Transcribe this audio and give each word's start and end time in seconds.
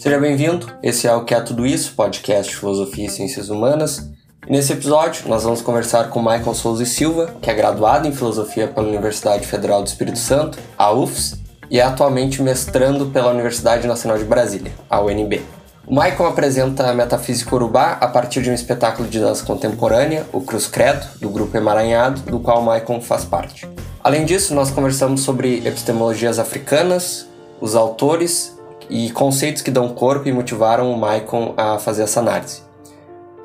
Seja 0.00 0.18
bem-vindo, 0.18 0.66
esse 0.82 1.06
é 1.06 1.14
o 1.14 1.24
Que 1.24 1.32
é 1.32 1.40
Tudo 1.40 1.64
Isso, 1.64 1.94
podcast 1.94 2.56
Filosofia 2.56 3.06
e 3.06 3.08
Ciências 3.08 3.50
Humanas. 3.50 4.10
E 4.48 4.50
nesse 4.50 4.72
episódio, 4.72 5.28
nós 5.28 5.44
vamos 5.44 5.62
conversar 5.62 6.10
com 6.10 6.18
Michael 6.18 6.54
Souza 6.54 6.82
e 6.82 6.86
Silva, 6.86 7.36
que 7.40 7.48
é 7.48 7.54
graduado 7.54 8.08
em 8.08 8.12
Filosofia 8.12 8.66
pela 8.66 8.88
Universidade 8.88 9.46
Federal 9.46 9.80
do 9.80 9.86
Espírito 9.86 10.18
Santo, 10.18 10.58
a 10.76 10.92
UFS, 10.92 11.38
e 11.70 11.78
é 11.78 11.84
atualmente 11.84 12.42
mestrando 12.42 13.06
pela 13.06 13.30
Universidade 13.30 13.86
Nacional 13.86 14.18
de 14.18 14.24
Brasília, 14.24 14.72
a 14.90 15.00
UNB. 15.00 15.40
O 15.86 15.94
Michael 15.94 16.26
apresenta 16.26 16.90
a 16.90 16.94
metafísica 16.94 17.54
urubá 17.54 17.92
a 18.00 18.08
partir 18.08 18.42
de 18.42 18.50
um 18.50 18.54
espetáculo 18.54 19.08
de 19.08 19.20
dança 19.20 19.44
contemporânea, 19.46 20.26
o 20.32 20.40
Cruz 20.40 20.66
Credo, 20.66 21.06
do 21.20 21.30
grupo 21.30 21.56
Emaranhado, 21.56 22.22
do 22.22 22.40
qual 22.40 22.58
o 22.58 22.72
Michael 22.72 23.00
faz 23.00 23.24
parte. 23.24 23.68
Além 24.04 24.24
disso, 24.24 24.52
nós 24.52 24.68
conversamos 24.68 25.20
sobre 25.20 25.58
epistemologias 25.58 26.40
africanas, 26.40 27.28
os 27.60 27.76
autores 27.76 28.58
e 28.90 29.12
conceitos 29.12 29.62
que 29.62 29.70
dão 29.70 29.90
corpo 29.90 30.28
e 30.28 30.32
motivaram 30.32 30.92
o 30.92 30.96
Michael 30.96 31.54
a 31.56 31.78
fazer 31.78 32.02
essa 32.02 32.18
análise. 32.18 32.62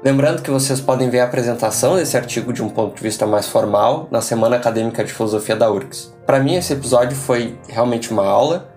Lembrando 0.04 0.42
que 0.42 0.50
vocês 0.50 0.82
podem 0.82 1.12
ver 1.12 1.20
a 1.20 1.26
apresentação 1.26 1.96
desse 1.96 2.18
artigo 2.18 2.52
de 2.52 2.64
um 2.64 2.70
ponto 2.70 2.96
de 2.96 3.04
vista 3.04 3.28
mais 3.28 3.48
formal 3.48 4.08
na 4.10 4.20
Semana 4.20 4.56
Acadêmica 4.56 5.04
de 5.04 5.14
Filosofia 5.14 5.56
da 5.56 5.70
URGS. 5.70 6.12
Para 6.26 6.40
mim, 6.40 6.56
esse 6.56 6.74
episódio 6.74 7.16
foi 7.16 7.56
realmente 7.70 8.10
uma 8.10 8.26
aula. 8.26 8.68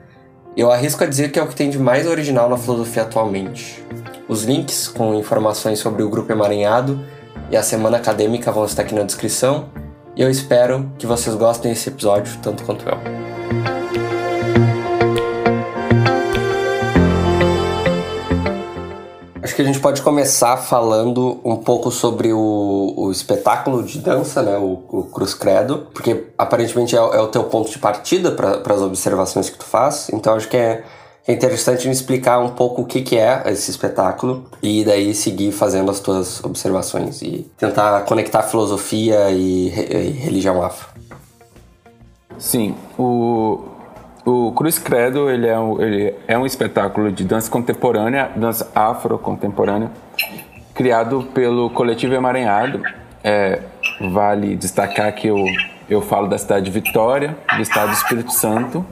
Eu 0.54 0.70
arrisco 0.70 1.02
a 1.02 1.06
dizer 1.06 1.32
que 1.32 1.38
é 1.38 1.42
o 1.42 1.46
que 1.46 1.56
tem 1.56 1.70
de 1.70 1.78
mais 1.78 2.06
original 2.06 2.50
na 2.50 2.58
filosofia 2.58 3.04
atualmente. 3.04 3.82
Os 4.28 4.44
links 4.44 4.86
com 4.86 5.14
informações 5.14 5.78
sobre 5.78 6.02
o 6.02 6.10
Grupo 6.10 6.30
Emaranhado 6.30 7.00
e 7.50 7.56
a 7.56 7.62
Semana 7.62 7.96
Acadêmica 7.96 8.52
vão 8.52 8.66
estar 8.66 8.82
aqui 8.82 8.94
na 8.94 9.02
descrição. 9.02 9.70
E 10.16 10.22
eu 10.22 10.28
espero 10.28 10.90
que 10.98 11.06
vocês 11.06 11.34
gostem 11.36 11.72
desse 11.72 11.88
episódio 11.88 12.36
tanto 12.42 12.64
quanto 12.64 12.88
eu. 12.88 12.98
Acho 19.42 19.56
que 19.56 19.62
a 19.62 19.64
gente 19.64 19.80
pode 19.80 20.02
começar 20.02 20.56
falando 20.56 21.40
um 21.44 21.56
pouco 21.56 21.90
sobre 21.90 22.32
o, 22.32 22.94
o 22.96 23.10
espetáculo 23.10 23.82
de 23.82 23.98
dança, 23.98 24.42
né, 24.42 24.58
o, 24.58 24.82
o 24.88 25.04
Cruz 25.04 25.32
Credo, 25.32 25.88
porque 25.94 26.26
aparentemente 26.36 26.94
é, 26.94 26.98
é 26.98 27.20
o 27.20 27.28
teu 27.28 27.44
ponto 27.44 27.70
de 27.70 27.78
partida 27.78 28.32
para 28.32 28.74
as 28.74 28.82
observações 28.82 29.48
que 29.48 29.58
tu 29.58 29.64
faz, 29.64 30.10
então 30.12 30.34
acho 30.34 30.48
que 30.48 30.56
é, 30.56 30.84
é 31.26 31.32
interessante 31.32 31.88
explicar 31.88 32.38
um 32.38 32.48
pouco 32.48 32.82
o 32.82 32.84
que, 32.84 33.02
que 33.02 33.18
é 33.18 33.42
esse 33.46 33.70
espetáculo 33.70 34.46
e 34.62 34.84
daí 34.84 35.14
seguir 35.14 35.52
fazendo 35.52 35.90
as 35.90 36.00
tuas 36.00 36.42
observações 36.42 37.20
e 37.22 37.50
tentar 37.56 38.02
conectar 38.02 38.42
filosofia 38.42 39.30
e, 39.30 39.68
e 39.68 40.10
religião 40.12 40.62
afro. 40.62 40.88
Sim, 42.38 42.74
o, 42.98 43.60
o 44.24 44.52
Cruz 44.52 44.78
Credo 44.78 45.28
ele 45.28 45.46
é, 45.46 45.58
um, 45.58 45.80
ele 45.80 46.14
é 46.26 46.38
um 46.38 46.46
espetáculo 46.46 47.12
de 47.12 47.22
dança 47.22 47.50
contemporânea, 47.50 48.30
dança 48.34 48.70
afro-contemporânea, 48.74 49.90
criado 50.74 51.28
pelo 51.34 51.68
Coletivo 51.70 52.14
Emaranhado. 52.14 52.82
É, 53.22 53.60
vale 54.00 54.56
destacar 54.56 55.14
que 55.14 55.28
eu, 55.28 55.36
eu 55.88 56.00
falo 56.00 56.26
da 56.28 56.38
cidade 56.38 56.64
de 56.64 56.70
Vitória, 56.70 57.36
do 57.54 57.60
estado 57.60 57.88
do 57.88 57.94
Espírito 57.94 58.32
Santo, 58.32 58.84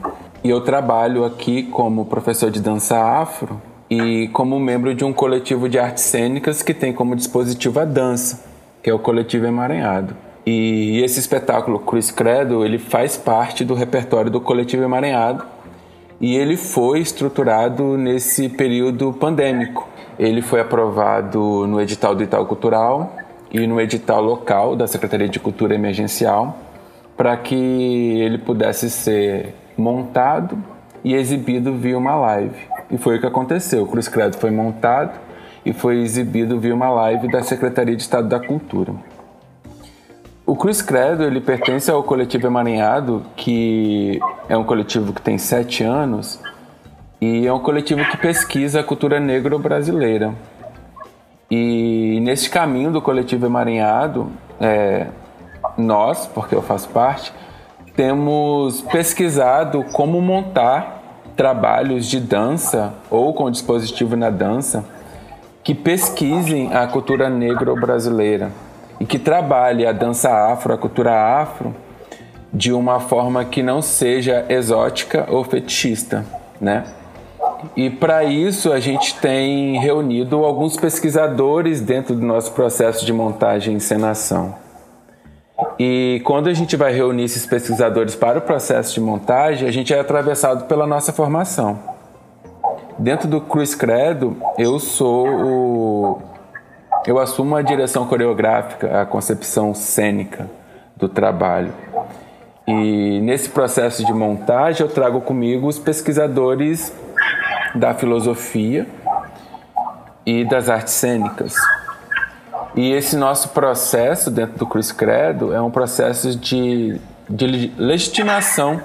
e 0.43 0.49
eu 0.49 0.61
trabalho 0.61 1.25
aqui 1.25 1.63
como 1.63 2.05
professor 2.05 2.49
de 2.49 2.61
dança 2.61 2.97
afro 2.97 3.61
e 3.89 4.27
como 4.29 4.59
membro 4.59 4.93
de 4.93 5.03
um 5.03 5.11
coletivo 5.11 5.67
de 5.67 5.79
artes 5.79 6.03
cênicas 6.03 6.61
que 6.61 6.73
tem 6.73 6.93
como 6.93 7.15
dispositivo 7.15 7.79
a 7.79 7.85
dança, 7.85 8.43
que 8.81 8.89
é 8.89 8.93
o 8.93 8.99
Coletivo 8.99 9.47
Emaranhado. 9.47 10.15
E 10.45 11.01
esse 11.03 11.19
espetáculo 11.19 11.79
Cruz 11.79 12.11
Credo, 12.11 12.63
ele 12.63 12.77
faz 12.77 13.17
parte 13.17 13.65
do 13.65 13.73
repertório 13.73 14.31
do 14.31 14.39
Coletivo 14.39 14.83
Emaranhado 14.83 15.43
e 16.21 16.35
ele 16.35 16.55
foi 16.55 16.99
estruturado 16.99 17.97
nesse 17.97 18.47
período 18.47 19.11
pandêmico. 19.13 19.87
Ele 20.17 20.41
foi 20.41 20.59
aprovado 20.59 21.67
no 21.67 21.81
edital 21.81 22.15
do 22.15 22.23
Itaú 22.23 22.45
Cultural 22.45 23.15
e 23.51 23.65
no 23.65 23.79
edital 23.81 24.21
local 24.21 24.75
da 24.75 24.87
Secretaria 24.87 25.27
de 25.27 25.39
Cultura 25.39 25.75
Emergencial 25.75 26.57
para 27.17 27.35
que 27.35 27.55
ele 27.55 28.37
pudesse 28.37 28.89
ser 28.89 29.53
montado 29.79 30.57
e 31.03 31.13
exibido 31.13 31.73
via 31.73 31.97
uma 31.97 32.15
live. 32.15 32.55
E 32.91 32.97
foi 32.97 33.17
o 33.17 33.19
que 33.19 33.25
aconteceu. 33.25 33.83
O 33.83 33.87
Cruz 33.87 34.07
Credo 34.07 34.37
foi 34.37 34.51
montado 34.51 35.11
e 35.65 35.73
foi 35.73 35.99
exibido 36.01 36.59
via 36.59 36.73
uma 36.73 36.89
live 36.89 37.27
da 37.31 37.43
Secretaria 37.43 37.95
de 37.95 38.01
Estado 38.01 38.27
da 38.27 38.39
Cultura. 38.39 38.93
O 40.45 40.55
Cruz 40.55 40.81
Credo 40.81 41.23
ele 41.23 41.39
pertence 41.39 41.91
ao 41.91 42.01
coletivo 42.01 42.47
Emaranhado, 42.47 43.23
que 43.35 44.19
é 44.47 44.57
um 44.57 44.63
coletivo 44.63 45.13
que 45.13 45.21
tem 45.21 45.37
sete 45.37 45.83
anos 45.83 46.39
e 47.21 47.45
é 47.45 47.53
um 47.53 47.59
coletivo 47.59 48.03
que 48.09 48.17
pesquisa 48.17 48.79
a 48.79 48.83
cultura 48.83 49.19
negro-brasileira. 49.19 50.33
E 51.51 52.19
nesse 52.21 52.49
caminho 52.49 52.91
do 52.91 53.01
coletivo 53.01 53.45
Emaranhado, 53.45 54.31
é, 54.59 55.07
nós, 55.77 56.25
porque 56.27 56.55
eu 56.55 56.61
faço 56.61 56.89
parte, 56.89 57.31
temos 57.99 58.79
pesquisado 58.79 59.83
como 59.91 60.21
montar 60.21 61.01
trabalhos 61.35 62.05
de 62.05 62.17
dança 62.17 62.93
ou 63.11 63.33
com 63.33 63.51
dispositivo 63.51 64.15
na 64.15 64.29
dança 64.29 64.85
que 65.61 65.75
pesquisem 65.75 66.73
a 66.73 66.87
cultura 66.87 67.29
negro-brasileira 67.29 68.53
e 69.01 69.05
que 69.05 69.19
trabalhe 69.19 69.85
a 69.85 69.91
dança 69.91 70.29
afro, 70.31 70.73
a 70.73 70.77
cultura 70.77 71.13
afro, 71.13 71.75
de 72.53 72.71
uma 72.71 73.01
forma 73.01 73.43
que 73.43 73.61
não 73.61 73.81
seja 73.81 74.45
exótica 74.47 75.27
ou 75.29 75.43
fetichista, 75.43 76.25
né? 76.61 76.85
E 77.75 77.89
para 77.89 78.23
isso 78.23 78.71
a 78.71 78.79
gente 78.79 79.19
tem 79.19 79.77
reunido 79.77 80.45
alguns 80.45 80.77
pesquisadores 80.77 81.81
dentro 81.81 82.15
do 82.15 82.25
nosso 82.25 82.53
processo 82.53 83.05
de 83.05 83.11
montagem 83.11 83.73
e 83.73 83.75
encenação. 83.75 84.68
E 85.77 86.21
quando 86.25 86.47
a 86.47 86.53
gente 86.53 86.75
vai 86.75 86.91
reunir 86.91 87.23
esses 87.23 87.45
pesquisadores 87.45 88.15
para 88.15 88.39
o 88.39 88.41
processo 88.41 88.93
de 88.93 89.01
montagem, 89.01 89.67
a 89.67 89.71
gente 89.71 89.93
é 89.93 89.99
atravessado 89.99 90.65
pela 90.65 90.85
nossa 90.85 91.13
formação. 91.13 91.79
Dentro 92.97 93.27
do 93.27 93.39
Cruz 93.39 93.73
Credo, 93.73 94.35
eu 94.57 94.77
sou 94.79 95.27
o 95.27 96.21
eu 97.07 97.17
assumo 97.17 97.55
a 97.55 97.61
direção 97.61 98.05
coreográfica, 98.05 99.01
a 99.01 99.05
concepção 99.05 99.73
cênica 99.73 100.49
do 100.97 101.07
trabalho. 101.07 101.73
E 102.67 103.19
nesse 103.21 103.49
processo 103.49 104.05
de 104.05 104.13
montagem 104.13 104.85
eu 104.85 104.91
trago 104.91 105.21
comigo 105.21 105.65
os 105.67 105.79
pesquisadores 105.79 106.93
da 107.73 107.93
filosofia 107.93 108.85
e 110.25 110.43
das 110.43 110.69
artes 110.69 110.93
cênicas. 110.93 111.55
E 112.79 112.93
esse 112.93 113.17
nosso 113.17 113.49
processo 113.49 114.31
dentro 114.31 114.57
do 114.57 114.65
Cruz 114.65 114.89
Credo 114.89 115.53
é 115.53 115.61
um 115.61 115.69
processo 115.69 116.33
de, 116.33 116.97
de 117.29 117.73
legitimação 117.77 118.79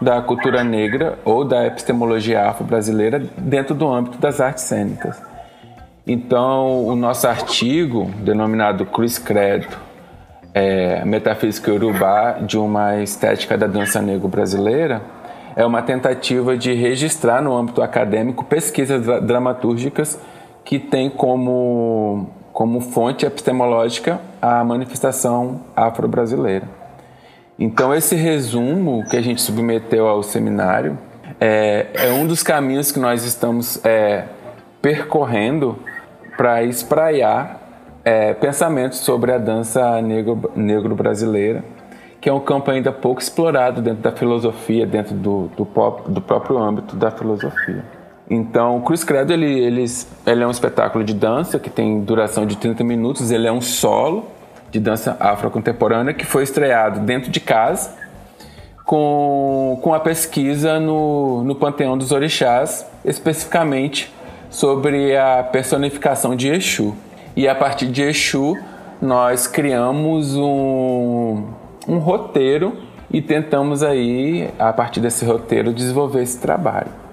da 0.00 0.22
cultura 0.22 0.62
negra 0.62 1.18
ou 1.24 1.44
da 1.44 1.66
epistemologia 1.66 2.48
afro-brasileira 2.48 3.20
dentro 3.36 3.74
do 3.74 3.92
âmbito 3.92 4.18
das 4.18 4.40
artes 4.40 4.62
cênicas. 4.62 5.20
Então, 6.06 6.86
o 6.86 6.94
nosso 6.94 7.26
artigo, 7.26 8.08
denominado 8.22 8.86
Cruz 8.86 9.18
Credo, 9.18 9.66
é, 10.54 11.04
Metafísica 11.04 11.72
Urubá 11.72 12.34
de 12.34 12.56
uma 12.56 13.02
Estética 13.02 13.58
da 13.58 13.66
Dança 13.66 14.00
Negro 14.00 14.28
Brasileira, 14.28 15.02
é 15.56 15.66
uma 15.66 15.82
tentativa 15.82 16.56
de 16.56 16.72
registrar 16.72 17.42
no 17.42 17.56
âmbito 17.56 17.82
acadêmico 17.82 18.44
pesquisas 18.44 19.04
dramatúrgicas 19.22 20.20
que 20.64 20.78
têm 20.78 21.10
como, 21.10 22.30
como 22.52 22.80
fonte 22.80 23.24
epistemológica 23.24 24.20
a 24.40 24.62
manifestação 24.64 25.60
afro-brasileira. 25.74 26.68
Então, 27.58 27.94
esse 27.94 28.16
resumo 28.16 29.04
que 29.08 29.16
a 29.16 29.20
gente 29.20 29.42
submeteu 29.42 30.08
ao 30.08 30.22
seminário 30.22 30.98
é, 31.38 31.88
é 31.94 32.12
um 32.12 32.26
dos 32.26 32.42
caminhos 32.42 32.90
que 32.90 32.98
nós 32.98 33.24
estamos 33.24 33.84
é, 33.84 34.24
percorrendo 34.80 35.78
para 36.36 36.62
espraiar 36.62 37.60
é, 38.04 38.32
pensamentos 38.32 39.00
sobre 39.00 39.32
a 39.32 39.38
dança 39.38 40.00
negro, 40.00 40.50
negro 40.56 40.96
que 42.20 42.28
é 42.28 42.32
um 42.32 42.40
campo 42.40 42.70
ainda 42.70 42.92
pouco 42.92 43.20
explorado 43.20 43.80
dentro 43.80 44.02
da 44.02 44.12
filosofia, 44.12 44.86
dentro 44.86 45.14
do, 45.14 45.50
do, 45.56 45.64
pop, 45.64 46.10
do 46.10 46.20
próprio 46.20 46.58
âmbito 46.58 46.94
da 46.96 47.10
filosofia. 47.10 47.84
Então, 48.30 48.80
Cruz 48.82 49.02
Credo 49.02 49.32
ele, 49.32 49.46
ele, 49.46 49.84
ele 50.24 50.42
é 50.42 50.46
um 50.46 50.52
espetáculo 50.52 51.02
de 51.02 51.12
dança 51.12 51.58
que 51.58 51.68
tem 51.68 52.00
duração 52.00 52.46
de 52.46 52.56
30 52.56 52.84
minutos, 52.84 53.32
ele 53.32 53.48
é 53.48 53.52
um 53.52 53.60
solo 53.60 54.26
de 54.70 54.78
dança 54.78 55.16
afro-contemporânea 55.18 56.14
que 56.14 56.24
foi 56.24 56.44
estreado 56.44 57.00
dentro 57.00 57.28
de 57.28 57.40
casa 57.40 57.98
com, 58.84 59.78
com 59.82 59.92
a 59.92 59.98
pesquisa 59.98 60.78
no, 60.78 61.42
no 61.42 61.56
Panteão 61.56 61.98
dos 61.98 62.12
Orixás, 62.12 62.86
especificamente 63.04 64.12
sobre 64.48 65.16
a 65.16 65.42
personificação 65.42 66.36
de 66.36 66.48
Exu. 66.48 66.94
E 67.36 67.48
a 67.48 67.54
partir 67.54 67.86
de 67.86 68.02
Exu, 68.02 68.56
nós 69.02 69.46
criamos 69.46 70.36
um, 70.36 71.44
um 71.88 71.98
roteiro 71.98 72.76
e 73.12 73.20
tentamos 73.20 73.82
aí, 73.82 74.50
a 74.58 74.72
partir 74.72 75.00
desse 75.00 75.24
roteiro, 75.24 75.72
desenvolver 75.72 76.22
esse 76.22 76.38
trabalho. 76.38 77.09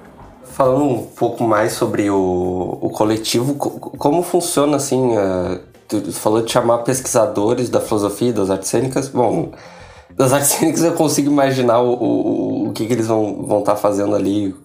Falando 0.58 0.86
um 0.86 1.04
pouco 1.04 1.44
mais 1.44 1.74
sobre 1.74 2.10
o, 2.10 2.80
o 2.82 2.90
coletivo, 2.90 3.54
como 3.54 4.24
funciona 4.24 4.78
assim? 4.78 5.16
Uh, 5.16 5.60
tu 5.88 6.12
falou 6.12 6.42
de 6.42 6.52
chamar 6.52 6.80
pesquisadores 6.80 7.70
da 7.70 7.80
filosofia 7.80 8.34
das 8.34 8.50
artes 8.50 8.68
cênicas. 8.68 9.08
Bom, 9.08 9.52
das 10.10 10.34
artes 10.34 10.50
cênicas 10.50 10.84
eu 10.84 10.94
consigo 10.94 11.30
imaginar 11.30 11.80
o, 11.80 11.94
o, 11.94 12.70
o 12.70 12.74
que, 12.74 12.88
que 12.88 12.94
eles 12.94 13.06
vão 13.06 13.60
estar 13.60 13.74
tá 13.74 13.76
fazendo 13.76 14.16
ali. 14.16 14.56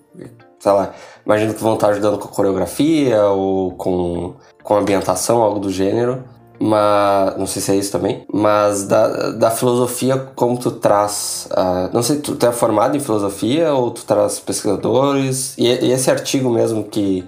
Sei 0.58 0.72
lá, 0.72 0.94
imagino 1.26 1.52
que 1.52 1.62
vão 1.62 1.74
estar 1.74 1.88
tá 1.88 1.92
ajudando 1.92 2.18
com 2.18 2.28
coreografia 2.28 3.26
ou 3.26 3.72
com, 3.72 4.32
com 4.62 4.74
ambientação, 4.74 5.42
algo 5.42 5.60
do 5.60 5.68
gênero 5.70 6.24
mas 6.64 7.36
não 7.36 7.44
sei 7.44 7.60
se 7.60 7.72
é 7.72 7.74
isso 7.74 7.90
também, 7.90 8.24
mas 8.32 8.86
da, 8.86 9.32
da 9.32 9.50
filosofia 9.50 10.16
como 10.36 10.56
tu 10.56 10.70
traz, 10.70 11.48
uh, 11.50 11.92
não 11.92 12.04
sei, 12.04 12.20
tu, 12.20 12.36
tu 12.36 12.46
é 12.46 12.52
formado 12.52 12.96
em 12.96 13.00
filosofia 13.00 13.74
ou 13.74 13.90
tu 13.90 14.04
traz 14.04 14.38
pesquisadores? 14.38 15.58
E, 15.58 15.66
e, 15.66 15.90
esse 15.90 16.08
artigo 16.08 16.48
mesmo 16.48 16.84
que 16.84 17.24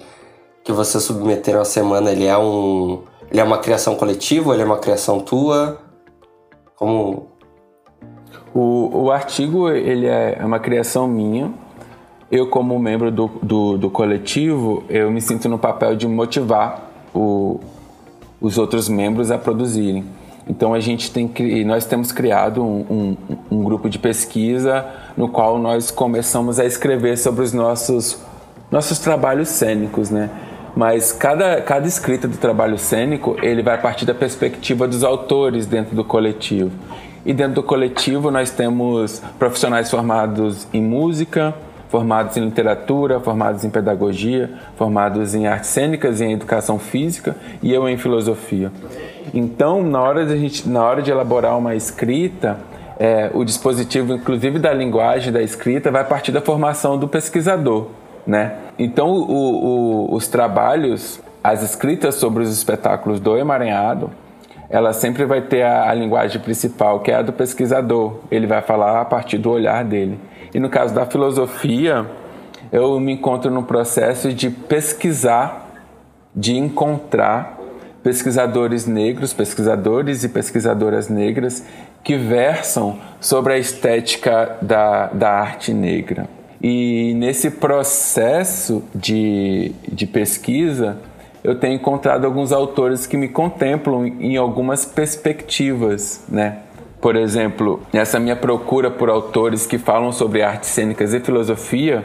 que 0.63 0.73
você 0.73 1.01
submeteram 1.01 1.61
a 1.61 1.65
semana, 1.65 2.13
ele 2.13 2.27
é 2.27 2.39
um 2.39 3.03
ele 3.29 3.41
é 3.41 3.45
uma 3.45 3.59
criação 3.59 3.97
coletiva, 3.97 4.55
ele 4.55 4.63
é 4.63 4.65
uma 4.65 4.79
criação 4.79 5.19
tua, 5.19 5.79
como? 6.77 7.27
O, 8.55 9.07
o 9.07 9.11
artigo 9.11 9.69
ele 9.69 10.07
é 10.07 10.39
uma 10.45 10.61
criação 10.61 11.09
minha. 11.09 11.53
Eu 12.31 12.49
como 12.49 12.79
membro 12.79 13.11
do, 13.11 13.27
do, 13.43 13.79
do 13.79 13.91
coletivo, 13.91 14.85
eu 14.89 15.11
me 15.11 15.21
sinto 15.21 15.49
no 15.49 15.59
papel 15.59 15.97
de 15.97 16.07
motivar 16.07 16.89
o, 17.13 17.59
os 18.45 18.59
outros 18.59 18.91
membros 18.91 19.31
a 19.31 19.39
produzirem. 19.39 20.05
Então 20.47 20.75
a 20.75 20.81
gente 20.81 21.11
tem 21.11 21.33
nós 21.65 21.87
temos 21.87 22.13
criado 22.13 22.63
um, 22.63 22.85
um, 22.91 23.37
um, 23.51 23.65
grupo 23.65 23.89
de 23.89 23.99
pesquisa 23.99 24.85
no 25.17 25.29
qual 25.29 25.59
nós 25.59 25.91
começamos 25.91 26.61
a 26.61 26.67
escrever 26.67 27.17
sobre 27.17 27.43
os 27.43 27.55
nossos 27.55 28.19
nossos 28.71 28.99
trabalhos 28.99 29.49
cênicos, 29.49 30.11
né? 30.11 30.29
Mas 30.77 31.13
cada, 31.13 31.63
cada 31.63 31.87
escrita 31.87 32.29
do 32.29 32.37
trabalho 32.37 32.77
cênico 32.77 33.37
ele 33.43 33.63
vai 33.63 33.81
partir 33.81 34.05
da 34.05 34.13
perspectiva 34.13 34.87
dos 34.87 35.03
autores 35.03 35.65
dentro 35.65 35.97
do 35.97 36.05
coletivo. 36.05 36.71
E 37.25 37.33
dentro 37.33 37.55
do 37.55 37.63
coletivo 37.63 38.31
nós 38.31 38.51
temos 38.51 39.23
profissionais 39.39 39.91
formados 39.91 40.67
em 40.75 40.83
música, 40.83 41.55
formados 41.95 42.37
em 42.37 42.45
literatura, 42.45 43.21
formados 43.21 43.65
em 43.65 43.71
pedagogia, 43.71 44.51
formados 44.75 45.33
em 45.33 45.47
artes 45.47 45.71
cênicas 45.71 46.21
e 46.21 46.25
em 46.25 46.33
educação 46.33 46.77
física 46.77 47.37
e 47.63 47.73
eu 47.73 47.89
em 47.89 47.97
filosofia. 47.97 48.73
Então, 49.33 49.81
na 49.81 50.03
hora 50.03 50.27
de, 50.27 50.37
gente, 50.37 50.69
na 50.69 50.83
hora 50.83 51.01
de 51.01 51.13
elaborar 51.13 51.57
uma 51.57 51.77
escrita, 51.77 52.59
é, 52.99 53.31
o 53.33 53.45
dispositivo, 53.45 54.13
inclusive 54.13 54.59
da 54.59 54.75
linguagem 54.75 55.33
da 55.33 55.41
escrita, 55.41 55.89
vai 55.93 56.03
partir 56.03 56.33
da 56.33 56.41
formação 56.41 56.99
do 56.99 57.07
pesquisador, 57.07 57.87
né? 58.27 58.55
Então, 58.77 59.13
o, 59.13 60.09
o, 60.11 60.15
os 60.17 60.27
trabalhos, 60.27 61.21
as 61.45 61.63
escritas 61.63 62.17
sobre 62.17 62.43
os 62.43 62.51
espetáculos 62.51 63.21
do 63.21 63.37
emaranhado, 63.37 64.11
ela 64.69 64.93
sempre 64.93 65.25
vai 65.25 65.43
ter 65.43 65.63
a, 65.63 65.89
a 65.91 65.95
linguagem 65.95 66.41
principal, 66.41 66.99
que 66.99 67.13
é 67.13 67.15
a 67.15 67.23
do 67.23 67.33
pesquisador. 67.33 68.17
Ele 68.33 68.49
vai 68.49 68.63
falar 68.63 69.01
a 69.01 69.05
partir 69.05 69.39
do 69.39 69.49
olhar 69.49 69.85
dele. 69.85 70.19
E 70.55 70.61
no 70.61 70.71
caso 70.71 70.95
da 70.95 71.05
filosofia, 71.05 72.07
eu 72.71 72.99
me 73.01 73.13
encontro 73.13 73.51
no 73.51 73.65
processo 73.65 74.33
de 74.33 74.49
pesquisar, 74.49 75.69
de 76.35 76.57
encontrar 76.57 77.59
pesquisadores 78.05 78.87
negros, 78.87 79.33
pesquisadores 79.33 80.23
e 80.23 80.29
pesquisadoras 80.29 81.09
negras 81.09 81.65
que 82.05 82.17
versam 82.17 82.99
sobre 83.21 83.55
a 83.55 83.59
estética 83.59 84.57
da, 84.63 85.07
da 85.09 85.31
arte 85.31 85.75
negra. 85.75 86.29
E 86.63 87.15
nesse 87.15 87.51
processo 87.51 88.85
de, 88.95 89.73
de 89.91 90.07
pesquisa, 90.07 90.99
eu 91.43 91.59
tenho 91.59 91.75
encontrado 91.75 92.25
alguns 92.25 92.53
autores 92.53 93.07
que 93.07 93.17
me 93.17 93.29
contemplam 93.29 94.07
em 94.07 94.37
algumas 94.37 94.85
perspectivas, 94.85 96.23
né? 96.29 96.59
Por 97.05 97.17
exemplo, 97.17 97.83
nessa 97.93 98.19
minha 98.19 98.35
procura 98.35 98.91
por 98.91 99.11
autores 99.11 99.67
que 99.67 99.77
falam 99.77 100.11
sobre 100.11 100.41
artes 100.41 100.71
cênicas 100.71 101.13
e 101.13 101.21
filosofia, 101.21 102.03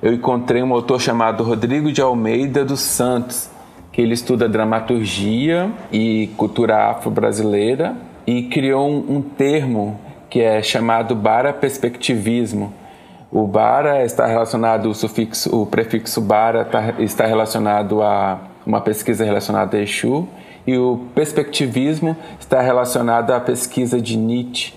eu 0.00 0.14
encontrei 0.14 0.62
um 0.62 0.72
autor 0.72 0.98
chamado 1.02 1.44
Rodrigo 1.44 1.92
de 1.92 2.00
Almeida 2.00 2.64
dos 2.64 2.80
Santos, 2.80 3.50
que 3.92 4.00
ele 4.00 4.14
estuda 4.14 4.48
dramaturgia 4.48 5.70
e 5.92 6.30
cultura 6.38 6.92
afro-brasileira 6.92 7.94
e 8.26 8.44
criou 8.44 8.88
um, 8.88 9.16
um 9.16 9.20
termo 9.20 10.00
que 10.30 10.40
é 10.40 10.62
chamado 10.62 11.14
bara-perspectivismo. 11.14 12.72
O 13.30 13.46
bara 13.46 14.02
está 14.02 14.24
relacionado, 14.24 14.88
o 14.88 14.94
sufixo, 14.94 15.54
o 15.54 15.66
prefixo 15.66 16.22
bara 16.22 16.64
tá, 16.64 16.94
está 17.00 17.26
relacionado 17.26 18.00
a 18.02 18.38
uma 18.64 18.80
pesquisa 18.80 19.26
relacionada 19.26 19.76
a 19.76 19.82
Exu 19.82 20.26
e 20.68 20.76
o 20.76 21.06
perspectivismo 21.14 22.14
está 22.38 22.60
relacionado 22.60 23.30
à 23.30 23.40
pesquisa 23.40 23.98
de 23.98 24.18
Nietzsche 24.18 24.74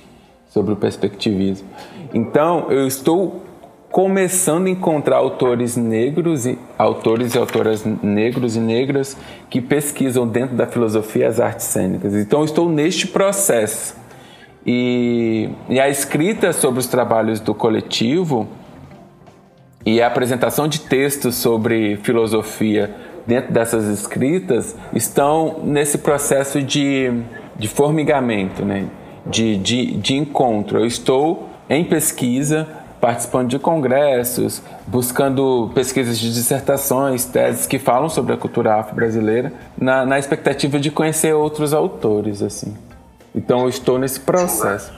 sobre 0.47 0.71
o 0.71 0.77
perspectivismo. 0.77 1.67
Então, 2.13 2.71
eu 2.71 2.87
estou 2.87 3.43
começando 3.91 4.67
a 4.67 4.69
encontrar 4.69 5.17
autores 5.17 5.75
negros 5.75 6.45
e 6.45 6.57
autores 6.77 7.35
e 7.35 7.37
autoras 7.37 7.83
negros 7.83 8.55
e 8.55 8.61
negras 8.61 9.17
que 9.49 9.59
pesquisam 9.59 10.25
dentro 10.25 10.55
da 10.55 10.65
filosofia 10.65 11.27
as 11.27 11.41
artes 11.41 11.65
cênicas. 11.65 12.15
Então, 12.15 12.45
estou 12.45 12.69
neste 12.69 13.07
processo. 13.07 13.93
E, 14.65 15.49
e 15.67 15.77
a 15.77 15.89
escrita 15.89 16.53
sobre 16.53 16.79
os 16.79 16.87
trabalhos 16.87 17.41
do 17.41 17.53
coletivo 17.53 18.47
e 19.85 20.01
a 20.01 20.07
apresentação 20.07 20.69
de 20.69 20.79
textos 20.79 21.35
sobre 21.35 21.97
filosofia 21.97 23.10
dentro 23.25 23.53
dessas 23.53 23.85
escritas 23.85 24.75
estão 24.93 25.61
nesse 25.63 25.97
processo 25.97 26.61
de, 26.61 27.11
de 27.57 27.67
formigamento, 27.67 28.65
né? 28.65 28.87
de, 29.25 29.57
de, 29.57 29.97
de 29.97 30.15
encontro. 30.15 30.79
Eu 30.79 30.85
estou 30.85 31.49
em 31.69 31.83
pesquisa, 31.83 32.67
participando 32.99 33.49
de 33.49 33.59
congressos, 33.59 34.61
buscando 34.87 35.71
pesquisas 35.73 36.19
de 36.19 36.33
dissertações, 36.33 37.25
teses 37.25 37.65
que 37.65 37.79
falam 37.79 38.09
sobre 38.09 38.33
a 38.33 38.37
cultura 38.37 38.75
afro-brasileira, 38.75 39.53
na, 39.77 40.05
na 40.05 40.19
expectativa 40.19 40.79
de 40.79 40.91
conhecer 40.91 41.33
outros 41.33 41.73
autores. 41.73 42.41
assim. 42.41 42.75
Então 43.33 43.61
eu 43.61 43.69
estou 43.69 43.97
nesse 43.97 44.19
processo. 44.19 44.91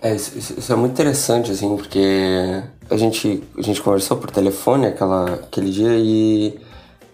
É, 0.00 0.14
isso, 0.14 0.36
isso, 0.36 0.72
é 0.72 0.74
muito 0.74 0.92
interessante, 0.92 1.52
assim, 1.52 1.76
porque 1.76 2.60
a 2.90 2.96
gente, 2.96 3.40
a 3.56 3.62
gente 3.62 3.80
conversou 3.80 4.16
por 4.16 4.32
telefone 4.32 4.86
aquela, 4.86 5.34
aquele 5.34 5.70
dia 5.70 5.94
e 5.96 6.58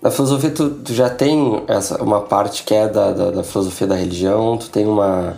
na 0.01 0.11
filosofia, 0.11 0.51
tu, 0.51 0.71
tu, 0.71 0.93
já 0.95 1.11
tem 1.11 1.65
essa, 1.67 2.03
uma 2.03 2.21
parte 2.21 2.63
que 2.63 2.75
é 2.75 2.89
da, 2.89 3.13
da, 3.13 3.31
da, 3.31 3.45
filosofia 3.45 3.87
da 3.87 3.97
religião, 3.97 4.57
tu 4.57 4.71
tem 4.71 4.87
uma, 4.87 5.37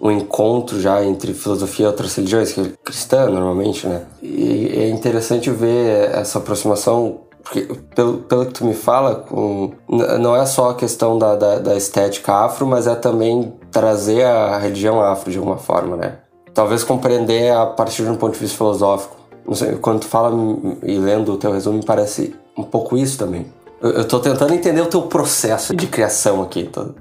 um 0.00 0.10
encontro 0.10 0.80
já 0.80 1.04
entre 1.04 1.34
filosofia 1.34 1.84
e 1.84 1.88
outras 1.88 2.14
religiões, 2.14 2.52
que 2.52 2.60
é 2.60 2.72
cristã 2.82 3.26
normalmente, 3.28 3.86
né? 3.86 4.02
E 4.22 4.68
é 4.74 4.88
interessante 4.88 5.50
ver 5.50 6.10
essa 6.10 6.38
aproximação, 6.38 7.20
porque 7.42 7.68
pelo, 7.94 8.18
pelo 8.18 8.46
que 8.46 8.52
tu 8.54 8.64
me 8.64 8.74
fala, 8.74 9.26
não 10.18 10.34
é 10.34 10.46
só 10.46 10.70
a 10.70 10.74
questão 10.74 11.18
da, 11.18 11.36
da, 11.36 11.58
da 11.58 11.76
estética 11.76 12.32
afro, 12.32 12.66
mas 12.66 12.86
é 12.86 12.94
também 12.94 13.52
trazer 13.70 14.24
a 14.24 14.56
religião 14.56 15.02
afro 15.02 15.30
de 15.30 15.36
alguma 15.36 15.58
forma, 15.58 15.96
né? 15.96 16.18
Talvez 16.54 16.82
compreender 16.82 17.52
a 17.52 17.66
partir 17.66 18.04
de 18.04 18.10
um 18.10 18.16
ponto 18.16 18.34
de 18.34 18.38
vista 18.38 18.56
filosófico. 18.56 19.16
Sei, 19.54 19.76
quando 19.76 20.00
tu 20.00 20.06
fala 20.06 20.32
e 20.82 20.98
lendo 20.98 21.32
o 21.32 21.36
teu 21.36 21.52
resumo, 21.52 21.78
me 21.78 21.84
parece 21.84 22.34
um 22.56 22.62
pouco 22.62 22.96
isso 22.96 23.18
também. 23.18 23.46
Eu 23.82 24.02
estou 24.02 24.20
tentando 24.20 24.54
entender 24.54 24.80
o 24.80 24.86
teu 24.86 25.02
processo 25.02 25.74
de 25.74 25.88
criação 25.88 26.40
aqui. 26.40 26.70
Tô... 26.72 26.94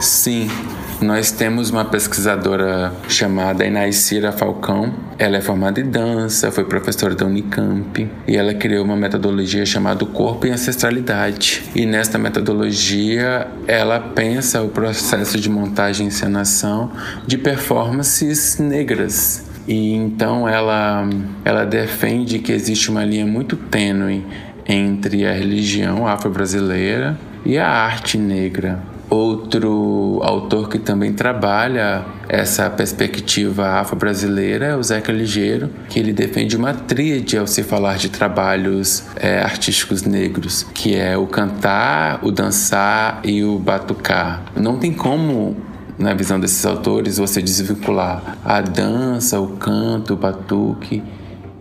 Sim, 0.00 0.50
nós 1.00 1.30
temos 1.30 1.70
uma 1.70 1.84
pesquisadora 1.84 2.92
chamada 3.08 3.64
Inaicira 3.64 4.32
Falcão. 4.32 4.92
Ela 5.16 5.36
é 5.36 5.40
formada 5.40 5.80
em 5.80 5.88
dança, 5.88 6.50
foi 6.50 6.64
professora 6.64 7.14
da 7.14 7.24
Unicamp 7.24 8.10
e 8.26 8.36
ela 8.36 8.52
criou 8.54 8.84
uma 8.84 8.96
metodologia 8.96 9.64
chamada 9.64 10.04
Corpo 10.04 10.48
e 10.48 10.50
Ancestralidade. 10.50 11.62
E 11.76 11.86
nesta 11.86 12.18
metodologia, 12.18 13.46
ela 13.68 14.00
pensa 14.00 14.62
o 14.62 14.70
processo 14.70 15.38
de 15.38 15.48
montagem 15.48 16.06
e 16.06 16.08
encenação 16.08 16.90
de 17.24 17.38
performances 17.38 18.58
negras. 18.58 19.44
E 19.66 19.94
então 19.94 20.48
ela, 20.48 21.08
ela 21.44 21.64
defende 21.64 22.40
que 22.40 22.50
existe 22.50 22.90
uma 22.90 23.04
linha 23.04 23.24
muito 23.24 23.56
tênue 23.56 24.26
entre 24.66 25.26
a 25.26 25.32
religião 25.32 26.06
afro-brasileira 26.06 27.18
e 27.44 27.58
a 27.58 27.68
arte 27.68 28.16
negra. 28.16 28.94
Outro 29.10 30.20
autor 30.24 30.68
que 30.68 30.78
também 30.78 31.12
trabalha 31.12 32.04
essa 32.28 32.68
perspectiva 32.70 33.80
afro-brasileira 33.80 34.66
é 34.66 34.76
o 34.76 34.82
Zeca 34.82 35.12
Ligeiro, 35.12 35.70
que 35.88 36.00
ele 36.00 36.12
defende 36.12 36.56
uma 36.56 36.72
tríade 36.72 37.36
ao 37.36 37.46
se 37.46 37.62
falar 37.62 37.96
de 37.96 38.08
trabalhos 38.08 39.04
é, 39.16 39.40
artísticos 39.40 40.02
negros, 40.02 40.66
que 40.74 40.96
é 40.96 41.16
o 41.16 41.26
cantar, 41.26 42.24
o 42.24 42.32
dançar 42.32 43.20
e 43.22 43.44
o 43.44 43.58
batucar. 43.58 44.42
Não 44.56 44.78
tem 44.78 44.92
como 44.92 45.56
na 45.98 46.14
visão 46.14 46.40
desses 46.40 46.64
autores, 46.66 47.18
você 47.18 47.40
desvincular 47.40 48.36
a 48.44 48.60
dança, 48.60 49.38
o 49.38 49.48
canto, 49.48 50.14
o 50.14 50.16
batuque 50.16 51.02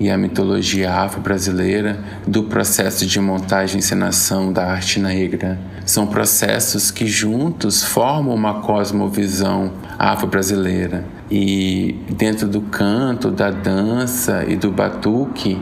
e 0.03 0.12
a 0.12 0.17
mitologia 0.17 0.91
afro-brasileira 0.91 1.98
do 2.27 2.43
processo 2.43 3.05
de 3.05 3.22
montagem 3.22 3.77
e 3.77 3.79
encenação 3.79 4.51
da 4.51 4.65
arte 4.65 5.00
negra. 5.00 5.57
São 5.86 6.05
processos 6.05 6.91
que 6.91 7.07
juntos 7.07 7.81
formam 7.81 8.36
uma 8.36 8.55
cosmovisão 8.55 9.72
afro-brasileira. 9.98 11.05
E 11.31 11.95
dentro 12.10 12.50
do 12.50 12.60
canto, 12.60 13.31
da 13.31 13.50
dança 13.50 14.43
e 14.45 14.57
do 14.57 14.69
batuque, 14.69 15.57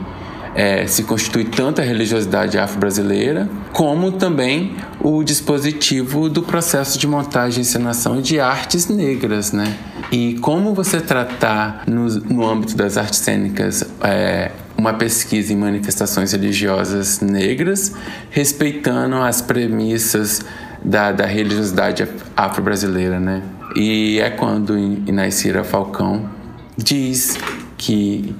é, 0.54 0.86
se 0.86 1.04
constitui 1.04 1.44
tanto 1.44 1.80
a 1.80 1.84
religiosidade 1.84 2.58
afro-brasileira, 2.58 3.48
como 3.72 4.12
também 4.12 4.76
o 5.00 5.22
dispositivo 5.22 6.28
do 6.28 6.42
processo 6.42 6.98
de 6.98 7.06
montagem 7.06 7.58
e 7.58 7.60
encenação 7.62 8.20
de 8.20 8.38
artes 8.38 8.88
negras, 8.88 9.52
né? 9.52 9.74
E 10.10 10.34
como 10.40 10.74
você 10.74 11.00
tratar 11.00 11.84
no, 11.86 12.06
no 12.06 12.48
âmbito 12.48 12.76
das 12.76 12.96
artes 12.96 13.20
cênicas 13.20 13.84
é, 14.02 14.50
uma 14.76 14.94
pesquisa 14.94 15.52
em 15.52 15.56
manifestações 15.56 16.32
religiosas 16.32 17.20
negras, 17.20 17.92
respeitando 18.30 19.16
as 19.16 19.40
premissas 19.40 20.40
da, 20.84 21.12
da 21.12 21.24
religiosidade 21.24 22.06
afro-brasileira, 22.36 23.18
né? 23.18 23.42
E 23.74 24.18
é 24.20 24.28
quando 24.28 24.76
Inaicira 24.76 25.64
Falcão 25.64 26.28
diz 26.76 27.38
que 27.78 28.34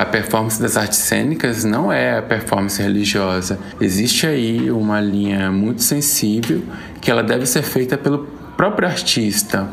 a 0.00 0.04
performance 0.04 0.60
das 0.60 0.76
artes 0.76 0.98
cênicas 0.98 1.64
não 1.64 1.90
é 1.90 2.18
a 2.18 2.22
performance 2.22 2.80
religiosa. 2.82 3.58
Existe 3.80 4.26
aí 4.26 4.70
uma 4.70 5.00
linha 5.00 5.50
muito 5.50 5.82
sensível 5.82 6.62
que 7.00 7.10
ela 7.10 7.22
deve 7.22 7.46
ser 7.46 7.62
feita 7.62 7.96
pelo 7.96 8.26
próprio 8.58 8.86
artista 8.86 9.66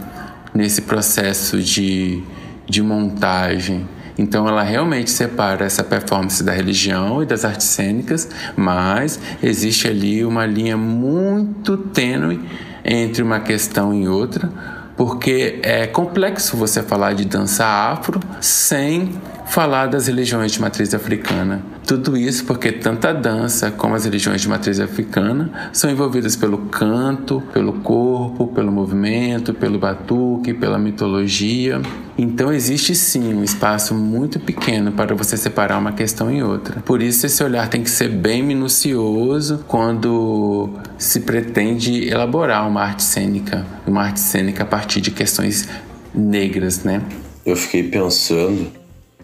nesse 0.53 0.83
processo 0.83 1.61
de, 1.61 2.23
de 2.65 2.81
montagem. 2.81 3.85
Então 4.17 4.47
ela 4.47 4.63
realmente 4.63 5.11
separa 5.11 5.65
essa 5.65 5.83
performance 5.83 6.41
da 6.41 6.53
religião 6.53 7.21
e 7.21 7.25
das 7.25 7.43
artes 7.43 7.67
cênicas, 7.67 8.29
mas 8.55 9.19
existe 9.41 9.89
ali 9.89 10.23
uma 10.23 10.45
linha 10.45 10.77
muito 10.77 11.75
tênue 11.75 12.39
entre 12.85 13.21
uma 13.21 13.41
questão 13.41 13.93
e 13.93 14.07
outra, 14.07 14.49
porque 14.95 15.59
é 15.63 15.87
complexo 15.87 16.55
você 16.55 16.83
falar 16.83 17.13
de 17.13 17.25
dança 17.25 17.65
afro 17.65 18.19
sem 18.39 19.13
falar 19.47 19.87
das 19.87 20.07
religiões 20.07 20.51
de 20.51 20.61
matriz 20.61 20.93
africana. 20.93 21.72
Tudo 21.85 22.15
isso 22.15 22.45
porque 22.45 22.71
tanto 22.71 23.05
a 23.07 23.13
dança 23.13 23.69
como 23.69 23.93
as 23.93 24.05
religiões 24.05 24.41
de 24.41 24.47
matriz 24.47 24.79
africana 24.79 25.69
são 25.73 25.89
envolvidas 25.89 26.35
pelo 26.35 26.57
canto, 26.57 27.43
pelo 27.53 27.73
corpo, 27.73 28.47
pelo 28.47 28.71
movimento, 28.71 29.53
pelo 29.53 29.77
batuque, 29.77 30.53
pela 30.53 30.79
mitologia. 30.79 31.81
Então 32.17 32.53
existe 32.53 32.95
sim 32.95 33.33
um 33.33 33.43
espaço 33.43 33.93
muito 33.93 34.39
pequeno 34.39 34.93
para 34.93 35.13
você 35.13 35.35
separar 35.35 35.77
uma 35.77 35.91
questão 35.91 36.31
em 36.31 36.41
outra. 36.41 36.81
Por 36.81 37.01
isso 37.01 37.25
esse 37.25 37.43
olhar 37.43 37.67
tem 37.67 37.83
que 37.83 37.89
ser 37.89 38.07
bem 38.07 38.41
minucioso 38.41 39.65
quando 39.67 40.69
se 40.97 41.19
pretende 41.21 42.07
elaborar 42.07 42.67
uma 42.67 42.81
arte 42.81 43.03
cênica, 43.03 43.65
uma 43.85 44.03
arte 44.03 44.21
cênica 44.21 44.63
a 44.63 44.65
partir 44.65 45.01
de 45.01 45.11
questões 45.11 45.67
negras, 46.15 46.83
né? 46.83 47.01
Eu 47.45 47.57
fiquei 47.57 47.83
pensando 47.83 48.82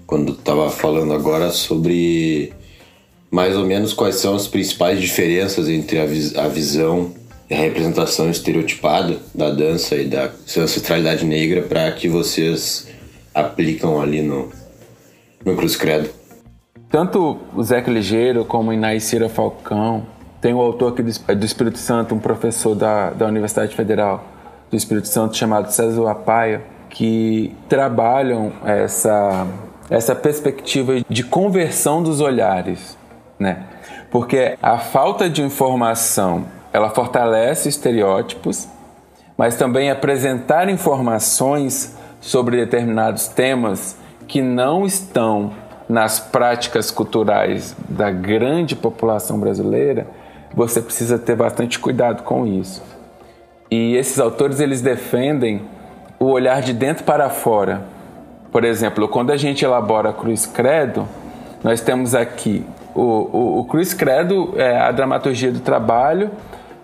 quando 0.10 0.32
estava 0.32 0.72
falando 0.72 1.14
agora 1.14 1.52
sobre 1.52 2.52
mais 3.30 3.56
ou 3.56 3.64
menos 3.64 3.94
quais 3.94 4.16
são 4.16 4.36
as 4.36 4.48
principais 4.48 5.00
diferenças 5.00 5.70
entre 5.70 6.00
a, 6.00 6.06
vis 6.08 6.36
a 6.36 6.48
visão 6.48 7.12
e 7.48 7.54
a 7.54 7.58
representação 7.58 8.28
estereotipada 8.28 9.20
da 9.36 9.52
dança 9.52 9.96
e 9.96 10.08
da 10.08 10.32
sua 10.48 10.64
ancestralidade 10.64 11.24
negra 11.24 11.62
para 11.62 11.92
que 11.92 12.10
vocês 12.10 12.90
aplicam 13.36 14.02
ali 14.02 14.24
no, 14.24 14.50
no 15.46 15.56
Cruz 15.56 15.76
Credo. 15.76 16.10
Tanto 16.90 17.38
o 17.56 17.62
Zeca 17.62 17.92
Ligeiro 17.92 18.44
como 18.44 18.74
Inaicira 18.74 19.30
Falcão, 19.30 20.08
tem 20.42 20.56
um 20.56 20.60
autor 20.60 20.94
aqui 20.94 21.04
do, 21.04 21.36
do 21.36 21.46
Espírito 21.46 21.78
Santo, 21.78 22.16
um 22.16 22.20
professor 22.20 22.74
da, 22.74 23.12
da 23.12 23.28
Universidade 23.28 23.76
Federal 23.76 24.26
do 24.72 24.76
Espírito 24.76 25.08
Santo 25.08 25.38
chamado 25.38 25.72
César 25.72 26.10
Apaia, 26.10 26.64
que 26.90 27.56
trabalham 27.68 28.52
essa 28.66 29.46
essa 29.90 30.16
perspectiva 30.16 30.94
de 31.10 31.24
conversão 31.24 32.04
dos 32.04 32.22
olhares, 32.22 32.98
né? 33.40 33.64
Porque 34.12 34.58
a 34.62 34.78
falta 34.78 35.30
de 35.30 35.42
informação, 35.42 36.46
ela 36.72 36.90
fortalece 36.90 37.70
estereótipos, 37.70 38.68
mas 39.38 39.56
também 39.56 39.90
apresentar 39.90 40.70
informações 40.70 41.96
sobre 42.20 42.58
determinados 42.58 43.28
temas 43.28 43.98
que 44.28 44.42
não 44.42 44.86
estão 44.86 45.52
nas 45.88 46.20
práticas 46.20 46.92
culturais 46.92 47.76
da 47.90 48.12
grande 48.12 48.76
população 48.76 49.40
brasileira, 49.40 50.06
você 50.54 50.82
precisa 50.82 51.18
ter 51.18 51.36
bastante 51.36 51.80
cuidado 51.80 52.24
com 52.24 52.46
isso. 52.46 52.84
E 53.72 53.96
esses 53.96 54.20
autores 54.20 54.60
eles 54.60 54.82
defendem 54.82 55.62
o 56.20 56.26
olhar 56.26 56.62
de 56.62 56.74
dentro 56.74 57.04
para 57.04 57.30
fora, 57.30 57.84
por 58.52 58.64
exemplo, 58.64 59.08
quando 59.08 59.32
a 59.32 59.38
gente 59.38 59.64
elabora 59.64 60.12
Cruz 60.12 60.46
Credo, 60.46 61.08
nós 61.64 61.82
temos 61.82 62.16
aqui 62.16 62.66
o, 62.96 63.02
o, 63.02 63.60
o 63.60 63.66
Cruz 63.66 63.94
Credo, 63.94 64.54
é 64.58 64.78
a 64.78 64.92
dramaturgia 64.92 65.52
do 65.52 65.60
trabalho, 65.60 66.32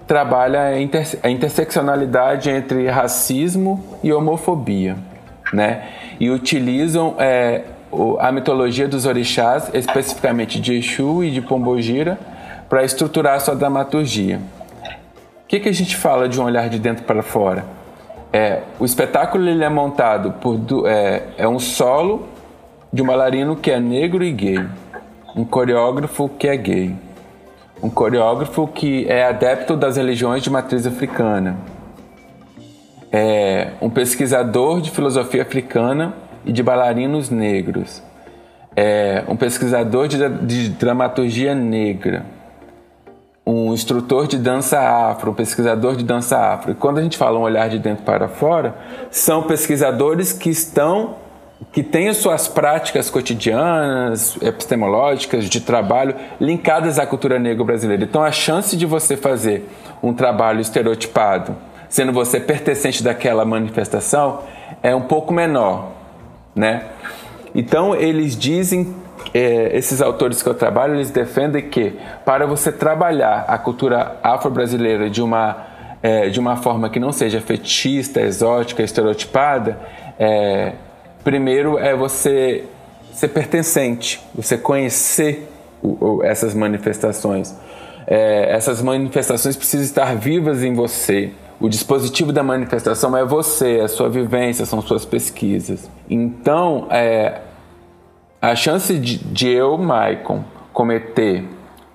trabalha 0.06 0.62
a, 0.62 1.28
a 1.28 1.30
interseccionalidade 1.30 2.50
entre 2.50 2.88
racismo 2.88 3.84
e 4.04 4.14
homofobia, 4.14 4.96
né? 5.52 5.88
E 6.20 6.30
utilizam 6.30 7.16
é, 7.18 7.64
a 8.20 8.32
mitologia 8.32 8.88
dos 8.88 9.06
orixás, 9.06 9.70
especificamente 9.74 10.60
de 10.60 10.78
Exu 10.78 11.24
e 11.24 11.32
de 11.32 11.42
Pombogira, 11.42 12.20
para 12.70 12.84
estruturar 12.84 13.36
a 13.36 13.40
sua 13.40 13.56
dramaturgia. 13.56 14.40
O 15.44 15.48
que, 15.48 15.60
que 15.60 15.70
a 15.70 15.74
gente 15.74 15.96
fala 15.96 16.28
de 16.30 16.40
um 16.40 16.44
olhar 16.44 16.70
de 16.70 16.80
dentro 16.80 17.04
para 17.04 17.22
fora? 17.22 17.66
É, 18.38 18.64
o 18.78 18.84
espetáculo 18.84 19.48
ele 19.48 19.64
é 19.64 19.70
montado 19.70 20.34
por 20.42 20.60
é, 20.90 21.24
é 21.38 21.48
um 21.48 21.58
solo 21.58 22.28
de 22.92 23.02
um 23.02 23.06
bailarino 23.06 23.56
que 23.56 23.72
é 23.72 23.80
negro 23.80 24.26
e 24.26 24.32
gay, 24.34 24.60
um 25.34 25.46
coreógrafo 25.46 26.28
que 26.28 26.46
é 26.46 26.58
gay, 26.58 26.94
um 27.82 27.90
coreógrafo 27.90 28.68
que 28.68 29.08
é 29.08 29.24
adepto 29.24 29.78
das 29.78 29.96
religiões 29.96 30.44
de 30.44 30.50
matriz 30.50 30.86
africana, 30.86 31.56
é 33.10 33.70
um 33.80 33.90
pesquisador 33.90 34.82
de 34.82 34.92
filosofia 34.92 35.44
africana 35.44 36.14
e 36.44 36.52
de 36.52 36.62
bailarinos 36.62 37.30
negros, 37.30 38.04
é 38.76 39.24
um 39.30 39.38
pesquisador 39.38 40.10
de, 40.10 40.28
de 40.46 40.70
dramaturgia 40.72 41.56
negra, 41.56 42.26
um 43.46 43.74
instrutor 43.74 44.28
de 44.28 44.38
dança 44.38 44.80
afro, 44.80 45.32
um 45.32 45.34
pesquisador 45.34 45.96
de 45.96 46.04
dança 46.04 46.38
afro. 46.38 46.72
E 46.72 46.76
quando 46.76 46.98
a 46.98 47.02
gente 47.02 47.18
fala 47.18 47.38
um 47.38 47.44
olhar 47.44 47.70
de 47.70 47.78
dentro 47.78 48.04
para 48.04 48.28
fora, 48.28 48.76
são 49.12 49.44
pesquisadores 49.44 50.34
que 50.34 50.50
estão 50.50 51.16
que 51.72 51.82
têm 51.82 52.10
as 52.10 52.18
suas 52.18 52.50
práticas 52.50 53.10
cotidianas, 53.10 54.38
epistemológicas, 54.42 55.46
de 55.46 55.62
trabalho, 55.62 56.14
linkadas 56.40 57.00
à 57.00 57.06
cultura 57.06 57.40
negra 57.40 57.64
brasileira. 57.64 58.04
Então, 58.04 58.22
a 58.22 58.32
chance 58.32 58.76
de 58.76 58.86
você 58.86 59.16
fazer 59.16 59.70
um 60.04 60.14
trabalho 60.14 60.60
estereotipado, 60.60 61.56
sendo 61.88 62.12
você 62.12 62.42
pertencente 62.42 63.02
daquela 63.02 63.46
manifestação, 63.46 64.42
é 64.84 64.94
um 64.94 65.02
pouco 65.02 65.34
menor, 65.34 65.92
né? 66.54 66.88
Então, 67.54 67.96
eles 67.96 68.38
dizem 68.38 68.94
é, 69.36 69.76
esses 69.76 70.02
autores 70.02 70.42
que 70.42 70.48
eu 70.48 70.54
trabalho, 70.54 70.96
eles 70.96 71.12
defendem 71.12 71.70
que 71.70 71.94
para 72.24 72.48
você 72.48 72.72
trabalhar 72.72 73.44
a 73.50 73.58
cultura 73.58 74.16
afro-brasileira 74.24 75.10
de 75.10 75.22
uma, 75.22 75.58
é, 76.02 76.30
de 76.30 76.40
uma 76.40 76.56
forma 76.56 76.90
que 76.90 77.02
não 77.02 77.12
seja 77.12 77.42
fetista, 77.42 78.22
exótica, 78.22 78.82
estereotipada, 78.82 79.78
é, 80.18 80.72
primeiro 81.22 81.78
é 81.78 81.94
você 81.94 82.64
ser 83.12 83.28
pertencente, 83.28 84.22
você 84.34 84.58
conhecer 84.58 85.50
o, 85.84 86.20
o, 86.20 86.24
essas 86.24 86.54
manifestações. 86.54 87.54
É, 88.08 88.56
essas 88.56 88.82
manifestações 88.82 89.58
precisam 89.58 89.84
estar 89.84 90.16
vivas 90.16 90.64
em 90.64 90.74
você. 90.74 91.32
O 91.60 91.68
dispositivo 91.68 92.32
da 92.32 92.42
manifestação 92.42 93.18
é 93.18 93.26
você, 93.26 93.80
é 93.80 93.82
a 93.82 93.88
sua 93.90 94.08
vivência, 94.08 94.66
são 94.66 94.82
suas 94.82 95.04
pesquisas. 95.04 95.90
Então, 96.10 96.88
é, 96.90 97.42
a 98.52 98.56
chance 98.56 98.98
de, 99.00 99.18
de 99.18 99.50
eu, 99.50 99.76
Maicon, 99.76 100.44
cometer 100.72 101.44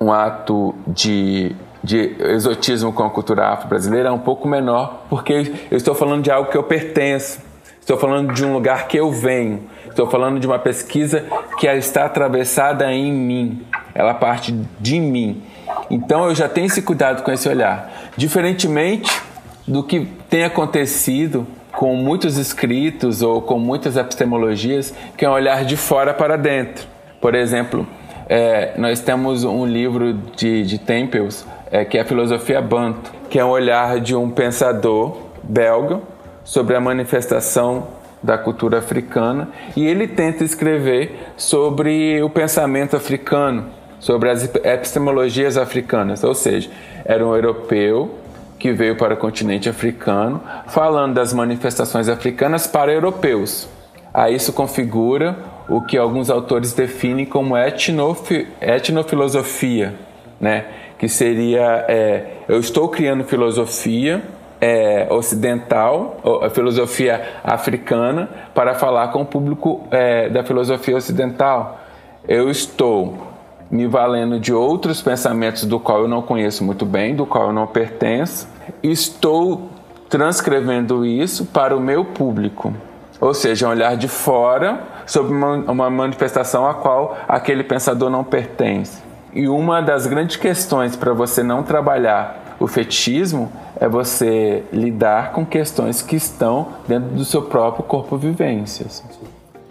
um 0.00 0.10
ato 0.10 0.74
de, 0.84 1.54
de 1.82 2.16
exotismo 2.18 2.92
com 2.92 3.04
a 3.04 3.10
cultura 3.10 3.48
afro-brasileira 3.48 4.08
é 4.08 4.12
um 4.12 4.18
pouco 4.18 4.48
menor, 4.48 5.04
porque 5.08 5.52
eu 5.70 5.76
estou 5.76 5.94
falando 5.94 6.24
de 6.24 6.30
algo 6.30 6.50
que 6.50 6.56
eu 6.56 6.64
pertenço, 6.64 7.38
estou 7.78 7.96
falando 7.96 8.32
de 8.32 8.44
um 8.44 8.52
lugar 8.52 8.88
que 8.88 8.96
eu 8.96 9.12
venho, 9.12 9.62
estou 9.88 10.10
falando 10.10 10.40
de 10.40 10.46
uma 10.46 10.58
pesquisa 10.58 11.24
que 11.56 11.68
está 11.68 12.06
atravessada 12.06 12.92
em 12.92 13.12
mim, 13.12 13.64
ela 13.94 14.12
parte 14.12 14.52
de 14.80 14.98
mim. 14.98 15.42
Então 15.88 16.24
eu 16.24 16.34
já 16.34 16.48
tenho 16.48 16.66
esse 16.66 16.82
cuidado 16.82 17.22
com 17.22 17.30
esse 17.30 17.48
olhar. 17.48 17.92
Diferentemente 18.16 19.22
do 19.68 19.84
que 19.84 20.04
tem 20.28 20.42
acontecido 20.42 21.46
com 21.80 21.96
muitos 21.96 22.36
escritos 22.36 23.22
ou 23.22 23.40
com 23.40 23.58
muitas 23.58 23.96
epistemologias, 23.96 24.92
que 25.16 25.24
é 25.24 25.30
um 25.30 25.32
olhar 25.32 25.64
de 25.64 25.78
fora 25.78 26.12
para 26.12 26.36
dentro. 26.36 26.86
Por 27.22 27.34
exemplo, 27.34 27.86
é, 28.28 28.74
nós 28.76 29.00
temos 29.00 29.44
um 29.44 29.64
livro 29.64 30.12
de, 30.12 30.62
de 30.62 30.76
Tempels, 30.78 31.46
é, 31.70 31.82
que 31.82 31.96
é 31.96 32.02
a 32.02 32.04
Filosofia 32.04 32.60
Banto, 32.60 33.10
que 33.30 33.38
é 33.38 33.44
um 33.46 33.48
olhar 33.48 33.98
de 33.98 34.14
um 34.14 34.28
pensador 34.28 35.16
belga 35.42 36.02
sobre 36.44 36.76
a 36.76 36.80
manifestação 36.82 37.86
da 38.22 38.36
cultura 38.36 38.76
africana 38.76 39.48
e 39.74 39.86
ele 39.86 40.06
tenta 40.06 40.44
escrever 40.44 41.32
sobre 41.34 42.22
o 42.22 42.28
pensamento 42.28 42.94
africano, 42.94 43.68
sobre 43.98 44.28
as 44.28 44.44
epistemologias 44.44 45.56
africanas, 45.56 46.22
ou 46.24 46.34
seja, 46.34 46.68
era 47.06 47.26
um 47.26 47.34
europeu 47.34 48.19
que 48.60 48.72
veio 48.72 48.94
para 48.94 49.14
o 49.14 49.16
continente 49.16 49.70
africano, 49.70 50.40
falando 50.68 51.14
das 51.14 51.32
manifestações 51.32 52.10
africanas 52.10 52.66
para 52.66 52.92
europeus. 52.92 53.66
Aí 54.12 54.34
isso 54.34 54.52
configura 54.52 55.34
o 55.68 55.80
que 55.80 55.96
alguns 55.96 56.28
autores 56.28 56.74
definem 56.74 57.24
como 57.24 57.56
etnofi 57.56 58.46
etnofilosofia, 58.60 59.94
né? 60.38 60.66
que 60.98 61.08
seria 61.08 61.86
é, 61.88 62.26
eu 62.46 62.60
estou 62.60 62.86
criando 62.88 63.24
filosofia 63.24 64.22
é, 64.60 65.06
ocidental, 65.08 66.20
a 66.42 66.50
filosofia 66.50 67.38
africana, 67.42 68.28
para 68.54 68.74
falar 68.74 69.08
com 69.08 69.22
o 69.22 69.24
público 69.24 69.86
é, 69.90 70.28
da 70.28 70.44
filosofia 70.44 70.98
ocidental. 70.98 71.80
Eu 72.28 72.50
estou 72.50 73.29
me 73.70 73.86
valendo 73.86 74.40
de 74.40 74.52
outros 74.52 75.00
pensamentos 75.00 75.64
do 75.64 75.78
qual 75.78 76.02
eu 76.02 76.08
não 76.08 76.22
conheço 76.22 76.64
muito 76.64 76.84
bem, 76.84 77.14
do 77.14 77.24
qual 77.24 77.48
eu 77.48 77.52
não 77.52 77.66
pertenço, 77.66 78.48
estou 78.82 79.68
transcrevendo 80.08 81.06
isso 81.06 81.46
para 81.46 81.76
o 81.76 81.80
meu 81.80 82.04
público. 82.04 82.74
Ou 83.20 83.32
seja, 83.32 83.68
um 83.68 83.70
olhar 83.70 83.96
de 83.96 84.08
fora 84.08 84.80
sobre 85.06 85.32
uma, 85.32 85.56
uma 85.70 85.90
manifestação 85.90 86.66
a 86.66 86.74
qual 86.74 87.16
aquele 87.28 87.62
pensador 87.62 88.10
não 88.10 88.24
pertence. 88.24 89.00
E 89.32 89.46
uma 89.46 89.80
das 89.80 90.06
grandes 90.06 90.36
questões 90.36 90.96
para 90.96 91.12
você 91.12 91.42
não 91.42 91.62
trabalhar 91.62 92.56
o 92.58 92.66
fetichismo 92.66 93.50
é 93.80 93.88
você 93.88 94.64
lidar 94.72 95.32
com 95.32 95.46
questões 95.46 96.02
que 96.02 96.16
estão 96.16 96.68
dentro 96.86 97.10
do 97.10 97.24
seu 97.24 97.42
próprio 97.42 97.84
corpo 97.84 98.16
vivência. 98.16 98.86
Assim. 98.86 99.04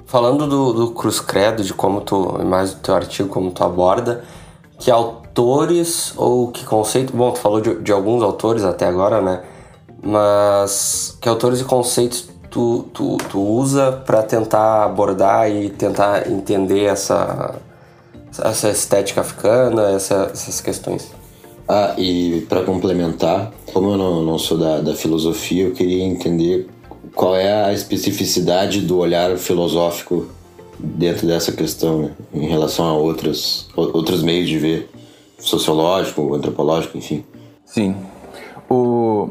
Falando 0.09 0.47
do, 0.47 0.73
do 0.73 0.89
Cruz 0.89 1.19
Credo, 1.19 1.63
de 1.63 1.71
como 1.71 2.01
tu, 2.01 2.43
mais 2.43 2.73
do 2.73 2.79
teu 2.79 2.95
artigo, 2.95 3.29
como 3.29 3.51
tu 3.51 3.63
aborda, 3.63 4.23
que 4.79 4.89
autores 4.89 6.13
ou 6.17 6.47
que 6.47 6.65
conceito, 6.65 7.15
bom, 7.15 7.29
tu 7.29 7.37
falou 7.37 7.61
de, 7.61 7.75
de 7.75 7.91
alguns 7.91 8.23
autores 8.23 8.63
até 8.63 8.87
agora, 8.87 9.21
né? 9.21 9.43
Mas 10.01 11.15
que 11.21 11.29
autores 11.29 11.61
e 11.61 11.63
conceitos 11.63 12.27
tu, 12.49 12.87
tu, 12.91 13.17
tu 13.29 13.39
usa 13.39 13.91
para 13.91 14.23
tentar 14.23 14.85
abordar 14.85 15.47
e 15.51 15.69
tentar 15.69 16.27
entender 16.27 16.85
essa, 16.85 17.53
essa 18.43 18.69
estética 18.71 19.21
africana, 19.21 19.91
essa, 19.91 20.31
essas 20.33 20.59
questões? 20.59 21.11
Ah, 21.67 21.93
e 21.99 22.47
para 22.49 22.63
complementar, 22.63 23.51
como 23.71 23.91
eu 23.91 23.97
não, 23.97 24.23
não 24.23 24.39
sou 24.39 24.57
da, 24.57 24.81
da 24.81 24.95
filosofia, 24.95 25.65
eu 25.65 25.71
queria 25.71 26.03
entender 26.03 26.67
qual 27.15 27.35
é 27.35 27.65
a 27.65 27.73
especificidade 27.73 28.81
do 28.81 28.97
olhar 28.97 29.37
filosófico 29.37 30.27
dentro 30.77 31.27
dessa 31.27 31.51
questão, 31.51 32.03
né? 32.03 32.11
em 32.33 32.47
relação 32.47 32.85
a 32.85 32.93
outros, 32.93 33.67
outros 33.75 34.23
meios 34.23 34.47
de 34.47 34.57
ver, 34.57 34.89
sociológico, 35.37 36.33
antropológico, 36.33 36.97
enfim. 36.97 37.23
Sim. 37.65 37.95
O... 38.69 39.29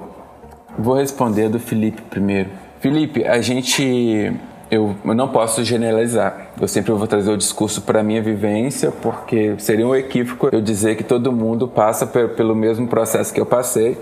Vou 0.78 0.94
responder 0.94 1.48
do 1.48 1.58
Felipe 1.58 2.02
primeiro. 2.02 2.50
Felipe, 2.80 3.24
a 3.24 3.40
gente 3.40 4.32
eu, 4.70 4.94
eu 5.04 5.14
não 5.14 5.28
posso 5.28 5.64
generalizar. 5.64 6.52
Eu 6.60 6.68
sempre 6.68 6.92
vou 6.92 7.06
trazer 7.06 7.30
o 7.30 7.36
discurso 7.36 7.82
para 7.82 8.02
minha 8.02 8.22
vivência, 8.22 8.92
porque 9.02 9.54
seria 9.58 9.86
um 9.86 9.94
equívoco 9.94 10.48
eu 10.52 10.60
dizer 10.60 10.96
que 10.96 11.02
todo 11.02 11.32
mundo 11.32 11.66
passa 11.66 12.06
pelo 12.06 12.54
mesmo 12.54 12.86
processo 12.86 13.32
que 13.32 13.40
eu 13.40 13.46
passei 13.46 13.98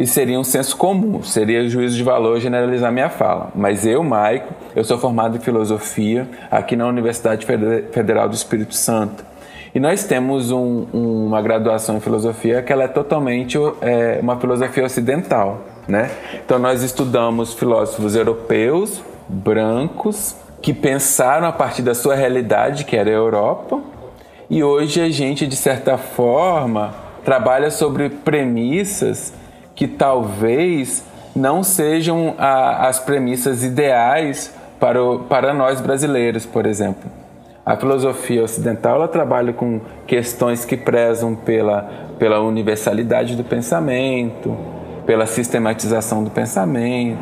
e 0.00 0.06
seria 0.06 0.40
um 0.40 0.44
senso 0.44 0.78
comum, 0.78 1.22
seria 1.22 1.68
juízo 1.68 1.94
de 1.94 2.02
valor 2.02 2.40
generalizar 2.40 2.90
minha 2.90 3.10
fala. 3.10 3.50
Mas 3.54 3.84
eu, 3.84 4.02
Maico, 4.02 4.48
eu 4.74 4.82
sou 4.82 4.96
formado 4.96 5.36
em 5.36 5.40
filosofia 5.40 6.26
aqui 6.50 6.74
na 6.74 6.86
Universidade 6.86 7.44
Federal 7.44 8.26
do 8.26 8.34
Espírito 8.34 8.74
Santo. 8.74 9.22
E 9.74 9.78
nós 9.78 10.04
temos 10.04 10.50
um, 10.50 10.86
uma 10.94 11.42
graduação 11.42 11.98
em 11.98 12.00
filosofia 12.00 12.62
que 12.62 12.72
ela 12.72 12.84
é 12.84 12.88
totalmente 12.88 13.58
é, 13.82 14.18
uma 14.22 14.40
filosofia 14.40 14.86
ocidental. 14.86 15.66
Né? 15.86 16.10
Então 16.46 16.58
nós 16.58 16.82
estudamos 16.82 17.52
filósofos 17.52 18.16
europeus, 18.16 19.02
brancos 19.28 20.34
que 20.62 20.72
pensaram 20.72 21.46
a 21.46 21.52
partir 21.52 21.82
da 21.82 21.94
sua 21.94 22.14
realidade, 22.14 22.86
que 22.86 22.96
era 22.96 23.10
a 23.10 23.12
Europa, 23.12 23.78
e 24.48 24.64
hoje 24.64 25.02
a 25.02 25.10
gente, 25.10 25.46
de 25.46 25.56
certa 25.56 25.98
forma, 25.98 26.94
trabalha 27.22 27.70
sobre 27.70 28.08
premissas 28.08 29.38
que 29.80 29.88
talvez 29.88 31.02
não 31.34 31.62
sejam 31.62 32.34
a, 32.36 32.86
as 32.88 32.98
premissas 32.98 33.64
ideais 33.64 34.54
para, 34.78 35.02
o, 35.02 35.20
para 35.20 35.54
nós 35.54 35.80
brasileiros, 35.80 36.44
por 36.44 36.66
exemplo. 36.66 37.10
A 37.64 37.74
filosofia 37.78 38.44
ocidental 38.44 38.96
ela 38.96 39.08
trabalha 39.08 39.54
com 39.54 39.80
questões 40.06 40.66
que 40.66 40.76
prezam 40.76 41.34
pela, 41.34 41.90
pela 42.18 42.40
universalidade 42.40 43.34
do 43.34 43.42
pensamento, 43.42 44.54
pela 45.06 45.24
sistematização 45.24 46.22
do 46.22 46.28
pensamento. 46.28 47.18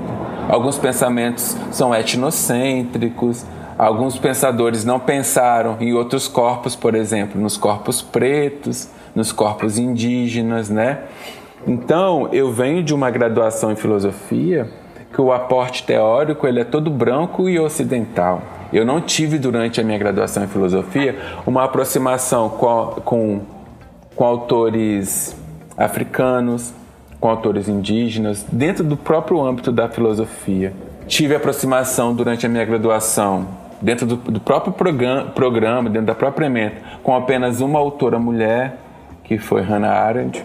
Alguns 0.49 0.79
pensamentos 0.79 1.57
são 1.71 1.95
etnocêntricos, 1.95 3.47
alguns 3.79 4.19
pensadores 4.19 4.85
não 4.85 4.99
pensaram 4.99 5.77
em 5.79 5.93
outros 5.93 6.27
corpos, 6.27 6.75
por 6.75 6.97
exemplo, 6.97 7.41
nos 7.41 7.57
corpos 7.57 8.03
pretos, 8.03 8.89
nos 9.15 9.31
corpos 9.31 9.79
indígenas, 9.79 10.69
né? 10.69 10.99
Então, 11.69 12.31
eu 12.33 12.51
venho 12.51 12.83
de 12.83 12.95
uma 12.95 13.11
graduação 13.11 13.71
em 13.71 13.77
filosofia 13.77 14.71
que 15.13 15.21
o 15.21 15.31
aporte 15.31 15.83
teórico 15.83 16.47
ele 16.47 16.61
é 16.61 16.65
todo 16.65 16.91
branco 16.91 17.47
e 17.47 17.61
ocidental. 17.61 18.41
Eu 18.73 18.87
não 18.87 19.03
tive 19.03 19.39
durante 19.39 19.79
a 19.79 19.85
minha 19.85 19.99
graduação 19.99 20.45
em 20.45 20.47
filosofia 20.47 21.19
uma 21.47 21.65
aproximação 21.65 22.49
com, 22.49 23.03
com, 23.05 23.41
com 24.17 24.25
autores 24.25 25.37
africanos, 25.77 26.73
com 27.21 27.29
autores 27.29 27.69
indígenas, 27.69 28.47
dentro 28.51 28.83
do 28.83 28.97
próprio 28.97 29.45
âmbito 29.45 29.71
da 29.71 29.91
filosofia. 29.91 30.73
Tive 31.07 31.35
aproximação 31.35 32.15
durante 32.15 32.47
a 32.47 32.49
minha 32.49 32.65
graduação, 32.65 33.47
dentro 33.83 34.07
do, 34.07 34.17
do 34.17 34.41
próprio 34.41 34.73
programa, 34.73 35.25
programa, 35.31 35.91
dentro 35.91 36.07
da 36.07 36.15
própria 36.15 36.47
ementa, 36.47 36.77
com 37.03 37.15
apenas 37.15 37.61
uma 37.61 37.79
autora 37.79 38.19
mulher, 38.19 38.79
que 39.23 39.37
foi 39.37 39.61
Hannah 39.61 39.93
Arendt, 39.93 40.43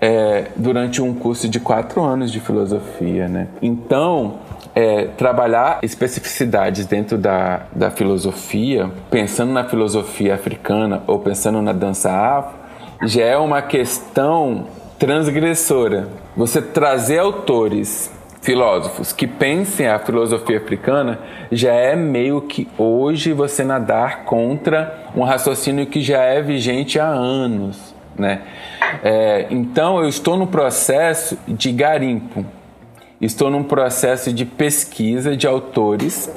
é, 0.00 0.46
durante 0.56 1.00
um 1.02 1.14
curso 1.14 1.48
de 1.48 1.60
quatro 1.60 2.02
anos 2.02 2.30
de 2.30 2.40
filosofia. 2.40 3.28
Né? 3.28 3.48
Então, 3.60 4.38
é, 4.74 5.06
trabalhar 5.16 5.78
especificidades 5.82 6.86
dentro 6.86 7.16
da, 7.16 7.62
da 7.74 7.90
filosofia, 7.90 8.90
pensando 9.10 9.52
na 9.52 9.64
filosofia 9.64 10.34
africana 10.34 11.02
ou 11.06 11.18
pensando 11.18 11.62
na 11.62 11.72
dança 11.72 12.10
afro, 12.10 12.58
já 13.06 13.24
é 13.24 13.36
uma 13.36 13.62
questão 13.62 14.66
transgressora. 14.98 16.08
Você 16.36 16.60
trazer 16.60 17.18
autores, 17.18 18.10
filósofos 18.44 19.10
que 19.10 19.26
pensem 19.26 19.88
a 19.88 19.98
filosofia 19.98 20.58
africana 20.58 21.18
já 21.50 21.72
é 21.72 21.96
meio 21.96 22.42
que 22.42 22.68
hoje 22.76 23.32
você 23.32 23.64
nadar 23.64 24.24
contra 24.24 25.08
um 25.16 25.22
raciocínio 25.22 25.86
que 25.86 26.02
já 26.02 26.22
é 26.22 26.42
vigente 26.42 27.00
há 27.00 27.06
anos, 27.06 27.93
né? 28.18 28.42
É, 29.02 29.46
então 29.50 30.02
eu 30.02 30.08
estou 30.08 30.36
no 30.36 30.46
processo 30.46 31.38
de 31.46 31.72
garimpo, 31.72 32.44
estou 33.20 33.50
num 33.50 33.62
processo 33.62 34.32
de 34.32 34.44
pesquisa 34.44 35.36
de 35.36 35.46
autores, 35.46 36.30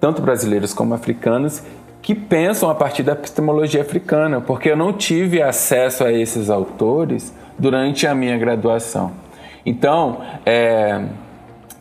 tanto 0.00 0.22
brasileiros 0.22 0.72
como 0.72 0.94
africanos, 0.94 1.62
que 2.02 2.14
pensam 2.14 2.70
a 2.70 2.74
partir 2.74 3.02
da 3.02 3.12
epistemologia 3.12 3.82
africana, 3.82 4.40
porque 4.40 4.70
eu 4.70 4.76
não 4.76 4.92
tive 4.92 5.42
acesso 5.42 6.04
a 6.04 6.12
esses 6.12 6.48
autores 6.48 7.34
durante 7.58 8.06
a 8.06 8.14
minha 8.14 8.38
graduação. 8.38 9.12
Então, 9.64 10.22
é, 10.46 11.02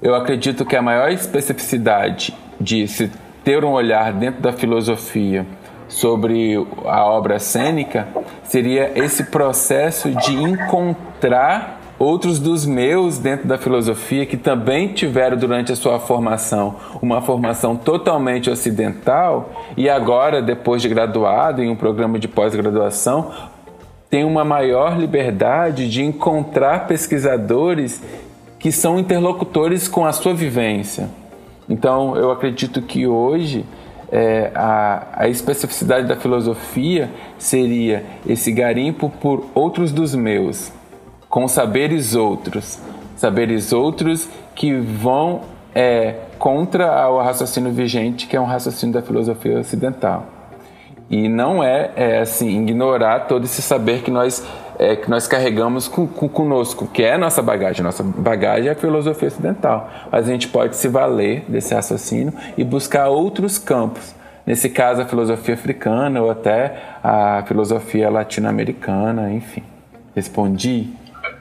eu 0.02 0.14
acredito 0.14 0.66
que 0.66 0.76
a 0.76 0.82
maior 0.82 1.10
especificidade 1.12 2.36
de 2.60 2.88
se 2.88 3.10
ter 3.44 3.64
um 3.64 3.72
olhar 3.72 4.12
dentro 4.12 4.42
da 4.42 4.52
filosofia 4.52 5.46
sobre 5.90 6.56
a 6.86 7.04
obra 7.04 7.40
cênica 7.40 8.08
seria 8.44 8.92
esse 8.96 9.26
processo 9.26 10.12
de 10.12 10.34
encontrar 10.34 11.82
outros 11.98 12.40
dos 12.40 12.66
meus 12.66 13.18
dentro 13.18 13.46
da 13.46 13.58
filosofia 13.58 14.26
que 14.26 14.38
também 14.38 14.94
tiveram 14.94 15.36
durante 15.36 15.74
a 15.74 15.76
sua 15.76 16.00
formação 16.00 16.76
uma 17.02 17.22
formação 17.22 17.76
totalmente 17.76 18.50
ocidental 18.50 19.52
e 19.76 19.90
agora 19.90 20.42
depois 20.42 20.82
de 20.82 20.88
graduado 20.88 21.62
em 21.62 21.70
um 21.70 21.76
programa 21.76 22.18
de 22.18 22.28
pós-graduação 22.28 23.32
tem 24.10 24.24
uma 24.24 24.46
maior 24.46 24.98
liberdade 24.98 25.90
de 25.90 26.04
encontrar 26.04 26.88
pesquisadores 26.88 28.02
que 28.58 28.72
são 28.72 29.00
interlocutores 29.00 29.88
com 29.88 30.06
a 30.06 30.12
sua 30.12 30.34
vivência. 30.34 31.10
Então, 31.70 32.16
eu 32.18 32.32
acredito 32.32 32.82
que 32.82 33.06
hoje 33.06 33.64
é, 34.12 34.52
a, 34.56 35.08
a 35.14 35.28
especificidade 35.28 36.08
da 36.08 36.16
filosofia 36.16 37.10
seria 37.38 38.04
esse 38.28 38.52
garimpo 38.52 39.10
por 39.10 39.46
outros 39.54 39.92
dos 39.92 40.16
meus, 40.16 40.72
com 41.30 41.48
saberes 41.48 42.16
outros, 42.16 42.80
saberes 43.16 43.72
outros 43.72 44.28
que 44.56 44.74
vão 44.74 45.42
é, 45.76 46.16
contra 46.38 47.10
o 47.10 47.22
raciocínio 47.22 47.72
vigente, 47.72 48.28
que 48.28 48.36
é 48.36 48.42
um 48.42 48.46
raciocínio 48.46 48.94
da 48.94 49.02
filosofia 49.02 49.60
ocidental. 49.60 50.26
E 51.10 51.28
não 51.28 51.64
é, 51.64 51.92
é 51.96 52.20
assim 52.20 52.62
ignorar 52.62 53.22
todo 53.22 53.46
esse 53.46 53.62
saber 53.62 54.02
que 54.04 54.12
nós 54.12 54.46
é, 54.80 54.96
que 54.96 55.10
nós 55.10 55.28
carregamos 55.28 55.90
com, 55.90 56.08
com, 56.08 56.30
conosco, 56.30 56.88
que 56.88 57.04
é 57.04 57.14
a 57.14 57.18
nossa 57.18 57.42
bagagem. 57.42 57.84
Nossa 57.84 58.02
bagagem 58.02 58.70
é 58.70 58.72
a 58.72 58.76
filosofia 58.76 59.28
ocidental. 59.28 59.92
Mas 60.10 60.28
a 60.28 60.32
gente 60.32 60.48
pode 60.48 60.78
se 60.78 60.88
valer 60.88 61.44
desse 61.50 61.74
raciocínio 61.76 62.34
e 62.58 62.64
buscar 62.64 63.10
outros 63.10 63.58
campos. 63.58 64.16
Nesse 64.48 64.70
caso, 64.70 65.02
a 65.02 65.06
filosofia 65.06 65.54
africana 65.54 66.22
ou 66.22 66.32
até 66.32 66.82
a 67.04 67.44
filosofia 67.46 68.10
latino-americana, 68.10 69.32
enfim. 69.34 69.62
Respondi? 70.16 70.88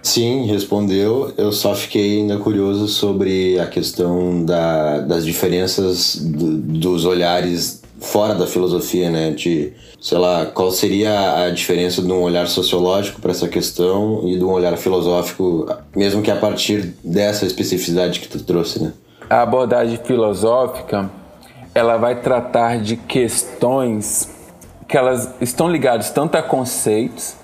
Sim, 0.03 0.47
respondeu. 0.47 1.33
Eu 1.39 1.53
só 1.53 1.75
fiquei 1.75 2.21
ainda 2.21 2.39
curioso 2.39 2.89
sobre 2.89 3.59
a 3.61 3.67
questão 3.67 4.45
da, 4.45 5.01
das 5.01 5.25
diferenças 5.25 6.17
do, 6.17 6.57
dos 6.59 7.05
olhares 7.05 7.78
fora 8.01 8.35
da 8.35 8.47
filosofia, 8.47 9.11
né? 9.11 9.31
De, 9.31 9.73
sei 10.01 10.19
lá, 10.19 10.47
qual 10.47 10.71
seria 10.71 11.45
a 11.45 11.51
diferença 11.51 12.03
de 12.03 12.11
um 12.11 12.23
olhar 12.23 12.47
sociológico 12.47 13.21
para 13.21 13.31
essa 13.31 13.49
questão 13.49 14.23
e 14.29 14.37
de 14.37 14.45
um 14.45 14.51
olhar 14.51 14.77
filosófico, 14.77 15.67
mesmo 15.95 16.23
que 16.23 16.31
a 16.31 16.37
partir 16.37 16.95
dessa 17.03 17.47
especificidade 17.47 18.21
que 18.21 18.29
tu 18.29 18.43
trouxe, 18.43 18.83
né? 18.83 18.93
A 19.29 19.43
abordagem 19.43 19.99
filosófica, 20.03 21.11
ela 21.75 21.97
vai 21.97 22.21
tratar 22.21 22.81
de 22.81 22.97
questões 22.97 24.31
que 24.87 24.97
elas 24.97 25.35
estão 25.41 25.71
ligadas 25.71 26.11
tanto 26.11 26.37
a 26.37 26.43
conceitos 26.43 27.37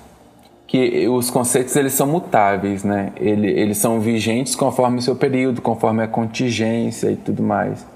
que 0.67 1.07
os 1.07 1.31
conceitos 1.31 1.77
eles 1.77 1.93
são 1.93 2.07
mutáveis, 2.07 2.83
né? 2.83 3.12
Eles, 3.17 3.57
eles 3.57 3.79
são 3.79 4.01
vigentes 4.01 4.57
conforme 4.57 4.99
o 4.99 5.03
seu 5.03 5.14
período, 5.14 5.62
conforme 5.62 6.03
a 6.03 6.09
contingência 6.09 7.12
e 7.12 7.17
tudo 7.17 7.45
mais. 7.45 7.87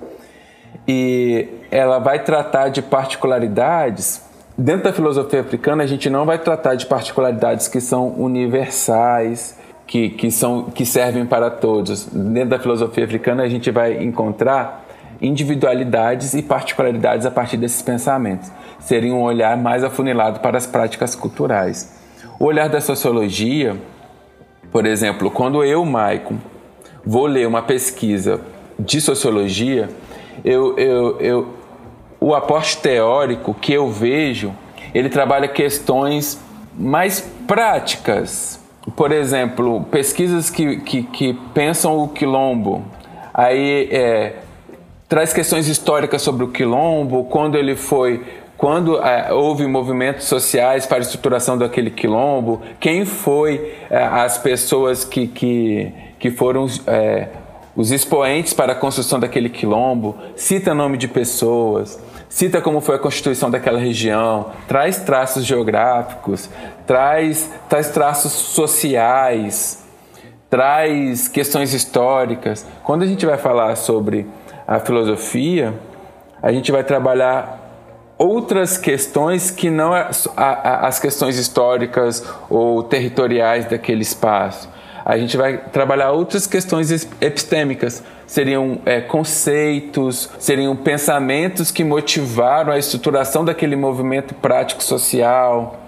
E 0.88 1.46
ela 1.70 1.98
vai 1.98 2.20
tratar 2.20 2.70
de 2.70 2.80
particularidades. 2.80 4.22
Dentro 4.56 4.84
da 4.84 4.92
filosofia 4.92 5.42
africana, 5.42 5.84
a 5.84 5.86
gente 5.86 6.08
não 6.08 6.24
vai 6.24 6.38
tratar 6.38 6.74
de 6.74 6.86
particularidades 6.86 7.68
que 7.68 7.80
são 7.80 8.08
universais, 8.08 9.58
que, 9.86 10.08
que, 10.08 10.30
são, 10.30 10.64
que 10.64 10.86
servem 10.86 11.26
para 11.26 11.50
todos. 11.50 12.06
Dentro 12.06 12.50
da 12.50 12.58
filosofia 12.58 13.04
africana, 13.04 13.42
a 13.42 13.48
gente 13.48 13.70
vai 13.70 14.02
encontrar 14.02 14.86
individualidades 15.20 16.34
e 16.34 16.42
particularidades 16.42 17.26
a 17.26 17.30
partir 17.30 17.56
desses 17.56 17.82
pensamentos. 17.82 18.50
Seria 18.80 19.12
um 19.12 19.22
olhar 19.22 19.56
mais 19.56 19.84
afunilado 19.84 20.40
para 20.40 20.56
as 20.56 20.66
práticas 20.66 21.14
culturais. 21.14 21.96
O 22.38 22.44
olhar 22.44 22.68
da 22.68 22.80
sociologia, 22.80 23.76
por 24.70 24.86
exemplo, 24.86 25.30
quando 25.30 25.64
eu, 25.64 25.84
Maicon, 25.84 26.38
vou 27.04 27.26
ler 27.26 27.46
uma 27.46 27.62
pesquisa 27.62 28.40
de 28.78 29.00
sociologia, 29.00 29.88
eu, 30.44 30.78
eu, 30.78 31.20
eu, 31.20 31.54
o 32.20 32.34
aporte 32.34 32.78
teórico 32.78 33.54
que 33.54 33.72
eu 33.72 33.90
vejo, 33.90 34.52
ele 34.94 35.08
trabalha 35.08 35.48
questões 35.48 36.40
mais 36.74 37.20
práticas. 37.46 38.60
Por 38.96 39.12
exemplo, 39.12 39.84
pesquisas 39.90 40.48
que, 40.48 40.78
que, 40.80 41.02
que 41.02 41.34
pensam 41.52 41.98
o 41.98 42.08
quilombo. 42.08 42.84
Aí 43.34 43.88
é, 43.92 44.36
traz 45.08 45.32
questões 45.32 45.68
históricas 45.68 46.22
sobre 46.22 46.44
o 46.44 46.48
quilombo, 46.48 47.24
quando 47.24 47.56
ele 47.56 47.76
foi 47.76 48.24
quando 48.58 49.00
é, 49.00 49.32
houve 49.32 49.68
movimentos 49.68 50.24
sociais 50.26 50.84
para 50.84 50.98
a 50.98 51.00
estruturação 51.00 51.56
daquele 51.56 51.92
quilombo, 51.92 52.60
quem 52.80 53.04
foi 53.04 53.72
é, 53.88 54.02
as 54.02 54.36
pessoas 54.36 55.04
que, 55.04 55.28
que, 55.28 55.92
que 56.18 56.32
foram 56.32 56.66
é, 56.88 57.28
os 57.78 57.92
expoentes 57.92 58.52
para 58.52 58.72
a 58.72 58.74
construção 58.74 59.20
daquele 59.20 59.48
quilombo, 59.48 60.16
cita 60.34 60.74
nome 60.74 60.98
de 60.98 61.06
pessoas, 61.06 61.96
cita 62.28 62.60
como 62.60 62.80
foi 62.80 62.96
a 62.96 62.98
constituição 62.98 63.48
daquela 63.48 63.78
região, 63.78 64.46
traz 64.66 64.98
traços 64.98 65.46
geográficos, 65.46 66.50
traz, 66.84 67.48
traz 67.68 67.88
traços 67.90 68.32
sociais, 68.32 69.86
traz 70.50 71.28
questões 71.28 71.72
históricas. 71.72 72.66
Quando 72.82 73.04
a 73.04 73.06
gente 73.06 73.24
vai 73.24 73.38
falar 73.38 73.76
sobre 73.76 74.26
a 74.66 74.80
filosofia, 74.80 75.72
a 76.42 76.50
gente 76.50 76.72
vai 76.72 76.82
trabalhar 76.82 77.64
outras 78.18 78.76
questões 78.76 79.52
que 79.52 79.70
não 79.70 79.92
as 80.36 80.98
questões 80.98 81.38
históricas 81.38 82.28
ou 82.50 82.82
territoriais 82.82 83.66
daquele 83.66 84.02
espaço. 84.02 84.68
A 85.08 85.16
gente 85.16 85.38
vai 85.38 85.56
trabalhar 85.56 86.12
outras 86.12 86.46
questões 86.46 86.90
epistêmicas, 87.18 88.04
seriam 88.26 88.78
é, 88.84 89.00
conceitos, 89.00 90.28
seriam 90.38 90.76
pensamentos 90.76 91.70
que 91.70 91.82
motivaram 91.82 92.70
a 92.70 92.78
estruturação 92.78 93.42
daquele 93.42 93.74
movimento 93.74 94.34
prático 94.34 94.82
social. 94.82 95.80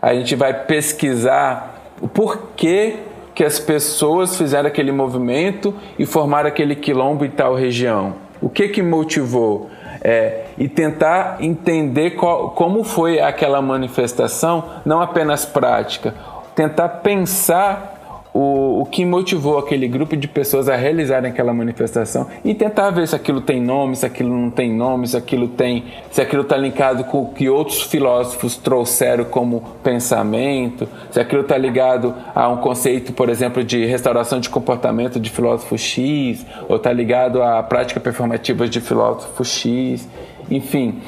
A 0.00 0.14
gente 0.14 0.36
vai 0.36 0.54
pesquisar 0.54 1.82
o 2.00 2.06
porquê 2.06 2.98
que 3.34 3.42
as 3.42 3.58
pessoas 3.58 4.36
fizeram 4.36 4.68
aquele 4.68 4.92
movimento 4.92 5.74
e 5.98 6.06
formaram 6.06 6.48
aquele 6.48 6.76
quilombo 6.76 7.24
em 7.24 7.30
tal 7.30 7.56
região. 7.56 8.14
O 8.40 8.48
que 8.48 8.68
que 8.68 8.82
motivou? 8.82 9.68
é, 10.02 10.44
e 10.56 10.68
tentar 10.68 11.38
entender 11.40 12.12
qual, 12.12 12.50
como 12.50 12.82
foi 12.82 13.20
aquela 13.20 13.60
manifestação, 13.60 14.64
não 14.84 15.00
apenas 15.00 15.44
prática, 15.44 16.14
tentar 16.54 16.88
pensar 16.88 17.99
o, 18.32 18.82
o 18.82 18.86
que 18.86 19.04
motivou 19.04 19.58
aquele 19.58 19.88
grupo 19.88 20.16
de 20.16 20.28
pessoas 20.28 20.68
a 20.68 20.76
realizarem 20.76 21.30
aquela 21.30 21.52
manifestação 21.52 22.26
e 22.44 22.54
tentar 22.54 22.90
ver 22.90 23.06
se 23.08 23.16
aquilo 23.16 23.40
tem 23.40 23.60
nome, 23.60 23.96
se 23.96 24.06
aquilo 24.06 24.36
não 24.36 24.50
tem 24.50 24.72
nome, 24.72 25.08
se 25.08 25.16
aquilo 25.16 25.48
tem, 25.48 25.84
se 26.10 26.20
aquilo 26.20 26.42
está 26.42 26.56
linkado 26.56 27.04
com 27.04 27.22
o 27.22 27.32
que 27.32 27.48
outros 27.48 27.82
filósofos 27.82 28.56
trouxeram 28.56 29.24
como 29.24 29.62
pensamento, 29.82 30.88
se 31.10 31.18
aquilo 31.18 31.42
está 31.42 31.58
ligado 31.58 32.14
a 32.34 32.48
um 32.48 32.58
conceito, 32.58 33.12
por 33.12 33.28
exemplo, 33.28 33.64
de 33.64 33.84
restauração 33.84 34.40
de 34.40 34.48
comportamento 34.48 35.18
de 35.18 35.30
filósofo 35.30 35.76
X, 35.76 36.46
ou 36.68 36.76
está 36.76 36.92
ligado 36.92 37.42
a 37.42 37.62
prática 37.62 38.00
performativa 38.00 38.68
de 38.68 38.80
filósofo 38.80 39.44
X, 39.44 40.08
enfim. 40.50 41.00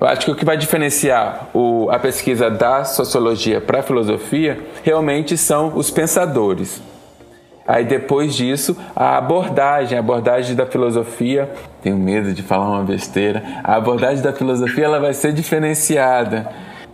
Eu 0.00 0.06
acho 0.06 0.24
que 0.24 0.30
o 0.30 0.34
que 0.34 0.46
vai 0.46 0.56
diferenciar 0.56 1.48
o, 1.52 1.90
a 1.90 1.98
pesquisa 1.98 2.48
da 2.50 2.84
sociologia 2.84 3.60
para 3.60 3.80
a 3.80 3.82
filosofia 3.82 4.58
realmente 4.82 5.36
são 5.36 5.76
os 5.76 5.90
pensadores. 5.90 6.82
Aí 7.68 7.84
depois 7.84 8.34
disso, 8.34 8.74
a 8.96 9.18
abordagem, 9.18 9.98
a 9.98 10.00
abordagem 10.00 10.56
da 10.56 10.64
filosofia, 10.64 11.50
tenho 11.82 11.98
medo 11.98 12.32
de 12.32 12.42
falar 12.42 12.68
uma 12.70 12.82
besteira, 12.82 13.42
a 13.62 13.76
abordagem 13.76 14.24
da 14.24 14.32
filosofia 14.32 14.86
ela 14.86 14.98
vai 14.98 15.12
ser 15.12 15.34
diferenciada 15.34 16.50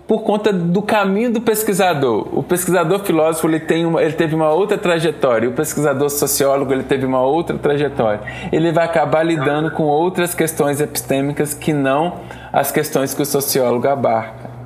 por 0.06 0.22
conta 0.22 0.52
do 0.52 0.80
caminho 0.82 1.32
do 1.32 1.40
pesquisador. 1.40 2.28
O 2.32 2.42
pesquisador 2.42 3.00
filósofo 3.00 3.48
ele, 3.48 3.58
tem 3.58 3.84
uma, 3.84 4.02
ele 4.02 4.12
teve 4.12 4.34
uma 4.34 4.50
outra 4.50 4.78
trajetória, 4.78 5.48
o 5.48 5.52
pesquisador 5.52 6.08
sociólogo 6.10 6.72
ele 6.72 6.84
teve 6.84 7.04
uma 7.04 7.20
outra 7.20 7.58
trajetória. 7.58 8.20
Ele 8.52 8.70
vai 8.70 8.84
acabar 8.84 9.24
lidando 9.24 9.70
com 9.70 9.82
outras 9.82 10.34
questões 10.34 10.80
epistêmicas 10.80 11.54
que 11.54 11.72
não 11.72 12.20
as 12.56 12.72
questões 12.72 13.12
que 13.12 13.20
o 13.20 13.26
sociólogo 13.26 13.86
abarca. 13.86 14.56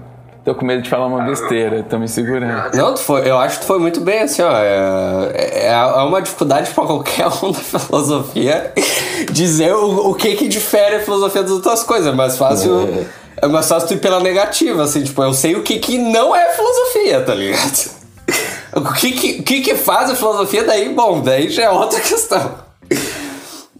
Tô 0.45 0.55
com 0.55 0.65
medo 0.65 0.81
de 0.81 0.89
falar 0.89 1.07
uma 1.07 1.25
besteira, 1.25 1.83
tô 1.83 1.99
me 1.99 2.07
segurando. 2.07 2.73
Não, 2.73 2.97
foi, 2.97 3.29
eu 3.29 3.37
acho 3.37 3.59
que 3.59 3.65
foi 3.65 3.81
muito 3.81 4.01
bem, 4.01 4.21
assim, 4.21 4.43
ó. 4.43 4.57
É, 4.57 5.33
é, 5.35 5.67
é 5.67 6.03
uma 6.03 6.23
dificuldade 6.23 6.71
para 6.71 6.87
qualquer 6.87 7.27
um 7.43 7.51
da 7.51 7.59
filosofia 7.59 8.73
dizer 9.33 9.75
o, 9.75 10.11
o 10.11 10.15
que 10.15 10.37
que 10.37 10.47
difere 10.47 10.97
a 10.97 11.01
filosofia 11.01 11.43
das 11.43 11.51
outras 11.51 11.83
coisas. 11.83 12.07
É 12.07 12.17
mais 12.17 12.39
fácil. 12.39 12.81
É 12.81 13.21
é 13.43 13.49
mais 13.49 13.67
fácil 13.67 13.89
tu 13.89 13.95
ir 13.95 14.01
pela 14.01 14.21
negativa, 14.21 14.83
assim, 14.83 15.03
tipo, 15.03 15.23
eu 15.23 15.33
sei 15.33 15.57
o 15.57 15.63
que 15.63 15.79
que 15.79 15.99
não 15.99 16.37
é 16.37 16.53
filosofia, 16.53 17.23
tá 17.23 17.35
ligado? 17.35 17.91
O 18.73 18.93
que 18.93 19.11
que, 19.11 19.43
que, 19.43 19.61
que 19.63 19.75
faz 19.75 20.11
a 20.11 20.15
filosofia, 20.15 20.63
daí, 20.63 20.91
bom, 20.91 21.21
daí 21.23 21.51
já 21.51 21.65
é 21.65 21.71
outra 21.71 21.99
questão. 21.99 22.70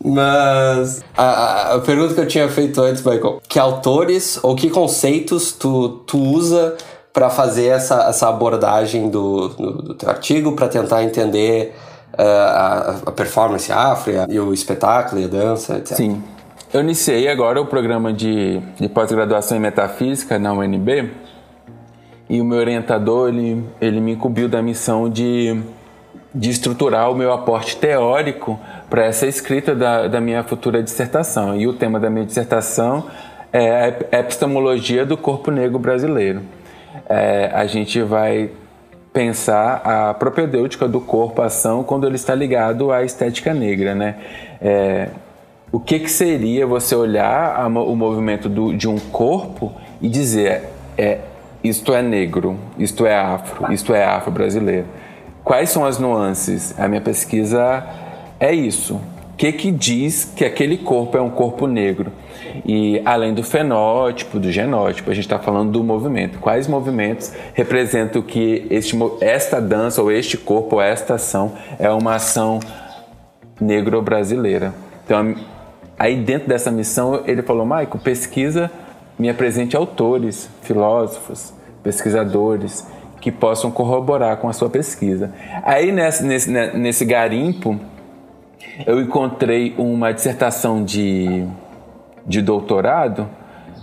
Mas 0.03 1.05
a, 1.17 1.75
a, 1.75 1.79
pergunta 1.81 2.15
que 2.15 2.21
eu 2.21 2.27
tinha 2.27 2.49
feito 2.49 2.81
antes, 2.81 3.05
Michael, 3.05 3.43
que 3.47 3.59
autores 3.59 4.39
ou 4.43 4.57
que 4.57 4.71
conceitos 4.71 5.53
tu, 5.53 5.91
tu 6.07 6.19
usa 6.19 6.77
para 7.13 7.29
fazer 7.29 7.67
essa, 7.67 8.09
essa 8.09 8.29
abordagem 8.29 9.11
do, 9.11 9.49
do, 9.49 9.73
do 9.83 9.95
teu 9.95 10.09
artigo, 10.09 10.53
para 10.53 10.69
tentar 10.69 11.03
entender 11.03 11.75
uh, 12.15 12.23
a, 12.23 12.97
a 13.07 13.13
performance 13.13 13.71
afro 13.71 14.13
e 14.29 14.41
o 14.41 14.55
espetáculo 14.55 15.21
e 15.21 15.25
a 15.25 15.29
dança, 15.29 15.77
etc. 15.77 15.97
Sim. 15.97 16.23
Eu 16.73 16.81
iniciei 16.81 17.29
agora 17.29 17.61
o 17.61 17.67
programa 17.67 18.13
de, 18.13 18.61
de 18.79 18.89
pós-graduação 18.89 19.57
em 19.57 19.61
Metafísica 19.61 20.39
na 20.39 20.53
UNB 20.53 21.11
e 22.29 22.41
o 22.41 22.45
meu 22.45 22.59
orientador, 22.59 23.29
ele, 23.29 23.65
ele 23.81 24.01
me 24.01 24.13
incumbiu 24.13 24.49
da 24.49 24.63
missão 24.63 25.11
de, 25.11 25.61
de 26.33 26.49
estruturar 26.49 27.11
o 27.11 27.15
meu 27.15 27.33
aporte 27.33 27.77
teórico 27.77 28.57
para 28.91 29.05
essa 29.05 29.27
escrita 29.27 29.75
da, 29.75 30.09
da 30.09 30.21
minha 30.21 30.43
futura 30.43 30.83
dissertação. 30.83 31.57
E 31.57 31.67
o 31.69 31.73
tema 31.73 32.01
da 32.01 32.11
minha 32.11 32.27
dissertação 32.27 33.07
é 33.53 33.95
a 34.13 34.19
epistemologia 34.19 35.07
do 35.07 35.17
corpo 35.17 35.53
negro 35.53 35.79
brasileiro. 35.79 36.43
É, 37.09 37.51
a 37.55 37.67
gente 37.67 38.03
vai 38.03 38.51
pensar 39.13 39.81
a 39.85 40.15
propedêutica 40.15 40.87
do 40.89 41.01
corpo, 41.01 41.41
ação, 41.41 41.83
quando 41.85 42.07
ele 42.07 42.17
está 42.17 42.35
ligado 42.35 42.93
à 42.93 43.05
estética 43.05 43.55
negra, 43.55 43.95
né? 43.95 44.17
É, 44.61 45.09
o 45.73 45.79
que, 45.79 46.01
que 46.01 46.11
seria 46.11 46.67
você 46.67 46.95
olhar 46.97 47.57
a, 47.57 47.67
o 47.67 47.95
movimento 47.95 48.49
do, 48.49 48.77
de 48.77 48.89
um 48.89 48.99
corpo 48.99 49.73
e 50.01 50.09
dizer 50.09 50.63
é, 50.99 51.19
isto 51.63 51.95
é 51.95 52.03
negro, 52.03 52.59
isto 52.77 53.07
é 53.07 53.17
afro, 53.17 53.73
isto 53.73 53.95
é 53.95 54.05
afro-brasileiro? 54.05 54.87
Quais 55.45 55.71
são 55.71 55.85
as 55.85 55.99
nuances? 55.99 56.79
A 56.79 56.87
minha 56.87 57.01
pesquisa 57.01 57.85
é 58.41 58.55
isso. 58.55 58.95
O 58.95 59.37
que, 59.37 59.53
que 59.53 59.71
diz 59.71 60.25
que 60.25 60.45
aquele 60.45 60.79
corpo 60.79 61.17
é 61.17 61.21
um 61.21 61.31
corpo 61.31 61.67
negro? 61.67 62.11
E 62.65 63.01
além 63.05 63.35
do 63.35 63.43
fenótipo, 63.43 64.39
do 64.39 64.51
genótipo, 64.51 65.11
a 65.11 65.15
gente 65.15 65.25
está 65.25 65.39
falando 65.39 65.71
do 65.71 65.85
movimento. 65.85 66.39
Quais 66.39 66.67
movimentos 66.67 67.33
representam 67.55 68.23
que 68.23 68.67
este, 68.71 68.99
esta 69.21 69.61
dança, 69.61 70.03
ou 70.03 70.11
este 70.11 70.37
corpo, 70.37 70.77
ou 70.77 70.83
esta 70.83 71.15
ação 71.15 71.53
é 71.79 71.91
uma 71.91 72.17
ação 72.17 72.61
negro-brasileira? 73.61 74.75
Então, 75.05 75.35
aí 75.99 76.17
dentro 76.17 76.49
dessa 76.49 76.71
missão, 76.71 77.23
ele 77.27 77.43
falou: 77.43 77.65
Maico, 77.65 77.99
pesquisa, 77.99 78.71
me 79.19 79.29
apresente 79.29 79.77
autores, 79.77 80.49
filósofos, 80.63 81.53
pesquisadores 81.83 82.87
que 83.21 83.31
possam 83.31 83.71
corroborar 83.71 84.39
com 84.39 84.49
a 84.49 84.53
sua 84.53 84.71
pesquisa. 84.71 85.33
Aí 85.63 85.93
nesse, 85.93 86.25
nesse, 86.25 86.51
né, 86.51 86.73
nesse 86.75 87.05
garimpo, 87.05 87.79
eu 88.87 89.01
encontrei 89.01 89.75
uma 89.77 90.13
dissertação 90.13 90.85
de, 90.85 91.47
de 92.27 92.41
doutorado 92.43 93.29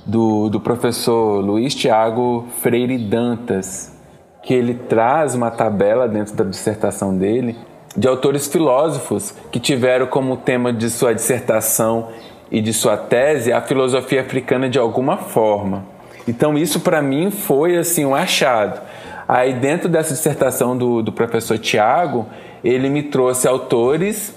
do, 0.06 0.50
do 0.50 0.60
professor 0.60 1.42
Luiz 1.42 1.76
Tiago 1.76 2.46
Freire 2.62 2.98
Dantas, 2.98 3.94
que 4.42 4.54
ele 4.54 4.74
traz 4.74 5.36
uma 5.36 5.52
tabela 5.52 6.08
dentro 6.08 6.36
da 6.36 6.44
dissertação 6.44 7.18
dele 7.18 7.56
de 7.96 8.08
autores 8.08 8.48
filósofos 8.48 9.34
que 9.52 9.60
tiveram 9.60 10.06
como 10.08 10.38
tema 10.38 10.72
de 10.72 10.90
sua 10.90 11.14
dissertação 11.14 12.10
e 12.52 12.62
de 12.62 12.72
sua 12.72 12.96
tese 12.96 13.52
a 13.52 13.62
filosofia 13.62 14.22
africana 14.22 14.70
de 14.70 14.78
alguma 14.78 15.18
forma. 15.18 15.84
Então 16.28 16.58
isso 16.58 16.80
para 16.80 17.02
mim 17.02 17.32
foi 17.32 17.78
assim 17.78 18.06
um 18.06 18.16
achado. 18.16 18.80
Aí, 19.28 19.54
dentro 19.54 19.90
dessa 19.90 20.14
dissertação 20.14 20.78
do, 20.78 21.04
do 21.04 21.12
professor 21.12 21.58
Tiago, 21.58 22.26
ele 22.64 22.90
me 22.90 23.04
trouxe 23.04 23.46
autores, 23.46 24.34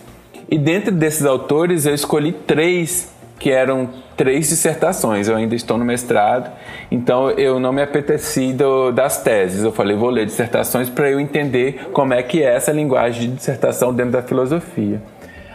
e 0.50 0.58
dentro 0.58 0.90
desses 0.90 1.24
autores 1.24 1.86
eu 1.86 1.94
escolhi 1.94 2.32
três, 2.32 3.12
que 3.38 3.50
eram 3.50 3.88
três 4.16 4.48
dissertações. 4.48 5.28
Eu 5.28 5.36
ainda 5.36 5.54
estou 5.54 5.78
no 5.78 5.84
mestrado, 5.84 6.50
então 6.90 7.30
eu 7.30 7.60
não 7.60 7.72
me 7.72 7.80
apeteci 7.80 8.52
do, 8.52 8.90
das 8.90 9.22
teses. 9.22 9.62
Eu 9.62 9.72
falei, 9.72 9.96
vou 9.96 10.10
ler 10.10 10.26
dissertações 10.26 10.90
para 10.90 11.08
eu 11.08 11.20
entender 11.20 11.88
como 11.92 12.12
é 12.12 12.22
que 12.22 12.42
é 12.42 12.54
essa 12.54 12.72
linguagem 12.72 13.30
de 13.30 13.36
dissertação 13.36 13.94
dentro 13.94 14.12
da 14.12 14.22
filosofia. 14.22 15.00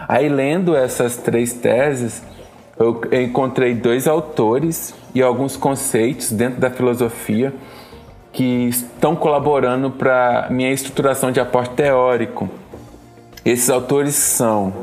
Aí, 0.07 0.29
lendo 0.29 0.75
essas 0.75 1.17
três 1.17 1.53
teses, 1.53 2.23
eu 2.77 3.01
encontrei 3.11 3.73
dois 3.73 4.07
autores 4.07 4.93
e 5.13 5.21
alguns 5.21 5.57
conceitos 5.57 6.31
dentro 6.31 6.59
da 6.59 6.69
filosofia 6.69 7.53
que 8.31 8.67
estão 8.67 9.15
colaborando 9.15 9.89
para 9.89 10.47
minha 10.49 10.71
estruturação 10.71 11.31
de 11.31 11.39
aporte 11.39 11.73
teórico. 11.73 12.49
Esses 13.45 13.69
autores 13.69 14.15
são, 14.15 14.73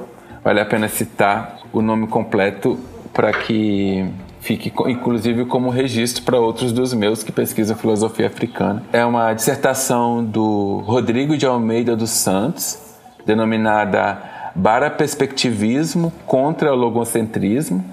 vale 0.44 0.60
a 0.60 0.64
pena 0.64 0.86
citar 0.86 1.58
o 1.72 1.82
nome 1.82 2.06
completo 2.06 2.78
para 3.12 3.32
que 3.32 4.08
fique 4.40 4.72
inclusive 4.86 5.46
como 5.46 5.68
registro 5.68 6.22
para 6.22 6.38
outros 6.38 6.70
dos 6.70 6.94
meus 6.94 7.24
que 7.24 7.32
pesquisam 7.32 7.76
filosofia 7.76 8.28
africana. 8.28 8.84
É 8.92 9.04
uma 9.04 9.32
dissertação 9.32 10.24
do 10.24 10.80
Rodrigo 10.86 11.36
de 11.36 11.44
Almeida 11.44 11.96
dos 11.96 12.10
Santos, 12.10 12.78
denominada 13.26 14.22
Bara 14.54 14.88
Perspectivismo 14.88 16.12
contra 16.24 16.72
o 16.72 16.76
Logocentrismo, 16.76 17.84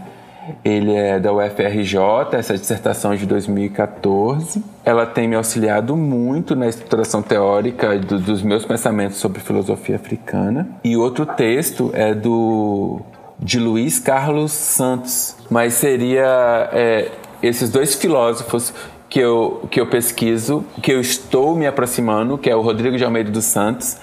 ele 0.63 0.93
é 0.93 1.19
da 1.19 1.31
UFRJ, 1.33 1.97
essa 2.33 2.57
dissertação 2.57 3.13
é 3.13 3.15
de 3.15 3.25
2014. 3.25 4.63
Ela 4.83 5.05
tem 5.05 5.27
me 5.27 5.35
auxiliado 5.35 5.95
muito 5.95 6.55
na 6.55 6.67
estruturação 6.67 7.21
teórica 7.21 7.97
do, 7.97 8.19
dos 8.19 8.41
meus 8.41 8.65
pensamentos 8.65 9.17
sobre 9.17 9.39
filosofia 9.39 9.95
africana. 9.95 10.67
E 10.83 10.95
outro 10.97 11.25
texto 11.25 11.91
é 11.93 12.13
do 12.13 13.01
de 13.41 13.57
Luiz 13.57 13.99
Carlos 13.99 14.51
Santos, 14.51 15.37
mas 15.49 15.75
seria 15.75 16.69
é, 16.73 17.09
esses 17.41 17.69
dois 17.69 17.95
filósofos 17.95 18.73
que 19.09 19.19
eu, 19.19 19.67
que 19.71 19.79
eu 19.79 19.87
pesquiso, 19.87 20.65
que 20.83 20.91
eu 20.91 20.99
estou 20.99 21.55
me 21.55 21.65
aproximando, 21.65 22.37
que 22.37 22.49
é 22.49 22.55
o 22.55 22.61
Rodrigo 22.61 22.97
de 22.97 23.03
Almeida 23.03 23.31
dos 23.31 23.45
Santos 23.45 23.97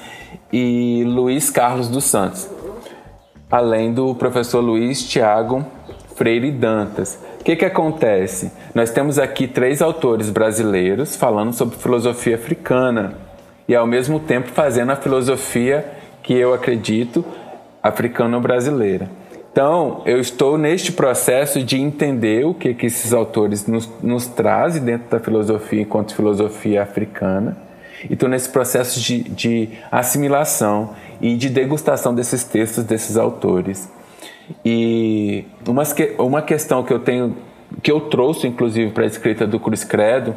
e 0.52 1.04
Luiz 1.06 1.50
Carlos 1.50 1.88
dos 1.88 2.04
Santos, 2.04 2.48
além 3.50 3.92
do 3.92 4.14
professor 4.14 4.61
Luiz 4.61 5.06
Tiago 5.06 5.64
Freire 6.16 6.50
Dantas. 6.50 7.18
O 7.40 7.44
que, 7.44 7.55
que 7.55 7.64
acontece? 7.64 8.50
Nós 8.74 8.90
temos 8.90 9.18
aqui 9.18 9.46
três 9.46 9.81
autores 9.81 10.31
brasileiros 10.31 11.14
falando 11.14 11.52
sobre 11.52 11.76
filosofia 11.76 12.35
africana 12.35 13.14
e 13.68 13.74
ao 13.74 13.87
mesmo 13.87 14.18
tempo 14.18 14.48
fazendo 14.48 14.92
a 14.92 14.96
filosofia 14.96 15.85
que 16.22 16.35
eu 16.35 16.52
acredito 16.55 17.24
africano-brasileira. 17.83 19.09
Então, 19.52 20.02
eu 20.05 20.18
estou 20.18 20.59
neste 20.59 20.92
processo 20.92 21.62
de 21.62 21.79
entender 21.81 22.44
o 22.44 22.52
que, 22.52 22.74
que 22.74 22.87
esses 22.87 23.12
autores 23.12 23.66
nos, 23.66 23.88
nos 24.02 24.26
trazem 24.26 24.83
dentro 24.83 25.09
da 25.11 25.20
filosofia 25.20 25.83
enquanto 25.83 26.14
filosofia 26.14 26.83
africana. 26.83 27.57
E 28.09 28.12
estou 28.12 28.29
nesse 28.29 28.48
processo 28.48 29.00
de, 29.00 29.22
de 29.22 29.68
assimilação 29.90 30.90
e 31.20 31.37
de 31.37 31.48
degustação 31.48 32.14
desses 32.14 32.44
textos 32.44 32.85
desses 32.85 33.16
autores. 33.16 33.88
E 34.64 35.44
uma, 35.66 35.82
uma 36.18 36.42
questão 36.42 36.82
que 36.82 36.92
eu 36.92 36.98
tenho, 36.98 37.37
que 37.82 37.90
eu 37.90 38.00
trouxe 38.00 38.46
inclusive 38.46 38.90
para 38.92 39.04
a 39.04 39.06
escrita 39.06 39.46
do 39.46 39.59
Cruz 39.59 39.85
Credo, 39.85 40.35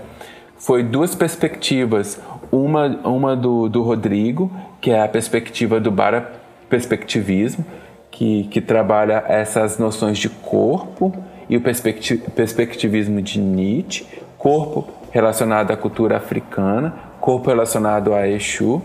foi 0.58 0.84
duas 0.84 1.16
perspectivas. 1.16 2.22
Uma, 2.52 2.88
uma 3.04 3.36
do, 3.36 3.70
do 3.70 3.82
Rodrigo, 3.82 4.52
que 4.82 4.92
é 4.92 5.02
a 5.02 5.08
perspectiva 5.08 5.80
do 5.80 5.92
bara 5.92 6.34
perspectivismo, 6.70 7.66
que, 8.12 8.46
que 8.46 8.60
trabalha 8.60 9.24
essas 9.28 9.78
noções 9.78 10.18
de 10.18 10.30
corpo, 10.30 11.14
e 11.50 11.58
o 11.58 11.62
perspectivismo 11.62 13.22
de 13.22 13.40
Nietzsche, 13.40 14.06
corpo 14.38 14.88
relacionado 15.10 15.72
à 15.72 15.78
cultura 15.78 16.18
africana, 16.18 16.94
corpo 17.20 17.50
relacionado 17.50 18.14
a 18.14 18.28
Exu, 18.28 18.82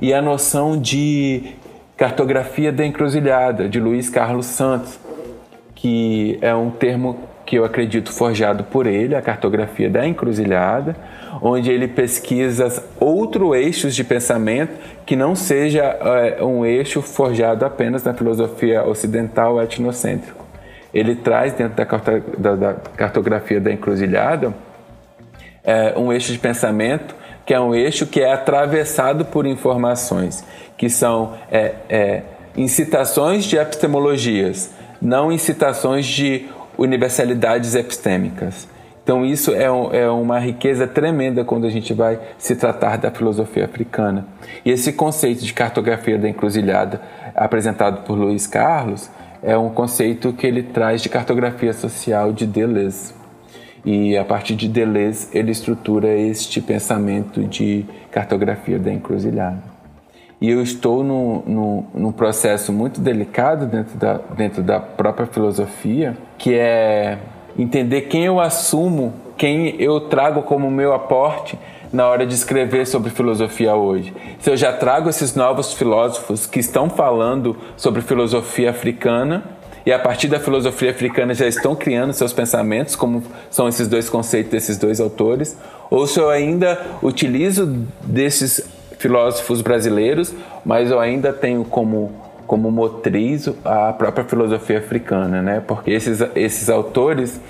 e 0.00 0.12
a 0.12 0.20
noção 0.20 0.80
de 0.80 1.54
Cartografia 2.00 2.72
da 2.72 2.82
Encruzilhada, 2.86 3.68
de 3.68 3.78
Luiz 3.78 4.08
Carlos 4.08 4.46
Santos, 4.46 4.98
que 5.74 6.38
é 6.40 6.54
um 6.54 6.70
termo 6.70 7.28
que 7.44 7.56
eu 7.56 7.62
acredito 7.62 8.10
forjado 8.10 8.64
por 8.64 8.86
ele, 8.86 9.14
a 9.14 9.20
cartografia 9.20 9.90
da 9.90 10.06
encruzilhada, 10.06 10.96
onde 11.42 11.70
ele 11.70 11.86
pesquisa 11.86 12.82
outros 12.98 13.54
eixos 13.54 13.94
de 13.94 14.02
pensamento 14.02 14.72
que 15.04 15.14
não 15.14 15.34
seja 15.34 15.82
é, 15.82 16.42
um 16.42 16.64
eixo 16.64 17.02
forjado 17.02 17.66
apenas 17.66 18.02
na 18.02 18.14
filosofia 18.14 18.82
ocidental 18.82 19.60
etnocêntrico. 19.60 20.46
Ele 20.94 21.14
traz 21.14 21.52
dentro 21.52 21.76
da, 21.76 21.84
da, 22.38 22.56
da 22.56 22.74
cartografia 22.96 23.60
da 23.60 23.70
encruzilhada 23.70 24.54
é, 25.62 25.92
um 25.98 26.10
eixo 26.10 26.32
de 26.32 26.38
pensamento 26.38 27.19
que 27.44 27.54
é 27.54 27.60
um 27.60 27.74
eixo 27.74 28.06
que 28.06 28.20
é 28.20 28.32
atravessado 28.32 29.24
por 29.24 29.46
informações 29.46 30.44
que 30.80 30.88
são 30.88 31.34
é, 31.52 31.74
é, 31.90 32.22
incitações 32.56 33.44
de 33.44 33.58
epistemologias, 33.58 34.70
não 35.00 35.30
incitações 35.30 36.06
de 36.06 36.46
universalidades 36.78 37.74
epistêmicas. 37.74 38.66
Então, 39.04 39.26
isso 39.26 39.52
é, 39.52 39.70
um, 39.70 39.92
é, 39.92 40.08
uma 40.08 40.38
riqueza 40.38 40.86
tremenda 40.86 41.44
quando 41.44 41.66
a 41.66 41.70
gente 41.70 41.92
vai 41.92 42.18
se 42.38 42.56
tratar 42.56 42.96
da 42.96 43.10
filosofia 43.10 43.66
africana. 43.66 44.26
E 44.64 44.70
esse 44.70 44.94
conceito 44.94 45.44
de 45.44 45.52
cartografia 45.52 46.16
da 46.16 46.26
encruzilhada, 46.26 47.02
apresentado 47.36 48.02
por 48.06 48.16
Luiz 48.16 48.46
Carlos, 48.46 49.10
é 49.42 49.58
um 49.58 49.68
conceito 49.68 50.32
que 50.32 50.46
ele 50.46 50.62
traz 50.62 51.02
de 51.02 51.10
cartografia 51.10 51.74
social 51.74 52.32
de 52.32 52.46
Deleuze. 52.46 53.19
E 53.84 54.16
a 54.16 54.24
partir 54.24 54.54
de 54.54 54.68
Deleuze, 54.68 55.28
ele 55.32 55.50
estrutura 55.50 56.08
este 56.08 56.60
pensamento 56.60 57.42
de 57.44 57.84
cartografia 58.10 58.78
da 58.78 58.92
encruzilhada. 58.92 59.62
E 60.40 60.50
eu 60.50 60.62
estou 60.62 61.02
num, 61.02 61.42
num, 61.46 61.86
num 61.94 62.12
processo 62.12 62.72
muito 62.72 63.00
delicado 63.00 63.66
dentro 63.66 63.98
da, 63.98 64.14
dentro 64.36 64.62
da 64.62 64.80
própria 64.80 65.26
filosofia, 65.26 66.16
que 66.38 66.54
é 66.54 67.18
entender 67.58 68.02
quem 68.02 68.24
eu 68.24 68.40
assumo 68.40 69.12
quem 69.40 69.80
eu 69.80 70.00
trago 70.02 70.42
como 70.42 70.70
meu 70.70 70.92
aporte 70.92 71.58
na 71.90 72.06
hora 72.06 72.26
de 72.26 72.34
escrever 72.34 72.86
sobre 72.86 73.08
filosofia 73.08 73.74
hoje. 73.74 74.12
Se 74.38 74.50
eu 74.50 74.56
já 74.56 74.70
trago 74.70 75.08
esses 75.08 75.34
novos 75.34 75.72
filósofos 75.72 76.44
que 76.44 76.60
estão 76.60 76.90
falando 76.90 77.56
sobre 77.74 78.02
filosofia 78.02 78.68
africana 78.68 79.42
e 79.84 79.92
a 79.92 79.98
partir 79.98 80.28
da 80.28 80.38
filosofia 80.38 80.90
africana 80.90 81.34
já 81.34 81.46
estão 81.46 81.74
criando 81.74 82.12
seus 82.12 82.32
pensamentos, 82.32 82.94
como 82.94 83.22
são 83.50 83.68
esses 83.68 83.88
dois 83.88 84.08
conceitos 84.08 84.52
desses 84.52 84.76
dois 84.76 85.00
autores, 85.00 85.56
ou 85.90 86.06
se 86.06 86.18
eu 86.18 86.28
ainda 86.28 86.80
utilizo 87.02 87.66
desses 88.02 88.68
filósofos 88.98 89.62
brasileiros, 89.62 90.34
mas 90.64 90.90
eu 90.90 91.00
ainda 91.00 91.32
tenho 91.32 91.64
como 91.64 92.12
como 92.46 92.68
motriz 92.68 93.48
a 93.64 93.92
própria 93.92 94.24
filosofia 94.24 94.78
africana, 94.78 95.40
né? 95.40 95.62
Porque 95.64 95.92
esses, 95.92 96.20
esses 96.34 96.68
autores 96.68 97.40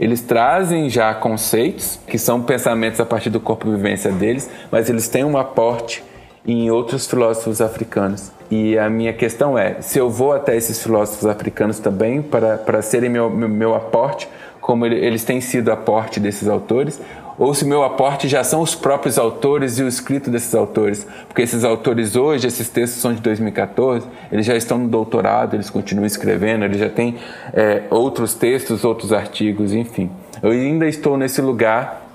eles 0.00 0.22
trazem 0.22 0.88
já 0.88 1.14
conceitos 1.14 1.98
que 2.06 2.18
são 2.18 2.40
pensamentos 2.40 2.98
a 2.98 3.04
partir 3.04 3.28
do 3.28 3.38
corpo 3.38 3.70
vivência 3.70 4.10
deles, 4.10 4.50
mas 4.70 4.88
eles 4.88 5.08
têm 5.08 5.24
um 5.24 5.36
aporte 5.36 6.02
em 6.46 6.70
outros 6.70 7.06
filósofos 7.06 7.60
africanos. 7.60 8.30
E 8.50 8.78
a 8.78 8.88
minha 8.88 9.12
questão 9.12 9.58
é: 9.58 9.80
se 9.80 9.98
eu 9.98 10.08
vou 10.08 10.32
até 10.32 10.56
esses 10.56 10.82
filósofos 10.82 11.26
africanos 11.26 11.78
também 11.78 12.22
para, 12.22 12.56
para 12.56 12.80
serem 12.80 13.10
meu, 13.10 13.28
meu, 13.28 13.48
meu 13.48 13.74
aporte, 13.74 14.28
como 14.60 14.86
ele, 14.86 14.96
eles 14.96 15.24
têm 15.24 15.40
sido 15.40 15.72
aporte 15.72 16.20
desses 16.20 16.48
autores, 16.48 17.00
ou 17.38 17.52
se 17.52 17.64
meu 17.64 17.82
aporte 17.82 18.28
já 18.28 18.42
são 18.42 18.62
os 18.62 18.74
próprios 18.74 19.18
autores 19.18 19.78
e 19.78 19.82
o 19.82 19.88
escrito 19.88 20.30
desses 20.30 20.54
autores. 20.54 21.06
Porque 21.28 21.42
esses 21.42 21.64
autores 21.64 22.16
hoje, 22.16 22.46
esses 22.46 22.68
textos 22.68 23.00
são 23.00 23.12
de 23.12 23.20
2014, 23.20 24.06
eles 24.32 24.46
já 24.46 24.56
estão 24.56 24.78
no 24.78 24.88
doutorado, 24.88 25.54
eles 25.54 25.68
continuam 25.68 26.06
escrevendo, 26.06 26.64
eles 26.64 26.78
já 26.78 26.88
têm 26.88 27.16
é, 27.52 27.82
outros 27.90 28.34
textos, 28.34 28.84
outros 28.84 29.12
artigos, 29.12 29.72
enfim. 29.72 30.10
Eu 30.42 30.50
ainda 30.50 30.86
estou 30.86 31.16
nesse 31.16 31.42
lugar 31.42 32.06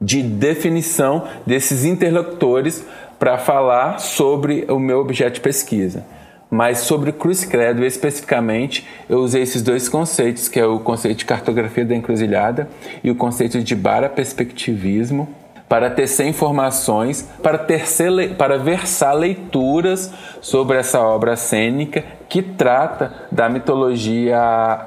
de 0.00 0.22
definição 0.22 1.26
desses 1.46 1.84
interlocutores 1.84 2.84
para 3.18 3.38
falar 3.38 3.98
sobre 3.98 4.66
o 4.68 4.78
meu 4.78 4.98
objeto 4.98 5.34
de 5.34 5.40
pesquisa. 5.40 6.04
Mas 6.50 6.78
sobre 6.78 7.10
Cruz 7.10 7.44
Credo 7.44 7.84
especificamente, 7.84 8.86
eu 9.08 9.18
usei 9.18 9.42
esses 9.42 9.62
dois 9.62 9.88
conceitos, 9.88 10.48
que 10.48 10.60
é 10.60 10.66
o 10.66 10.78
conceito 10.78 11.18
de 11.18 11.24
cartografia 11.24 11.84
da 11.84 11.94
encruzilhada 11.94 12.68
e 13.02 13.10
o 13.10 13.16
conceito 13.16 13.60
de 13.60 13.74
bara-perspectivismo, 13.74 15.28
para 15.68 15.90
tecer 15.90 16.26
informações, 16.28 17.28
para, 17.42 17.58
tercer, 17.58 18.36
para 18.36 18.56
versar 18.56 19.12
leituras 19.14 20.12
sobre 20.40 20.78
essa 20.78 21.00
obra 21.00 21.34
cênica 21.34 22.04
que 22.28 22.40
trata 22.40 23.12
da 23.32 23.48
mitologia 23.48 24.38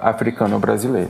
africano-brasileira. 0.02 1.10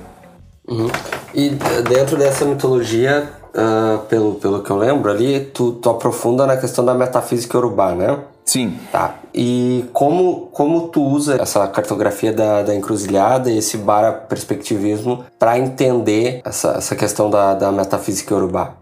Uhum. 0.67 0.89
E 1.33 1.49
dentro 1.87 2.17
dessa 2.17 2.45
mitologia, 2.45 3.29
uh, 3.53 3.99
pelo, 4.07 4.35
pelo 4.35 4.63
que 4.63 4.69
eu 4.69 4.77
lembro 4.77 5.11
ali, 5.11 5.39
tu, 5.39 5.73
tu 5.73 5.89
aprofunda 5.89 6.45
na 6.45 6.57
questão 6.57 6.83
da 6.83 6.93
metafísica 6.93 7.57
urubá, 7.57 7.93
né? 7.93 8.17
Sim. 8.45 8.79
Tá. 8.91 9.15
E 9.33 9.85
como, 9.93 10.47
como 10.51 10.87
tu 10.87 11.03
usa 11.03 11.39
essa 11.39 11.67
cartografia 11.67 12.33
da, 12.33 12.63
da 12.63 12.75
encruzilhada 12.75 13.51
e 13.51 13.59
esse 13.59 13.77
bara 13.77 14.11
perspectivismo 14.11 15.23
para 15.37 15.59
entender 15.59 16.41
essa, 16.43 16.71
essa 16.71 16.95
questão 16.95 17.29
da, 17.29 17.53
da 17.53 17.71
metafísica 17.71 18.33
urubá? 18.33 18.73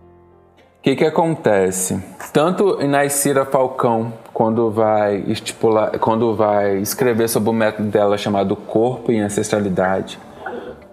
O 0.79 0.81
que, 0.81 0.95
que 0.95 1.03
acontece? 1.03 2.01
Tanto 2.31 2.81
Inaicira 2.81 3.43
Falcão, 3.43 4.13
quando 4.33 4.71
vai 4.71 5.21
estipular, 5.27 5.99
quando 5.99 6.33
vai 6.33 6.77
escrever 6.77 7.27
sobre 7.27 7.49
o 7.49 7.53
método 7.53 7.89
dela 7.89 8.17
chamado 8.17 8.55
Corpo 8.55 9.11
e 9.11 9.19
Ancestralidade, 9.19 10.17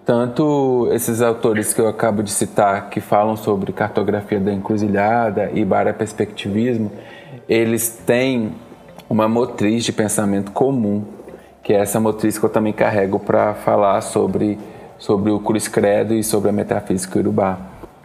tanto 0.05 0.89
esses 0.93 1.23
autores 1.23 1.73
que 1.73 1.81
eu 1.81 1.89
acabo 1.89 2.23
de 2.23 2.31
citar, 2.31 2.91
que 2.91 3.01
falam 3.01 3.37
sobre 3.37 3.73
cartografia 3.73 4.39
da 4.39 4.53
encruzilhada 4.53 5.51
e 5.55 5.65
perspectivismo, 5.93 6.93
eles 7.49 7.89
têm 7.89 8.53
uma 9.09 9.29
motriz 9.29 9.85
de 9.85 9.93
pensamento 9.93 10.53
comum, 10.53 11.05
que 11.63 11.73
é 11.73 11.77
essa 11.77 11.99
motriz 11.99 12.39
que 12.39 12.45
eu 12.45 12.51
também 12.51 12.73
carrego 12.73 13.19
para 13.19 13.55
falar 13.55 14.01
sobre, 14.03 14.59
sobre 14.99 15.31
o 15.31 15.41
Cruz 15.41 15.69
Credo 15.69 16.15
e 16.15 16.23
sobre 16.23 16.51
a 16.51 16.53
metafísica 16.53 17.19
urubá, 17.19 17.59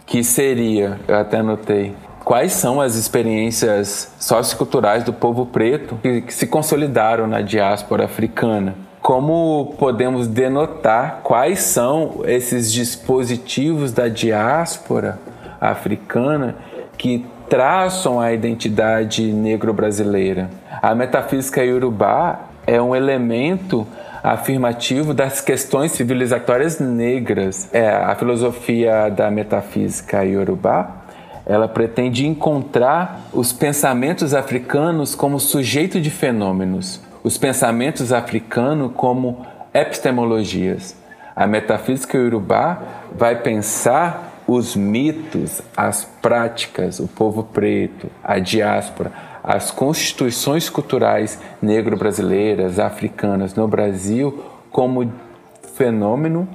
que 0.05 0.23
seria, 0.23 0.99
eu 1.07 1.15
até 1.15 1.37
anotei, 1.37 1.93
quais 2.23 2.53
são 2.53 2.79
as 2.79 2.95
experiências 2.95 4.13
socioculturais 4.19 5.03
do 5.03 5.11
povo 5.11 5.45
preto 5.45 5.95
que 6.01 6.23
se 6.29 6.47
consolidaram 6.47 7.27
na 7.27 7.41
diáspora 7.41 8.05
africana. 8.05 8.75
Como 9.01 9.75
podemos 9.79 10.27
denotar 10.27 11.21
quais 11.23 11.61
são 11.61 12.21
esses 12.25 12.71
dispositivos 12.71 13.91
da 13.91 14.07
diáspora 14.07 15.19
africana 15.59 16.55
que 16.97 17.25
traçam 17.49 18.19
a 18.19 18.31
identidade 18.31 19.31
negro-brasileira. 19.31 20.49
A 20.81 20.93
metafísica 20.93 21.63
iorubá 21.63 22.41
é 22.67 22.79
um 22.81 22.95
elemento 22.95 23.87
afirmativo 24.23 25.13
das 25.13 25.41
questões 25.41 25.91
civilizatórias 25.93 26.79
negras. 26.79 27.69
É, 27.73 27.89
a 27.89 28.15
filosofia 28.15 29.09
da 29.09 29.31
metafísica 29.31 30.23
iorubá 30.23 30.99
ela 31.45 31.67
pretende 31.67 32.27
encontrar 32.27 33.21
os 33.33 33.51
pensamentos 33.51 34.35
africanos 34.35 35.15
como 35.15 35.39
sujeito 35.39 35.99
de 35.99 36.11
fenômenos, 36.11 37.01
os 37.23 37.37
pensamentos 37.37 38.11
africanos 38.13 38.91
como 38.95 39.45
epistemologias. 39.73 40.95
A 41.35 41.47
metafísica 41.47 42.17
iorubá 42.17 42.81
vai 43.15 43.35
pensar 43.35 44.43
os 44.47 44.75
mitos, 44.75 45.61
as 45.77 46.05
práticas, 46.21 46.99
o 46.99 47.07
povo 47.07 47.43
preto, 47.43 48.09
a 48.23 48.39
diáspora, 48.39 49.11
as 49.43 49.71
constituições 49.71 50.69
culturais 50.69 51.39
negro-brasileiras, 51.61 52.79
africanas 52.79 53.53
no 53.53 53.67
Brasil 53.67 54.43
como 54.71 55.11
fenômeno 55.75 56.47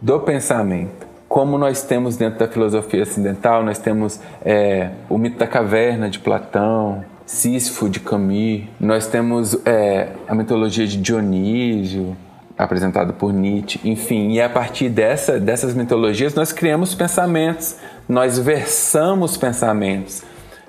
do 0.00 0.20
pensamento. 0.20 1.06
Como 1.28 1.58
nós 1.58 1.82
temos 1.82 2.16
dentro 2.16 2.38
da 2.38 2.48
filosofia 2.48 3.02
ocidental, 3.02 3.62
nós 3.62 3.78
temos 3.78 4.20
é, 4.44 4.90
o 5.08 5.18
mito 5.18 5.38
da 5.38 5.46
caverna 5.46 6.08
de 6.08 6.18
Platão, 6.18 7.04
Sísifo 7.28 7.90
de 7.90 8.00
Camus, 8.00 8.62
nós 8.80 9.06
temos 9.06 9.54
é, 9.66 10.08
a 10.26 10.34
mitologia 10.34 10.86
de 10.86 10.96
Dionísio, 10.96 12.16
apresentado 12.56 13.12
por 13.12 13.34
Nietzsche, 13.34 13.78
enfim, 13.84 14.32
e 14.32 14.40
a 14.40 14.48
partir 14.48 14.88
dessa, 14.88 15.38
dessas 15.38 15.74
mitologias 15.74 16.34
nós 16.34 16.52
criamos 16.52 16.94
pensamentos, 16.94 17.76
nós 18.08 18.38
versamos 18.38 19.36
pensamentos, 19.36 20.22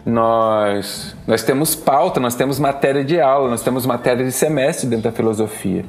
nós, 0.05 1.15
nós 1.25 1.43
temos 1.43 1.75
pauta, 1.75 2.19
nós 2.19 2.35
temos 2.35 2.59
matéria 2.59 3.05
de 3.05 3.21
aula, 3.21 3.49
nós 3.49 3.63
temos 3.63 3.85
matéria 3.85 4.25
de 4.25 4.31
semestre 4.33 4.85
dentro 4.85 5.05
da 5.05 5.13
filosofia. 5.13 5.85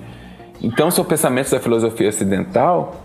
Então 0.62 0.88
são 0.88 1.04
pensamentos 1.04 1.50
da 1.50 1.58
filosofia 1.58 2.08
ocidental 2.08 3.04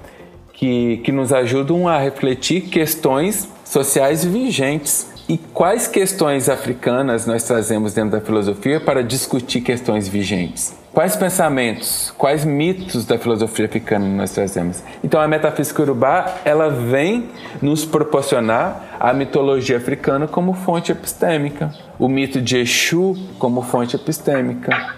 que, 0.54 0.97
que 0.97 1.12
nos 1.12 1.34
ajudam 1.34 1.88
a 1.88 1.97
refletir 1.97 2.62
questões 2.69 3.49
sociais 3.65 4.23
vigentes. 4.23 5.14
E 5.28 5.40
quais 5.40 5.88
questões 5.88 6.50
africanas 6.50 7.26
nós 7.26 7.42
trazemos 7.42 7.96
dentro 7.96 8.12
da 8.12 8.22
filosofia 8.22 8.80
para 8.80 9.04
discutir 9.04 9.60
questões 9.62 10.08
vigentes? 10.08 10.78
Quais 10.94 11.16
pensamentos, 11.16 12.14
quais 12.16 12.46
mitos 12.46 13.06
da 13.06 13.18
filosofia 13.18 13.66
africana 13.66 14.06
nós 14.06 14.32
trazemos? 14.32 14.84
Então 15.04 15.20
a 15.20 15.28
metafísica 15.28 15.82
urubá, 15.82 16.36
ela 16.46 16.70
vem 16.70 17.32
nos 17.60 17.84
proporcionar 17.84 18.98
a 19.00 19.14
mitologia 19.14 19.78
africana 19.78 20.28
como 20.28 20.54
fonte 20.54 20.92
epistêmica, 20.92 21.74
o 21.98 22.08
mito 22.08 22.40
de 22.40 22.60
Exu 22.60 23.18
como 23.40 23.64
fonte 23.64 23.96
epistêmica, 23.96 24.96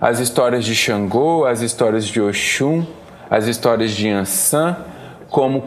as 0.00 0.18
histórias 0.18 0.64
de 0.64 0.74
Xangô, 0.74 1.44
as 1.44 1.60
histórias 1.60 2.06
de 2.06 2.22
Oxum, 2.22 2.86
as 3.30 3.46
histórias 3.46 3.90
de 3.90 4.08
Ansan 4.08 4.78
como 5.28 5.62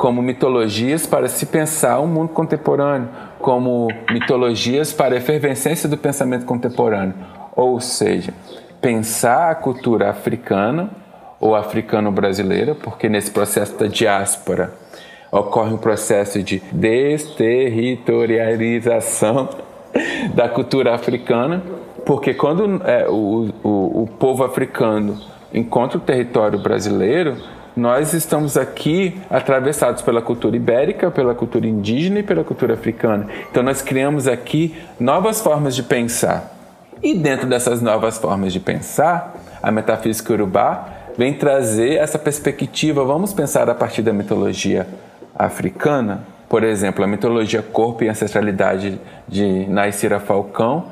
como 0.00 0.22
mitologias 0.22 1.04
para 1.04 1.28
se 1.28 1.44
pensar 1.44 1.98
o 1.98 2.06
mundo 2.06 2.30
contemporâneo, 2.30 3.10
como 3.40 3.88
mitologias 4.10 4.92
para 4.92 5.14
a 5.14 5.18
efervescência 5.18 5.88
do 5.88 5.96
pensamento 5.96 6.44
contemporâneo. 6.44 7.14
Ou 7.56 7.80
seja, 7.80 8.34
pensar 8.80 9.50
a 9.50 9.54
cultura 9.54 10.10
africana 10.10 10.90
ou 11.38 11.54
africano-brasileira, 11.56 12.74
porque 12.74 13.08
nesse 13.08 13.30
processo 13.30 13.78
da 13.78 13.86
diáspora 13.86 14.74
ocorre 15.32 15.72
um 15.72 15.78
processo 15.78 16.42
de 16.42 16.60
desterritorialização 16.72 19.48
da 20.34 20.48
cultura 20.48 20.92
africana, 20.94 21.62
porque 22.04 22.34
quando 22.34 22.82
é, 22.84 23.08
o, 23.08 23.48
o, 23.62 24.02
o 24.02 24.08
povo 24.18 24.42
africano 24.44 25.18
encontra 25.52 25.98
o 25.98 26.00
território 26.00 26.58
brasileiro, 26.58 27.36
nós 27.76 28.12
estamos 28.12 28.56
aqui 28.56 29.20
atravessados 29.30 30.02
pela 30.02 30.20
cultura 30.20 30.56
ibérica, 30.56 31.10
pela 31.10 31.34
cultura 31.34 31.66
indígena 31.66 32.20
e 32.20 32.22
pela 32.22 32.44
cultura 32.44 32.74
africana. 32.74 33.26
Então 33.50 33.62
nós 33.62 33.82
criamos 33.82 34.26
aqui 34.26 34.76
novas 34.98 35.40
formas 35.40 35.74
de 35.74 35.82
pensar. 35.82 36.54
E 37.02 37.14
dentro 37.14 37.46
dessas 37.48 37.80
novas 37.80 38.18
formas 38.18 38.52
de 38.52 38.60
pensar, 38.60 39.34
a 39.62 39.70
metafísica 39.70 40.32
urubá 40.32 40.88
vem 41.16 41.34
trazer 41.34 41.94
essa 41.94 42.18
perspectiva. 42.18 43.04
Vamos 43.04 43.32
pensar 43.32 43.68
a 43.70 43.74
partir 43.74 44.02
da 44.02 44.12
mitologia 44.12 44.86
africana, 45.34 46.26
por 46.50 46.64
exemplo, 46.64 47.04
a 47.04 47.06
mitologia 47.06 47.62
corpo 47.62 48.02
e 48.02 48.08
ancestralidade 48.08 49.00
de 49.28 49.66
Naicira 49.68 50.18
Falcão, 50.18 50.86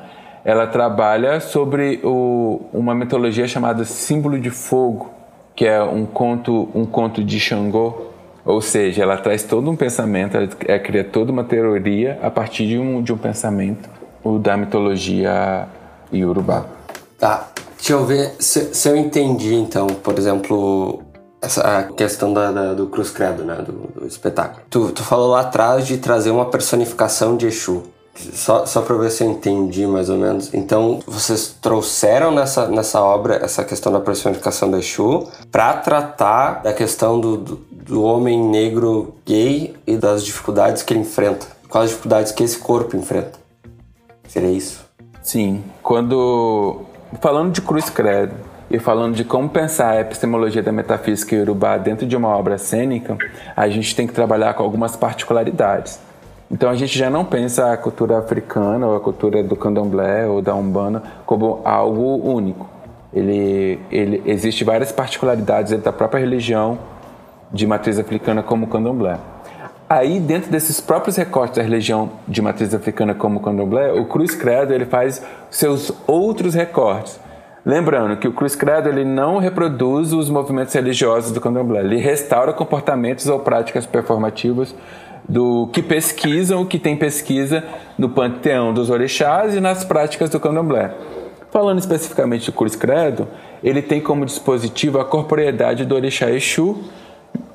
ela 0.44 0.68
trabalha 0.68 1.40
sobre 1.40 2.00
o, 2.04 2.62
uma 2.72 2.94
mitologia 2.94 3.46
chamada 3.48 3.84
símbolo 3.84 4.38
de 4.38 4.50
fogo, 4.50 5.10
que 5.58 5.66
é 5.66 5.82
um 5.82 6.06
conto, 6.06 6.68
um 6.72 6.86
conto 6.86 7.24
de 7.24 7.40
Xangô, 7.40 8.12
ou 8.44 8.60
seja, 8.60 9.02
ela 9.02 9.16
traz 9.16 9.42
todo 9.42 9.68
um 9.68 9.74
pensamento, 9.74 10.36
ela 10.36 10.78
cria 10.78 11.02
toda 11.02 11.32
uma 11.32 11.42
teoria 11.42 12.16
a 12.22 12.30
partir 12.30 12.68
de 12.68 12.78
um, 12.78 13.02
de 13.02 13.12
um 13.12 13.18
pensamento 13.18 13.90
o 14.22 14.38
da 14.38 14.56
mitologia 14.56 15.66
iorubá. 16.12 16.64
Tá, 17.18 17.48
deixa 17.76 17.92
eu 17.92 18.06
ver 18.06 18.36
se, 18.38 18.72
se 18.72 18.88
eu 18.88 18.96
entendi 18.96 19.52
então, 19.52 19.88
por 19.88 20.16
exemplo, 20.16 21.02
essa 21.42 21.88
questão 21.96 22.32
da, 22.32 22.52
da, 22.52 22.74
do 22.74 22.86
Cruz 22.86 23.10
Credo, 23.10 23.44
né, 23.44 23.56
do, 23.56 24.00
do 24.00 24.06
espetáculo. 24.06 24.62
Tu, 24.70 24.92
tu 24.92 25.02
falou 25.02 25.32
lá 25.32 25.40
atrás 25.40 25.88
de 25.88 25.98
trazer 25.98 26.30
uma 26.30 26.46
personificação 26.46 27.36
de 27.36 27.48
Exu. 27.48 27.82
Só, 28.32 28.66
só 28.66 28.82
para 28.82 28.96
ver 28.96 29.10
se 29.10 29.22
eu 29.22 29.30
entendi 29.30 29.86
mais 29.86 30.10
ou 30.10 30.18
menos. 30.18 30.52
Então, 30.52 31.00
vocês 31.06 31.56
trouxeram 31.60 32.32
nessa, 32.32 32.66
nessa 32.66 33.00
obra 33.00 33.36
essa 33.36 33.64
questão 33.64 33.92
da 33.92 34.00
personificação 34.00 34.70
do 34.70 34.76
Exu 34.76 35.28
para 35.52 35.74
tratar 35.74 36.62
da 36.62 36.72
questão 36.72 37.20
do, 37.20 37.36
do, 37.36 37.56
do, 37.70 38.02
homem 38.02 38.42
negro 38.42 39.14
gay 39.24 39.76
e 39.86 39.96
das 39.96 40.24
dificuldades 40.24 40.82
que 40.82 40.92
ele 40.92 41.00
enfrenta. 41.00 41.46
Quais 41.68 41.84
as 41.84 41.90
dificuldades 41.90 42.32
que 42.32 42.42
esse 42.42 42.58
corpo 42.58 42.96
enfrenta? 42.96 43.38
Seria 44.26 44.50
isso? 44.50 44.84
Sim. 45.22 45.62
Quando. 45.82 46.82
Falando 47.20 47.52
de 47.52 47.62
Cruz 47.62 47.88
Credo 47.88 48.34
e 48.70 48.78
falando 48.78 49.14
de 49.14 49.24
como 49.24 49.48
pensar 49.48 49.92
a 49.92 50.00
epistemologia 50.00 50.62
da 50.62 50.70
metafísica 50.70 51.34
iorubá 51.34 51.78
dentro 51.78 52.06
de 52.06 52.14
uma 52.14 52.28
obra 52.28 52.58
cênica, 52.58 53.16
a 53.56 53.68
gente 53.68 53.94
tem 53.96 54.06
que 54.06 54.12
trabalhar 54.12 54.54
com 54.54 54.62
algumas 54.62 54.94
particularidades. 54.94 55.98
Então 56.50 56.70
a 56.70 56.74
gente 56.74 56.98
já 56.98 57.10
não 57.10 57.24
pensa 57.24 57.72
a 57.72 57.76
cultura 57.76 58.18
africana 58.18 58.86
ou 58.86 58.96
a 58.96 59.00
cultura 59.00 59.42
do 59.42 59.54
candomblé 59.54 60.26
ou 60.26 60.40
da 60.40 60.54
umbanda 60.54 61.02
como 61.26 61.60
algo 61.64 62.16
único. 62.26 62.68
Ele, 63.12 63.78
ele 63.90 64.22
existe 64.24 64.64
várias 64.64 64.90
particularidades 64.90 65.78
da 65.80 65.92
própria 65.92 66.20
religião 66.20 66.78
de 67.52 67.66
matriz 67.66 67.98
africana 67.98 68.42
como 68.42 68.66
o 68.66 68.68
candomblé. 68.68 69.18
Aí 69.88 70.20
dentro 70.20 70.50
desses 70.50 70.80
próprios 70.80 71.16
recortes 71.16 71.56
da 71.56 71.62
religião 71.62 72.10
de 72.26 72.42
matriz 72.42 72.74
africana 72.74 73.14
como 73.14 73.38
o 73.38 73.42
candomblé, 73.42 73.92
o 73.92 74.04
Cruz 74.04 74.34
Credo 74.34 74.72
ele 74.72 74.84
faz 74.84 75.22
seus 75.50 75.90
outros 76.06 76.54
recortes. 76.54 77.18
Lembrando 77.64 78.16
que 78.16 78.28
o 78.28 78.32
Cruz 78.32 78.54
Credo 78.54 78.88
ele 78.88 79.04
não 79.04 79.38
reproduz 79.38 80.12
os 80.12 80.28
movimentos 80.28 80.74
religiosos 80.74 81.32
do 81.32 81.40
candomblé, 81.40 81.80
ele 81.80 81.96
restaura 81.96 82.52
comportamentos 82.52 83.26
ou 83.28 83.40
práticas 83.40 83.86
performativas 83.86 84.74
do 85.28 85.68
que 85.72 85.82
pesquisam, 85.82 86.64
que 86.64 86.78
tem 86.78 86.96
pesquisa 86.96 87.62
no 87.98 88.08
panteão 88.08 88.72
dos 88.72 88.88
orixás 88.88 89.54
e 89.54 89.60
nas 89.60 89.84
práticas 89.84 90.30
do 90.30 90.40
candomblé. 90.40 90.94
Falando 91.50 91.78
especificamente 91.78 92.46
do 92.46 92.52
Cruz 92.52 92.74
Credo, 92.74 93.28
ele 93.62 93.82
tem 93.82 94.00
como 94.00 94.24
dispositivo 94.24 94.98
a 94.98 95.04
corporeidade 95.04 95.84
do 95.84 95.94
orixá 95.94 96.30
Exu, 96.30 96.84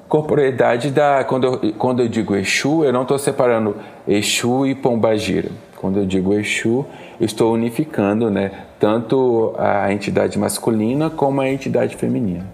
corporeidade 0.07 0.91
da... 0.91 1.24
Quando 1.24 1.45
eu, 1.45 1.74
quando 1.74 2.01
eu 2.01 2.07
digo 2.07 2.36
Exu, 2.36 2.84
eu 2.84 2.93
não 2.93 3.03
estou 3.03 3.17
separando 3.17 3.76
Exu 4.07 4.65
e 4.65 4.76
Pombagira. 4.76 5.49
Quando 5.78 5.99
eu 5.99 6.05
digo 6.05 6.34
Exu, 6.34 6.86
eu 7.19 7.26
estou 7.26 7.53
unificando 7.53 8.30
né, 8.30 8.51
tanto 8.80 9.53
a 9.57 9.91
entidade 9.91 10.38
masculina 10.38 11.09
como 11.09 11.41
a 11.41 11.49
entidade 11.49 11.95
feminina. 11.95 12.45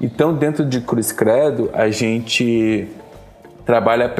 Então, 0.00 0.32
dentro 0.32 0.64
de 0.64 0.80
Cruz 0.80 1.10
Credo, 1.10 1.70
a 1.72 1.90
gente 1.90 2.88
trabalha 3.68 4.10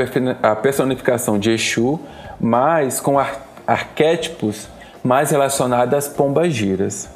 a 0.43 0.55
personificação 0.55 1.39
de 1.39 1.53
Exu, 1.53 1.99
mas 2.39 3.01
com 3.01 3.19
ar 3.19 3.49
arquétipos 3.67 4.69
mais 5.03 5.31
relacionados 5.31 5.95
às 5.95 6.07
pombagiras. 6.07 7.09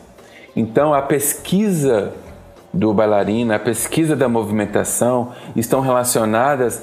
Então, 0.56 0.94
a 0.94 1.02
pesquisa 1.02 2.14
do 2.72 2.94
bailarino, 2.94 3.52
a 3.52 3.58
pesquisa 3.58 4.16
da 4.16 4.30
movimentação 4.30 5.32
estão 5.54 5.82
relacionadas 5.82 6.82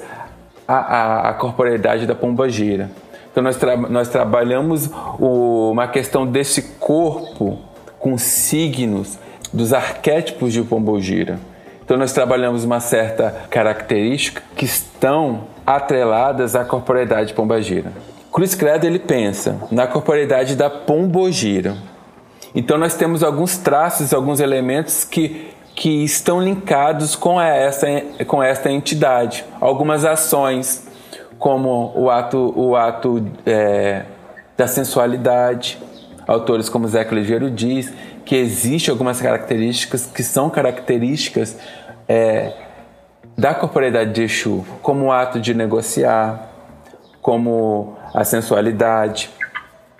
à, 0.68 0.74
à, 0.74 1.30
à 1.30 1.34
corporeidade 1.34 2.06
da 2.06 2.14
pombagira. 2.14 2.88
Então, 3.32 3.42
nós, 3.42 3.56
tra 3.56 3.76
nós 3.76 4.08
trabalhamos 4.08 4.88
o, 5.18 5.72
uma 5.72 5.88
questão 5.88 6.24
desse 6.24 6.62
corpo 6.78 7.58
com 7.98 8.16
signos 8.16 9.18
dos 9.52 9.72
arquétipos 9.72 10.52
de 10.52 10.62
pombogira. 10.62 11.40
Então 11.90 11.98
nós 11.98 12.12
trabalhamos 12.12 12.62
uma 12.62 12.78
certa 12.78 13.34
característica 13.50 14.40
que 14.54 14.64
estão 14.64 15.48
atreladas 15.66 16.54
à 16.54 16.64
corporeidade 16.64 17.34
pombagira. 17.34 17.92
Cruz 18.30 18.54
Credo 18.54 18.86
ele 18.86 19.00
pensa 19.00 19.58
na 19.72 19.88
corporeidade 19.88 20.54
da 20.54 20.70
pombogira. 20.70 21.76
Então 22.54 22.78
nós 22.78 22.94
temos 22.94 23.24
alguns 23.24 23.58
traços, 23.58 24.14
alguns 24.14 24.38
elementos 24.38 25.02
que, 25.02 25.50
que 25.74 26.04
estão 26.04 26.40
linkados 26.40 27.16
com 27.16 27.40
essa, 27.40 27.88
com 28.24 28.40
esta 28.40 28.70
entidade. 28.70 29.44
Algumas 29.60 30.04
ações, 30.04 30.86
como 31.40 31.92
o 31.96 32.08
ato, 32.08 32.54
o 32.56 32.76
ato 32.76 33.26
é, 33.44 34.04
da 34.56 34.68
sensualidade. 34.68 35.76
Autores 36.30 36.68
como 36.68 36.86
Zé 36.86 37.02
Ligeiro 37.10 37.50
diz 37.50 37.92
que 38.24 38.36
existe 38.36 38.88
algumas 38.88 39.20
características 39.20 40.06
que 40.06 40.22
são 40.22 40.48
características 40.48 41.58
é, 42.08 42.52
da 43.36 43.52
corporeidade 43.52 44.12
de 44.12 44.22
Exu, 44.22 44.64
como 44.80 45.06
o 45.06 45.12
ato 45.12 45.40
de 45.40 45.52
negociar, 45.52 46.48
como 47.20 47.96
a 48.14 48.22
sensualidade, 48.22 49.28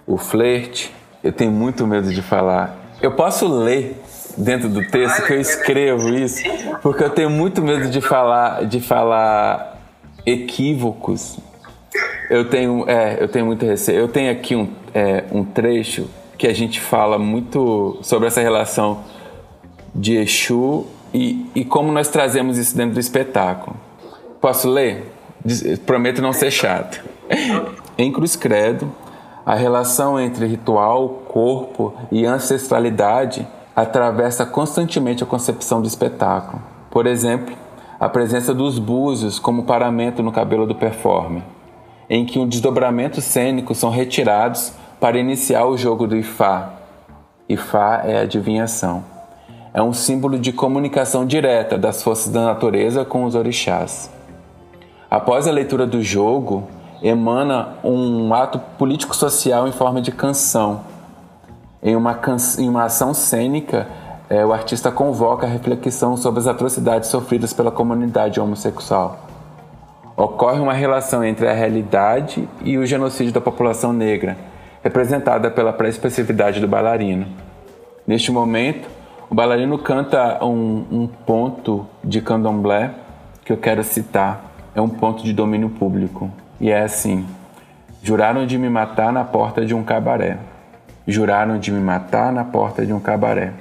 o 0.06 0.16
flerte. 0.16 0.94
Eu 1.20 1.32
tenho 1.32 1.50
muito 1.50 1.84
medo 1.84 2.14
de 2.14 2.22
falar. 2.22 2.76
Eu 3.02 3.10
posso 3.10 3.48
ler 3.48 4.00
dentro 4.38 4.68
do 4.68 4.86
texto 4.86 5.26
que 5.26 5.32
eu 5.32 5.40
escrevo 5.40 6.10
isso, 6.10 6.44
porque 6.80 7.02
eu 7.02 7.10
tenho 7.10 7.28
muito 7.28 7.60
medo 7.60 7.90
de 7.90 8.00
falar, 8.00 8.66
de 8.66 8.78
falar 8.80 9.80
equívocos. 10.24 11.40
Eu 12.30 12.48
tenho, 12.48 12.88
é, 12.88 13.16
eu 13.20 13.26
tenho 13.26 13.46
muito 13.46 13.66
receio. 13.66 13.98
Eu 13.98 14.06
tenho 14.06 14.30
aqui 14.30 14.54
um, 14.54 14.68
é, 14.94 15.24
um 15.32 15.44
trecho 15.44 16.08
que 16.40 16.46
a 16.46 16.54
gente 16.54 16.80
fala 16.80 17.18
muito 17.18 17.98
sobre 18.00 18.26
essa 18.26 18.40
relação 18.40 19.00
de 19.94 20.16
Exu 20.16 20.86
e, 21.12 21.44
e 21.54 21.66
como 21.66 21.92
nós 21.92 22.08
trazemos 22.08 22.56
isso 22.56 22.74
dentro 22.74 22.94
do 22.94 23.00
espetáculo. 23.00 23.76
Posso 24.40 24.66
ler? 24.66 25.12
Prometo 25.84 26.22
não 26.22 26.32
ser 26.32 26.50
chato. 26.50 27.04
em 27.98 28.10
Cruz 28.10 28.36
Credo, 28.36 28.90
a 29.44 29.54
relação 29.54 30.18
entre 30.18 30.46
ritual, 30.46 31.24
corpo 31.28 31.92
e 32.10 32.24
ancestralidade 32.24 33.46
atravessa 33.76 34.46
constantemente 34.46 35.22
a 35.22 35.26
concepção 35.26 35.82
do 35.82 35.88
espetáculo. 35.88 36.62
Por 36.90 37.06
exemplo, 37.06 37.54
a 38.00 38.08
presença 38.08 38.54
dos 38.54 38.78
búzios 38.78 39.38
como 39.38 39.64
paramento 39.64 40.22
no 40.22 40.32
cabelo 40.32 40.66
do 40.66 40.74
performer, 40.74 41.42
em 42.08 42.24
que 42.24 42.38
um 42.38 42.48
desdobramento 42.48 43.20
cênico 43.20 43.74
são 43.74 43.90
retirados 43.90 44.79
para 45.00 45.18
iniciar 45.18 45.64
o 45.64 45.76
jogo 45.76 46.06
do 46.06 46.16
Ifá. 46.16 46.70
Ifá 47.48 48.02
é 48.04 48.20
adivinhação 48.20 49.02
é 49.72 49.80
um 49.80 49.92
símbolo 49.92 50.38
de 50.38 50.52
comunicação 50.52 51.24
direta 51.24 51.78
das 51.78 52.02
forças 52.02 52.32
da 52.32 52.44
natureza 52.44 53.04
com 53.04 53.24
os 53.24 53.34
orixás. 53.34 54.10
Após 55.08 55.46
a 55.46 55.52
leitura 55.52 55.86
do 55.86 56.02
jogo, 56.02 56.64
emana 57.02 57.74
um 57.84 58.34
ato 58.34 58.58
político-social 58.78 59.68
em 59.68 59.72
forma 59.72 60.00
de 60.00 60.10
canção. 60.10 60.80
Em 61.82 61.94
uma, 61.94 62.14
can... 62.14 62.36
em 62.58 62.68
uma 62.68 62.84
ação 62.84 63.14
cênica, 63.14 63.86
é, 64.28 64.44
o 64.44 64.52
artista 64.52 64.90
convoca 64.90 65.46
a 65.46 65.50
reflexão 65.50 66.16
sobre 66.16 66.40
as 66.40 66.46
atrocidades 66.46 67.08
sofridas 67.08 67.52
pela 67.52 67.70
comunidade 67.70 68.40
homossexual. 68.40 69.18
Ocorre 70.16 70.60
uma 70.60 70.74
relação 70.74 71.24
entre 71.24 71.48
a 71.48 71.52
realidade 71.52 72.48
e 72.62 72.76
o 72.76 72.84
genocídio 72.84 73.32
da 73.32 73.40
população 73.40 73.92
negra, 73.92 74.36
representada 74.82 75.50
pela 75.50 75.72
pré-expressividade 75.72 76.60
do 76.60 76.68
bailarino. 76.68 77.26
Neste 78.06 78.32
momento, 78.32 78.88
o 79.28 79.34
bailarino 79.34 79.78
canta 79.78 80.44
um, 80.44 80.84
um 80.90 81.06
ponto 81.06 81.86
de 82.02 82.20
candomblé 82.20 82.92
que 83.44 83.52
eu 83.52 83.56
quero 83.56 83.84
citar. 83.84 84.52
É 84.74 84.80
um 84.80 84.88
ponto 84.88 85.22
de 85.22 85.32
domínio 85.32 85.70
público. 85.70 86.30
E 86.60 86.70
é 86.70 86.82
assim: 86.82 87.26
Juraram 88.02 88.46
de 88.46 88.56
me 88.56 88.68
matar 88.68 89.12
na 89.12 89.24
porta 89.24 89.64
de 89.64 89.74
um 89.74 89.82
cabaré. 89.82 90.38
Juraram 91.06 91.58
de 91.58 91.70
me 91.70 91.80
matar 91.80 92.32
na 92.32 92.44
porta 92.44 92.84
de 92.84 92.92
um 92.92 93.00
cabaré. 93.00 93.52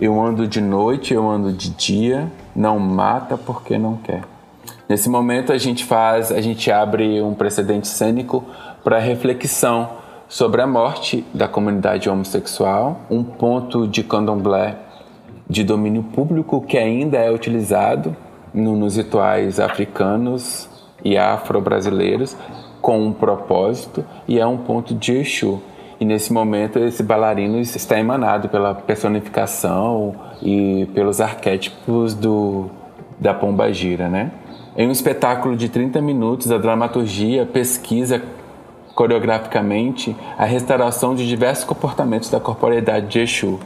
Eu 0.00 0.20
ando 0.20 0.46
de 0.46 0.60
noite, 0.60 1.12
eu 1.12 1.28
ando 1.28 1.52
de 1.52 1.70
dia, 1.70 2.30
não 2.54 2.78
mata 2.78 3.36
porque 3.36 3.78
não 3.78 3.96
quer. 3.96 4.22
Nesse 4.88 5.08
momento 5.08 5.52
a 5.52 5.58
gente 5.58 5.84
faz, 5.84 6.32
a 6.32 6.40
gente 6.40 6.70
abre 6.70 7.22
um 7.22 7.34
precedente 7.34 7.86
cênico 7.86 8.44
para 8.82 8.98
reflexão 8.98 9.99
sobre 10.30 10.62
a 10.62 10.66
morte 10.66 11.24
da 11.34 11.48
comunidade 11.48 12.08
homossexual, 12.08 13.00
um 13.10 13.24
ponto 13.24 13.88
de 13.88 14.04
candomblé 14.04 14.76
de 15.48 15.64
domínio 15.64 16.04
público 16.04 16.60
que 16.60 16.78
ainda 16.78 17.18
é 17.18 17.32
utilizado 17.32 18.16
no, 18.54 18.76
nos 18.76 18.96
rituais 18.96 19.58
africanos 19.58 20.70
e 21.04 21.18
afro-brasileiros 21.18 22.36
com 22.80 23.04
um 23.04 23.12
propósito 23.12 24.04
e 24.28 24.38
é 24.38 24.46
um 24.46 24.56
ponto 24.56 24.94
de 24.94 25.16
Exu. 25.16 25.60
E 25.98 26.04
nesse 26.04 26.32
momento 26.32 26.78
esse 26.78 27.02
bailarino 27.02 27.58
está 27.58 27.98
emanado 27.98 28.48
pela 28.48 28.72
personificação 28.72 30.14
e 30.40 30.88
pelos 30.94 31.20
arquétipos 31.20 32.14
do, 32.14 32.70
da 33.18 33.34
Pomba 33.34 33.72
Gira, 33.72 34.08
né? 34.08 34.30
Em 34.76 34.86
um 34.86 34.92
espetáculo 34.92 35.56
de 35.56 35.68
30 35.68 36.00
minutos, 36.00 36.52
a 36.52 36.56
dramaturgia 36.56 37.44
pesquisa 37.44 38.22
coreograficamente 39.00 40.14
a 40.36 40.44
restauração 40.44 41.14
de 41.14 41.26
diversos 41.26 41.64
comportamentos 41.64 42.28
da 42.28 42.38
corporeidade 42.38 43.06
de 43.06 43.20
Exu, 43.20 43.58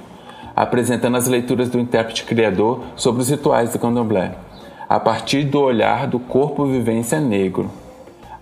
apresentando 0.54 1.16
as 1.16 1.26
leituras 1.26 1.68
do 1.68 1.80
intérprete 1.80 2.22
criador 2.22 2.84
sobre 2.94 3.20
os 3.20 3.28
rituais 3.28 3.72
do 3.72 3.80
candomblé, 3.80 4.36
a 4.88 5.00
partir 5.00 5.42
do 5.42 5.60
olhar 5.60 6.06
do 6.06 6.20
corpo 6.20 6.66
vivência 6.66 7.18
negro. 7.18 7.68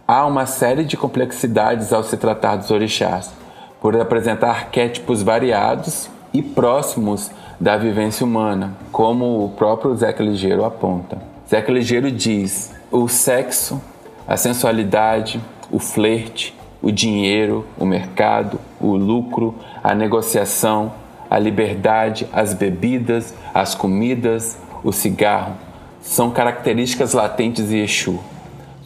Há 0.06 0.26
uma 0.26 0.44
série 0.44 0.84
de 0.84 0.98
complexidades 0.98 1.94
ao 1.94 2.02
se 2.02 2.18
tratar 2.18 2.56
dos 2.56 2.70
orixás, 2.70 3.32
por 3.80 3.98
apresentar 3.98 4.50
arquétipos 4.50 5.22
variados 5.22 6.10
e 6.30 6.42
próximos 6.42 7.30
da 7.58 7.74
vivência 7.78 8.26
humana, 8.26 8.76
como 8.92 9.46
o 9.46 9.48
próprio 9.48 9.96
Zeca 9.96 10.22
Ligeiro 10.22 10.62
aponta. 10.62 11.16
Zeca 11.48 11.72
Ligeiro 11.72 12.10
diz: 12.10 12.70
o 12.90 13.08
sexo, 13.08 13.80
a 14.28 14.36
sensualidade, 14.36 15.40
o 15.70 15.78
flerte, 15.78 16.54
o 16.82 16.90
dinheiro, 16.90 17.64
o 17.78 17.86
mercado, 17.86 18.58
o 18.80 18.96
lucro, 18.96 19.54
a 19.82 19.94
negociação, 19.94 20.92
a 21.30 21.38
liberdade, 21.38 22.26
as 22.32 22.52
bebidas, 22.52 23.34
as 23.54 23.74
comidas, 23.74 24.58
o 24.82 24.92
cigarro, 24.92 25.54
são 26.00 26.30
características 26.30 27.12
latentes 27.12 27.68
de 27.68 27.78
Exu 27.78 28.18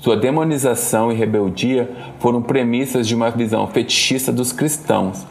sua 0.06 0.16
demonização 0.16 1.10
e 1.10 1.16
rebeldia 1.16 1.90
foram 2.20 2.40
premissas 2.40 3.08
de 3.08 3.14
uma 3.16 3.28
visão 3.28 3.66
fetichista 3.66 4.30
dos 4.30 4.52
cristãos, 4.52 5.26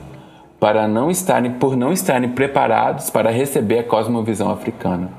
para 0.60 0.86
não 0.86 1.10
estarem, 1.10 1.52
por 1.52 1.78
não 1.78 1.94
estarem 1.94 2.30
preparados 2.30 3.10
para 3.10 3.32
receber 3.32 3.80
a 3.80 3.84
cosmovisão 3.84 4.50
africana. 4.52 5.10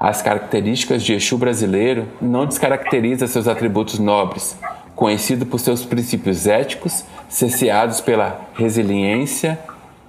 As 0.00 0.20
características 0.20 1.04
de 1.04 1.12
Exu 1.12 1.38
brasileiro 1.38 2.06
não 2.20 2.44
descaracterizam 2.44 3.28
seus 3.28 3.46
atributos 3.46 4.00
nobres, 4.00 4.58
conhecido 4.98 5.46
por 5.46 5.60
seus 5.60 5.84
princípios 5.84 6.48
éticos, 6.48 7.04
cesseados 7.28 8.00
pela 8.00 8.40
resiliência 8.54 9.56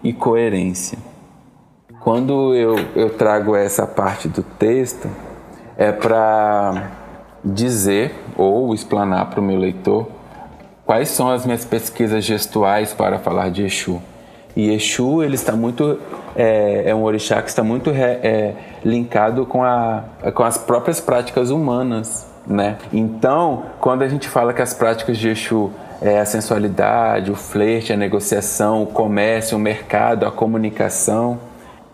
e 0.04 0.12
coerência. 0.12 0.98
Quando 2.00 2.56
eu, 2.56 2.76
eu 2.96 3.12
trago 3.12 3.56
essa 3.56 3.86
parte 3.86 4.28
do 4.28 4.42
texto, 4.42 5.08
é 5.78 5.92
para 5.92 6.90
dizer 7.46 8.16
ou 8.36 8.74
explanar 8.74 9.30
para 9.30 9.40
o 9.40 9.44
meu 9.44 9.60
leitor 9.60 10.08
quais 10.88 11.10
são 11.10 11.30
as 11.30 11.46
minhas 11.46 11.64
pesquisas 11.64 12.26
gestuais 12.26 12.92
para 12.92 13.20
falar 13.20 13.52
de 13.52 13.64
Exu. 13.66 14.02
E 14.56 14.74
Exu 14.74 15.22
ele 15.22 15.36
está 15.36 15.56
muito 15.56 16.00
é, 16.36 16.90
é 16.90 16.96
um 16.96 17.04
orixá 17.04 17.44
que 17.44 17.50
está 17.50 17.64
muito 17.64 17.92
é, 17.92 18.56
linkado 18.84 19.46
com, 19.46 19.64
a, 19.64 20.04
com 20.34 20.42
as 20.42 20.58
próprias 20.58 21.00
práticas 21.00 21.52
humanas, 21.52 22.29
né? 22.50 22.78
Então, 22.92 23.64
quando 23.80 24.02
a 24.02 24.08
gente 24.08 24.28
fala 24.28 24.54
que 24.54 24.62
as 24.62 24.74
práticas 24.74 25.18
de 25.18 25.30
Exu 25.30 25.72
é 26.02 26.20
a 26.20 26.26
sensualidade, 26.26 27.32
o 27.32 27.36
flerte, 27.36 27.94
a 27.94 27.98
negociação, 27.98 28.82
o 28.84 28.88
comércio, 28.88 29.56
o 29.56 29.60
mercado, 29.60 30.26
a 30.26 30.32
comunicação, 30.32 31.40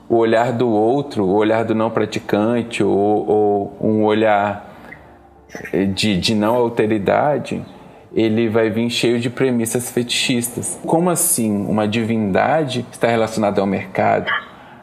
o 0.07 0.15
olhar 0.15 0.53
do 0.53 0.69
outro, 0.69 1.25
o 1.25 1.33
olhar 1.33 1.65
do 1.65 1.75
não 1.75 1.89
praticante, 1.89 2.83
ou, 2.83 3.27
ou 3.27 3.77
um 3.81 4.03
olhar 4.05 4.73
de, 5.93 6.17
de 6.17 6.35
não 6.35 6.55
alteridade, 6.55 7.61
ele 8.13 8.47
vai 8.47 8.69
vir 8.69 8.89
cheio 8.89 9.19
de 9.19 9.29
premissas 9.29 9.91
fetichistas. 9.91 10.79
Como 10.85 11.09
assim 11.09 11.65
uma 11.65 11.87
divindade 11.87 12.85
está 12.91 13.07
relacionada 13.07 13.59
ao 13.59 13.67
mercado, 13.67 14.31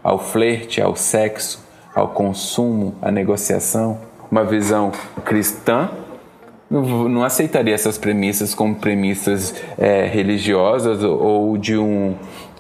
ao 0.03 0.19
flerte, 0.19 0.83
ao 0.83 0.95
sexo, 0.97 1.65
ao 1.95 2.09
consumo, 2.09 2.95
à 3.01 3.11
negociação? 3.11 4.12
Uma 4.33 4.45
visão 4.45 4.91
cristã 5.27 5.91
não 6.71 7.23
aceitaria 7.23 7.75
essas 7.75 7.99
premissas 7.99 8.55
como 8.55 8.75
premissas 8.77 9.55
é, 9.77 10.07
religiosas 10.07 11.05
ou 11.05 11.59
de, 11.59 11.77
um, 11.77 12.15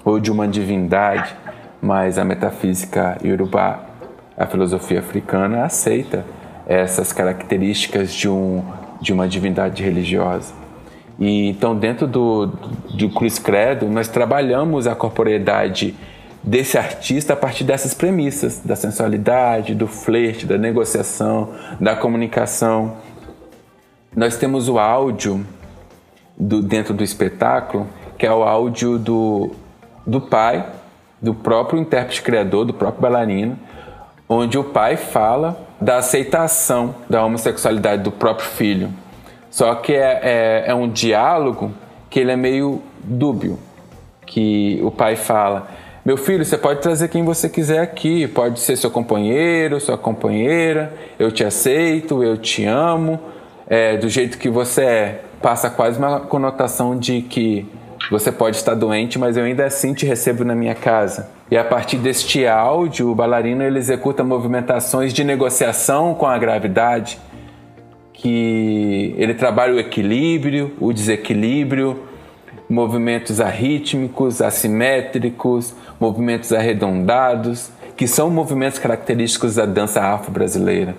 ou 0.04 0.20
de 0.20 0.30
uma 0.30 0.46
divindade, 0.46 1.34
mas 1.80 2.18
a 2.18 2.26
metafísica 2.26 3.16
iorubá, 3.24 3.86
a 4.36 4.46
filosofia 4.46 4.98
africana, 4.98 5.64
aceita 5.64 6.26
essas 6.66 7.10
características 7.10 8.12
de, 8.12 8.28
um, 8.28 8.62
de 9.00 9.14
uma 9.14 9.26
divindade 9.26 9.82
religiosa. 9.82 10.52
E 11.18 11.48
então, 11.48 11.74
dentro 11.74 12.06
do, 12.06 12.48
do 12.98 13.08
Cruz 13.08 13.38
Credo, 13.38 13.86
nós 13.86 14.08
trabalhamos 14.08 14.86
a 14.86 14.94
corporeidade 14.94 15.94
desse 16.42 16.76
artista 16.76 17.34
a 17.34 17.36
partir 17.36 17.64
dessas 17.64 17.94
premissas, 17.94 18.60
da 18.64 18.74
sensualidade, 18.74 19.74
do 19.74 19.86
flerte, 19.86 20.44
da 20.44 20.58
negociação, 20.58 21.54
da 21.80 21.94
comunicação. 21.94 22.96
Nós 24.14 24.36
temos 24.36 24.68
o 24.68 24.78
áudio 24.78 25.46
do, 26.36 26.60
dentro 26.60 26.92
do 26.92 27.04
espetáculo, 27.04 27.86
que 28.18 28.26
é 28.26 28.32
o 28.32 28.42
áudio 28.42 28.98
do, 28.98 29.52
do 30.06 30.20
pai, 30.20 30.66
do 31.20 31.32
próprio 31.34 31.80
intérprete 31.80 32.22
criador, 32.22 32.64
do 32.64 32.74
próprio 32.74 33.02
bailarino, 33.02 33.58
onde 34.28 34.58
o 34.58 34.64
pai 34.64 34.96
fala 34.96 35.60
da 35.80 35.98
aceitação 35.98 36.94
da 37.08 37.24
homossexualidade 37.24 38.02
do 38.02 38.10
próprio 38.10 38.48
filho. 38.48 38.92
Só 39.50 39.74
que 39.76 39.92
é, 39.92 40.20
é, 40.22 40.64
é 40.68 40.74
um 40.74 40.88
diálogo 40.88 41.72
que 42.08 42.18
ele 42.18 42.32
é 42.32 42.36
meio 42.36 42.82
dúbio, 43.04 43.58
que 44.26 44.80
o 44.82 44.90
pai 44.90 45.14
fala: 45.14 45.68
meu 46.04 46.16
filho, 46.16 46.44
você 46.44 46.58
pode 46.58 46.80
trazer 46.80 47.06
quem 47.06 47.24
você 47.24 47.48
quiser 47.48 47.78
aqui, 47.78 48.26
pode 48.26 48.58
ser 48.58 48.76
seu 48.76 48.90
companheiro, 48.90 49.78
sua 49.80 49.96
companheira, 49.96 50.92
eu 51.16 51.30
te 51.30 51.44
aceito, 51.44 52.24
eu 52.24 52.36
te 52.36 52.64
amo, 52.64 53.20
é, 53.68 53.96
do 53.96 54.08
jeito 54.08 54.36
que 54.36 54.48
você 54.48 54.82
é. 54.82 55.20
Passa 55.40 55.70
quase 55.70 55.98
uma 55.98 56.18
conotação 56.18 56.98
de 56.98 57.22
que 57.22 57.66
você 58.10 58.32
pode 58.32 58.56
estar 58.56 58.74
doente, 58.74 59.16
mas 59.16 59.36
eu 59.36 59.44
ainda 59.44 59.64
assim 59.64 59.94
te 59.94 60.04
recebo 60.04 60.44
na 60.44 60.56
minha 60.56 60.74
casa. 60.74 61.30
E 61.48 61.56
a 61.56 61.62
partir 61.62 61.98
deste 61.98 62.46
áudio, 62.48 63.08
o 63.08 63.14
bailarino 63.14 63.62
ele 63.62 63.78
executa 63.78 64.24
movimentações 64.24 65.12
de 65.12 65.22
negociação 65.22 66.14
com 66.14 66.26
a 66.26 66.36
gravidade, 66.36 67.18
que 68.12 69.14
ele 69.16 69.34
trabalha 69.34 69.74
o 69.74 69.78
equilíbrio, 69.78 70.72
o 70.80 70.92
desequilíbrio, 70.92 72.02
movimentos 72.72 73.40
arrítmicos, 73.40 74.40
assimétricos, 74.40 75.74
movimentos 76.00 76.52
arredondados, 76.52 77.70
que 77.96 78.08
são 78.08 78.30
movimentos 78.30 78.78
característicos 78.78 79.56
da 79.56 79.66
dança 79.66 80.00
afro-brasileira. 80.00 80.96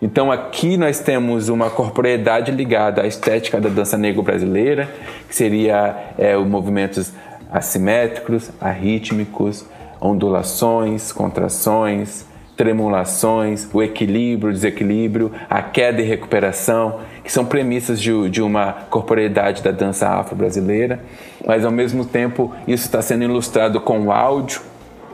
Então 0.00 0.32
aqui 0.32 0.78
nós 0.78 0.98
temos 0.98 1.50
uma 1.50 1.68
corporeidade 1.68 2.50
ligada 2.50 3.02
à 3.02 3.06
estética 3.06 3.60
da 3.60 3.68
dança 3.68 3.98
negro-brasileira, 3.98 4.88
que 5.28 5.36
seria 5.36 5.94
é, 6.16 6.36
os 6.38 6.46
movimentos 6.46 7.12
assimétricos, 7.52 8.50
arrítmicos, 8.58 9.66
ondulações, 10.00 11.12
contrações, 11.12 12.24
tremulações, 12.56 13.68
o 13.74 13.82
equilíbrio, 13.82 14.52
desequilíbrio, 14.52 15.32
a 15.50 15.60
queda 15.60 16.00
e 16.00 16.04
recuperação, 16.04 17.00
que 17.22 17.32
são 17.32 17.44
premissas 17.44 18.00
de, 18.00 18.28
de 18.28 18.42
uma 18.42 18.72
corporeidade 18.90 19.62
da 19.62 19.70
dança 19.70 20.08
afro-brasileira, 20.08 21.00
mas 21.46 21.64
ao 21.64 21.70
mesmo 21.70 22.04
tempo 22.04 22.54
isso 22.66 22.84
está 22.84 23.02
sendo 23.02 23.24
ilustrado 23.24 23.80
com 23.80 24.06
o 24.06 24.12
áudio 24.12 24.60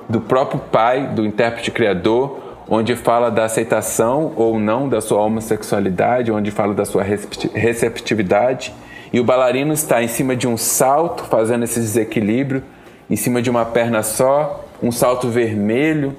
do 0.08 0.20
próprio 0.20 0.60
pai, 0.60 1.08
do 1.08 1.26
intérprete 1.26 1.70
criador, 1.70 2.40
onde 2.68 2.96
fala 2.96 3.30
da 3.30 3.44
aceitação 3.44 4.32
ou 4.36 4.58
não 4.58 4.88
da 4.88 5.00
sua 5.00 5.20
homossexualidade, 5.22 6.32
onde 6.32 6.50
fala 6.50 6.74
da 6.74 6.84
sua 6.84 7.02
receptividade, 7.02 8.74
e 9.12 9.20
o 9.20 9.24
bailarino 9.24 9.72
está 9.72 10.02
em 10.02 10.08
cima 10.08 10.34
de 10.34 10.48
um 10.48 10.56
salto, 10.56 11.24
fazendo 11.24 11.64
esse 11.64 11.78
desequilíbrio, 11.78 12.62
em 13.08 13.16
cima 13.16 13.40
de 13.40 13.48
uma 13.48 13.64
perna 13.64 14.02
só, 14.02 14.64
um 14.82 14.90
salto 14.90 15.28
vermelho, 15.28 16.14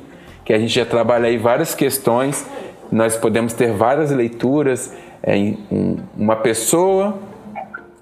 que 0.46 0.54
a 0.54 0.60
gente 0.60 0.74
já 0.74 0.86
trabalha 0.86 1.28
aí 1.28 1.38
várias 1.38 1.76
questões. 1.76 2.46
Nós 2.90 3.18
podemos 3.18 3.52
ter 3.52 3.74
várias 3.74 4.12
leituras. 4.12 4.94
É, 5.28 5.36
um, 5.70 5.98
uma 6.18 6.38
pessoa 6.38 7.18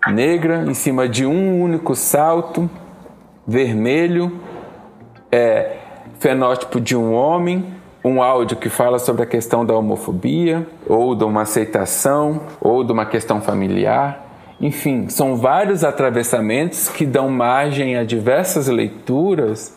negra 0.08 0.64
em 0.68 0.76
cima 0.76 1.10
de 1.10 1.26
um 1.26 1.60
único 1.60 1.96
salto 1.96 2.70
vermelho, 3.48 4.40
é, 5.32 5.78
fenótipo 6.20 6.80
de 6.80 6.96
um 6.96 7.14
homem, 7.14 7.66
um 8.04 8.22
áudio 8.22 8.56
que 8.56 8.70
fala 8.70 9.00
sobre 9.00 9.24
a 9.24 9.26
questão 9.26 9.66
da 9.66 9.74
homofobia, 9.74 10.68
ou 10.88 11.16
de 11.16 11.24
uma 11.24 11.42
aceitação, 11.42 12.42
ou 12.62 12.84
de 12.84 12.92
uma 12.92 13.08
questão 13.08 13.42
familiar. 13.42 14.24
Enfim, 14.62 15.10
são 15.10 15.36
vários 15.36 15.84
atravessamentos 15.84 16.88
que 16.88 17.06
dão 17.06 17.28
margem 17.30 17.98
a 17.98 18.04
diversas 18.04 18.68
leituras 18.68 19.76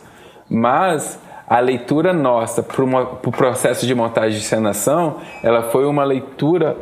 mas 0.49 1.19
a 1.47 1.59
leitura 1.59 2.11
nossa 2.11 2.63
para 2.63 2.83
o 2.83 3.31
processo 3.31 3.85
de 3.85 3.93
montagem 3.93 4.39
de 4.39 4.45
encenação, 4.45 5.17
ela 5.43 5.63
foi 5.63 5.85
uma 5.85 6.03
leitura 6.03 6.75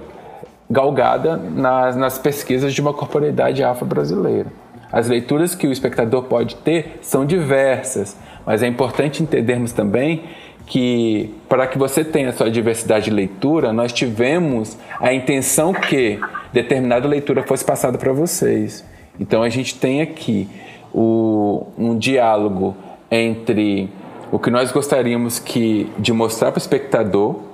galgada 0.69 1.37
nas, 1.37 1.95
nas 1.95 2.17
pesquisas 2.17 2.73
de 2.73 2.81
uma 2.81 2.93
corporeidade 2.93 3.63
afro-brasileira. 3.63 4.51
As 4.91 5.07
leituras 5.07 5.53
que 5.53 5.67
o 5.67 5.71
espectador 5.71 6.23
pode 6.23 6.55
ter 6.55 6.99
são 7.01 7.25
diversas, 7.25 8.17
mas 8.45 8.63
é 8.63 8.67
importante 8.67 9.21
entendermos 9.21 9.71
também 9.71 10.23
que 10.65 11.33
para 11.47 11.65
que 11.65 11.77
você 11.77 12.03
tenha 12.03 12.31
sua 12.33 12.51
diversidade 12.51 13.05
de 13.05 13.11
leitura, 13.11 13.71
nós 13.71 13.93
tivemos 13.93 14.77
a 14.99 15.13
intenção 15.13 15.73
que 15.73 16.19
determinada 16.51 17.07
leitura 17.07 17.43
fosse 17.43 17.63
passada 17.63 17.97
para 17.97 18.11
vocês. 18.11 18.83
Então 19.19 19.43
a 19.43 19.49
gente 19.49 19.75
tem 19.75 20.01
aqui 20.01 20.47
o, 20.93 21.67
um 21.77 21.97
diálogo 21.97 22.75
entre 23.09 23.89
o 24.31 24.37
que 24.37 24.49
nós 24.49 24.71
gostaríamos 24.71 25.39
que 25.39 25.89
de 25.97 26.11
mostrar 26.11 26.51
para 26.51 26.59
o 26.59 26.61
espectador 26.61 27.46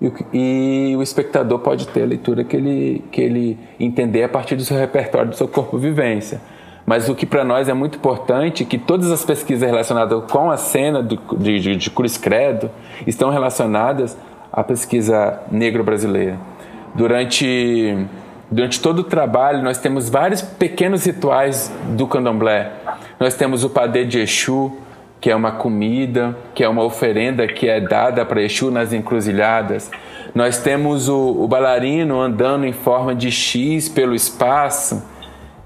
e, 0.00 0.92
e, 0.92 0.96
o 0.96 1.02
espectador 1.02 1.58
pode 1.58 1.86
ter 1.88 2.02
a 2.02 2.06
leitura 2.06 2.42
que 2.42 2.56
ele, 2.56 3.04
que 3.10 3.20
ele 3.20 3.58
entender 3.78 4.22
a 4.22 4.28
partir 4.28 4.56
do 4.56 4.64
seu 4.64 4.76
repertório, 4.76 5.30
do 5.30 5.36
seu 5.36 5.46
corpo 5.46 5.76
vivência. 5.76 6.40
Mas 6.86 7.08
o 7.08 7.14
que 7.14 7.26
para 7.26 7.44
nós 7.44 7.68
é 7.68 7.74
muito 7.74 7.98
importante 7.98 8.62
é 8.62 8.66
que 8.66 8.78
todas 8.78 9.10
as 9.10 9.24
pesquisas 9.24 9.68
relacionadas 9.68 10.24
com 10.30 10.50
a 10.50 10.56
cena 10.56 11.02
do, 11.02 11.16
de, 11.36 11.60
de, 11.60 11.76
de 11.76 11.90
Cruz 11.90 12.16
Credo 12.16 12.70
estão 13.06 13.30
relacionadas 13.30 14.16
à 14.50 14.64
pesquisa 14.64 15.40
negro-brasileira. 15.50 16.38
Durante, 16.94 18.06
durante 18.50 18.80
todo 18.80 19.00
o 19.00 19.04
trabalho, 19.04 19.62
nós 19.62 19.78
temos 19.78 20.08
vários 20.08 20.42
pequenos 20.42 21.04
rituais 21.04 21.72
do 21.90 22.06
candomblé. 22.06 22.72
Nós 23.20 23.34
temos 23.34 23.62
o 23.62 23.70
padê 23.70 24.04
de 24.04 24.18
Exu, 24.18 24.72
que 25.20 25.30
é 25.30 25.36
uma 25.36 25.52
comida, 25.52 26.36
que 26.54 26.64
é 26.64 26.68
uma 26.68 26.82
oferenda 26.82 27.46
que 27.46 27.68
é 27.68 27.80
dada 27.80 28.24
para 28.24 28.42
Exu 28.42 28.70
nas 28.70 28.92
encruzilhadas. 28.92 29.90
Nós 30.34 30.58
temos 30.58 31.08
o, 31.08 31.42
o 31.42 31.46
bailarino 31.46 32.20
andando 32.20 32.64
em 32.64 32.72
forma 32.72 33.14
de 33.14 33.30
X 33.30 33.88
pelo 33.88 34.14
espaço, 34.14 35.02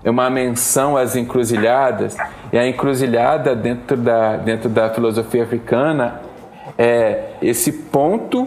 é 0.03 0.11
uma 0.11 0.29
menção 0.29 0.97
às 0.97 1.17
encruzilhadas. 1.17 2.17
E 2.53 2.59
a 2.59 2.69
encruzilhada, 2.69 3.55
dentro 3.57 3.97
da, 3.97 4.37
dentro 4.37 4.69
da 4.69 4.91
filosofia 4.91 5.45
africana, 5.45 6.21
é 6.77 7.31
esse 7.41 7.73
ponto 7.73 8.47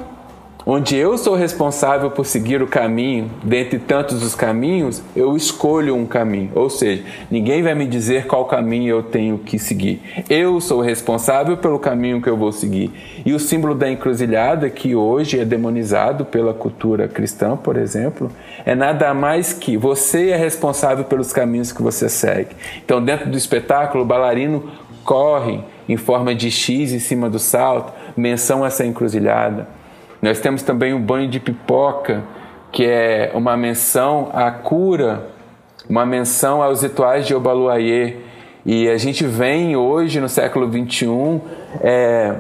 onde 0.69 0.97
eu 0.97 1.17
sou 1.17 1.33
responsável 1.33 2.11
por 2.11 2.25
seguir 2.25 2.61
o 2.61 2.67
caminho, 2.67 3.31
dentre 3.41 3.79
tantos 3.79 4.21
os 4.21 4.35
caminhos, 4.35 5.01
eu 5.15 5.37
escolho 5.37 5.95
um 5.95 6.05
caminho. 6.05 6.51
Ou 6.53 6.69
seja, 6.69 7.05
ninguém 7.31 7.63
vai 7.63 7.73
me 7.73 7.87
dizer 7.87 8.27
qual 8.27 8.43
caminho 8.43 8.89
eu 8.89 9.01
tenho 9.01 9.37
que 9.37 9.57
seguir. 9.57 10.01
Eu 10.29 10.59
sou 10.59 10.81
responsável 10.81 11.55
pelo 11.55 11.79
caminho 11.79 12.21
que 12.21 12.29
eu 12.29 12.35
vou 12.35 12.51
seguir. 12.51 12.91
E 13.25 13.31
o 13.31 13.39
símbolo 13.39 13.73
da 13.73 13.89
encruzilhada, 13.89 14.69
que 14.69 14.93
hoje 14.93 15.39
é 15.39 15.45
demonizado 15.45 16.25
pela 16.25 16.53
cultura 16.53 17.07
cristã, 17.07 17.55
por 17.55 17.77
exemplo, 17.77 18.29
é 18.65 18.75
nada 18.75 19.13
mais 19.13 19.53
que 19.53 19.77
você 19.77 20.31
é 20.31 20.35
responsável 20.35 21.05
pelos 21.05 21.31
caminhos 21.31 21.71
que 21.71 21.81
você 21.81 22.09
segue. 22.09 22.53
Então, 22.83 23.01
dentro 23.01 23.29
do 23.29 23.37
espetáculo, 23.37 24.03
o 24.03 24.05
bailarino 24.05 24.69
corre 25.05 25.61
em 25.87 25.95
forma 25.95 26.35
de 26.35 26.51
X 26.51 26.91
em 26.91 26.99
cima 26.99 27.29
do 27.29 27.39
salto, 27.39 27.93
menção 28.17 28.65
a 28.65 28.67
essa 28.67 28.85
encruzilhada. 28.85 29.76
Nós 30.21 30.39
temos 30.39 30.63
também 30.63 30.93
o 30.93 30.99
banho 30.99 31.29
de 31.29 31.39
pipoca, 31.39 32.23
que 32.71 32.85
é 32.85 33.31
uma 33.33 33.55
menção 33.55 34.29
à 34.33 34.51
cura, 34.51 35.27
uma 35.89 36.05
menção 36.05 36.61
aos 36.61 36.81
rituais 36.81 37.25
de 37.25 37.35
Obaluayê. 37.35 38.17
E 38.65 38.89
a 38.89 38.97
gente 38.97 39.25
vem 39.25 39.75
hoje, 39.75 40.19
no 40.19 40.27
século 40.27 40.69
XXI, 40.69 41.41
é, 41.81 42.35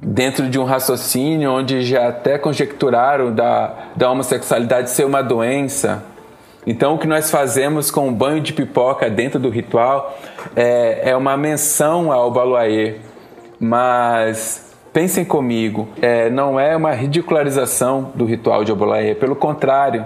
dentro 0.00 0.48
de 0.48 0.58
um 0.58 0.64
raciocínio 0.64 1.50
onde 1.50 1.82
já 1.82 2.08
até 2.08 2.38
conjecturaram 2.38 3.34
da, 3.34 3.74
da 3.96 4.10
homossexualidade 4.10 4.90
ser 4.90 5.04
uma 5.04 5.22
doença. 5.22 6.04
Então, 6.66 6.94
o 6.94 6.98
que 6.98 7.06
nós 7.06 7.30
fazemos 7.30 7.90
com 7.90 8.08
o 8.08 8.12
banho 8.12 8.40
de 8.40 8.52
pipoca 8.52 9.08
dentro 9.08 9.40
do 9.40 9.48
ritual 9.48 10.18
é, 10.54 11.10
é 11.10 11.16
uma 11.16 11.36
menção 11.36 12.12
ao 12.12 12.30
Baluayê, 12.30 12.96
mas 13.58 14.69
Pensem 14.92 15.24
comigo, 15.24 15.88
é, 16.02 16.28
não 16.28 16.58
é 16.58 16.74
uma 16.74 16.90
ridicularização 16.90 18.10
do 18.12 18.24
ritual 18.24 18.64
de 18.64 18.72
Obolaê, 18.72 19.14
pelo 19.14 19.36
contrário, 19.36 20.04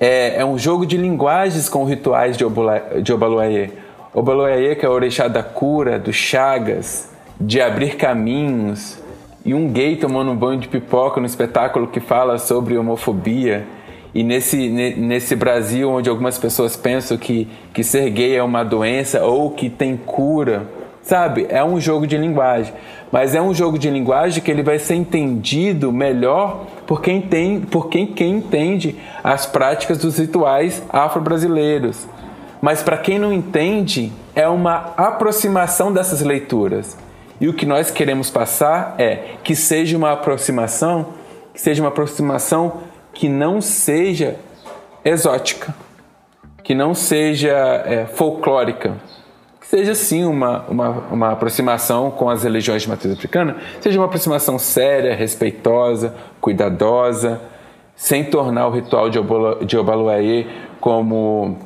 é, 0.00 0.40
é, 0.40 0.44
um 0.44 0.58
jogo 0.58 0.84
de 0.84 0.96
linguagens 0.96 1.68
com 1.68 1.84
rituais 1.84 2.36
de, 2.36 2.44
Obaluayê. 2.44 3.00
de 3.02 4.74
que 4.74 4.84
é 4.84 4.88
o 4.88 4.92
orixá 4.92 5.28
da 5.28 5.44
cura, 5.44 5.96
do 5.96 6.12
chagas, 6.12 7.08
de 7.40 7.60
abrir 7.60 7.96
caminhos, 7.96 8.98
e 9.44 9.54
um 9.54 9.68
gay 9.68 9.94
tomando 9.94 10.32
um 10.32 10.36
banho 10.36 10.58
de 10.58 10.66
pipoca 10.66 11.20
no 11.20 11.26
espetáculo 11.26 11.86
que 11.86 12.00
fala 12.00 12.36
sobre 12.36 12.76
homofobia. 12.76 13.64
E 14.12 14.24
nesse, 14.24 14.68
nesse 14.68 15.36
Brasil 15.36 15.88
onde 15.88 16.10
algumas 16.10 16.36
pessoas 16.36 16.74
pensam 16.74 17.16
que, 17.16 17.46
que 17.72 17.84
ser 17.84 18.10
gay 18.10 18.34
é 18.34 18.42
uma 18.42 18.64
doença 18.64 19.24
ou 19.24 19.50
que 19.50 19.70
tem 19.70 19.96
cura, 19.96 20.66
sabe? 21.06 21.46
É 21.48 21.64
um 21.64 21.80
jogo 21.80 22.06
de 22.06 22.16
linguagem 22.16 22.74
mas 23.10 23.34
é 23.34 23.40
um 23.40 23.54
jogo 23.54 23.78
de 23.78 23.88
linguagem 23.88 24.42
que 24.42 24.50
ele 24.50 24.62
vai 24.62 24.78
ser 24.78 24.94
entendido 24.94 25.92
melhor 25.92 26.66
por 26.86 27.00
quem, 27.00 27.20
tem, 27.20 27.60
por 27.60 27.88
quem, 27.88 28.06
quem 28.06 28.36
entende 28.36 28.96
as 29.22 29.46
práticas 29.46 29.98
dos 29.98 30.18
rituais 30.18 30.82
afro-brasileiros. 30.90 32.06
Mas 32.60 32.82
para 32.82 32.98
quem 32.98 33.18
não 33.18 33.32
entende, 33.32 34.12
é 34.34 34.48
uma 34.48 34.92
aproximação 34.96 35.92
dessas 35.92 36.20
leituras. 36.20 36.96
E 37.40 37.48
o 37.48 37.54
que 37.54 37.66
nós 37.66 37.90
queremos 37.90 38.30
passar 38.30 38.94
é 38.98 39.34
que 39.44 39.54
seja 39.54 39.96
uma 39.96 40.12
aproximação, 40.12 41.14
que 41.54 41.60
seja 41.60 41.82
uma 41.82 41.88
aproximação 41.88 42.80
que 43.12 43.28
não 43.28 43.60
seja 43.60 44.36
exótica, 45.04 45.74
que 46.62 46.74
não 46.74 46.94
seja 46.94 47.50
é, 47.86 48.06
folclórica, 48.06 48.96
seja 49.68 49.94
sim 49.94 50.24
uma, 50.24 50.64
uma, 50.68 50.88
uma 51.10 51.32
aproximação 51.32 52.10
com 52.10 52.30
as 52.30 52.44
religiões 52.44 52.82
de 52.82 52.88
matriz 52.88 53.12
africana, 53.12 53.56
seja 53.80 53.98
uma 53.98 54.06
aproximação 54.06 54.58
séria, 54.58 55.14
respeitosa, 55.14 56.14
cuidadosa, 56.40 57.40
sem 57.94 58.24
tornar 58.24 58.68
o 58.68 58.70
ritual 58.70 59.10
de, 59.10 59.18
de 59.66 59.76
Obaluayê 59.76 60.46
como 60.80 61.56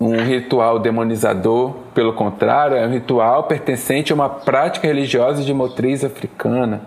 um 0.00 0.16
ritual 0.16 0.80
demonizador, 0.80 1.74
pelo 1.94 2.12
contrário, 2.12 2.76
é 2.76 2.86
um 2.86 2.90
ritual 2.90 3.44
pertencente 3.44 4.10
a 4.10 4.14
uma 4.14 4.28
prática 4.28 4.88
religiosa 4.88 5.44
de 5.44 5.54
matriz 5.54 6.04
africana. 6.04 6.82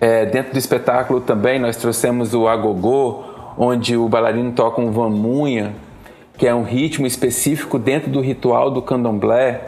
É, 0.00 0.26
dentro 0.26 0.52
do 0.52 0.58
espetáculo 0.58 1.20
também 1.20 1.60
nós 1.60 1.76
trouxemos 1.76 2.34
o 2.34 2.48
agogô, 2.48 3.22
onde 3.56 3.96
o 3.96 4.08
bailarino 4.08 4.50
toca 4.50 4.80
um 4.80 4.90
vamunha, 4.90 5.76
que 6.42 6.46
é 6.48 6.52
um 6.52 6.64
ritmo 6.64 7.06
específico 7.06 7.78
dentro 7.78 8.10
do 8.10 8.20
ritual 8.20 8.68
do 8.68 8.82
candomblé. 8.82 9.60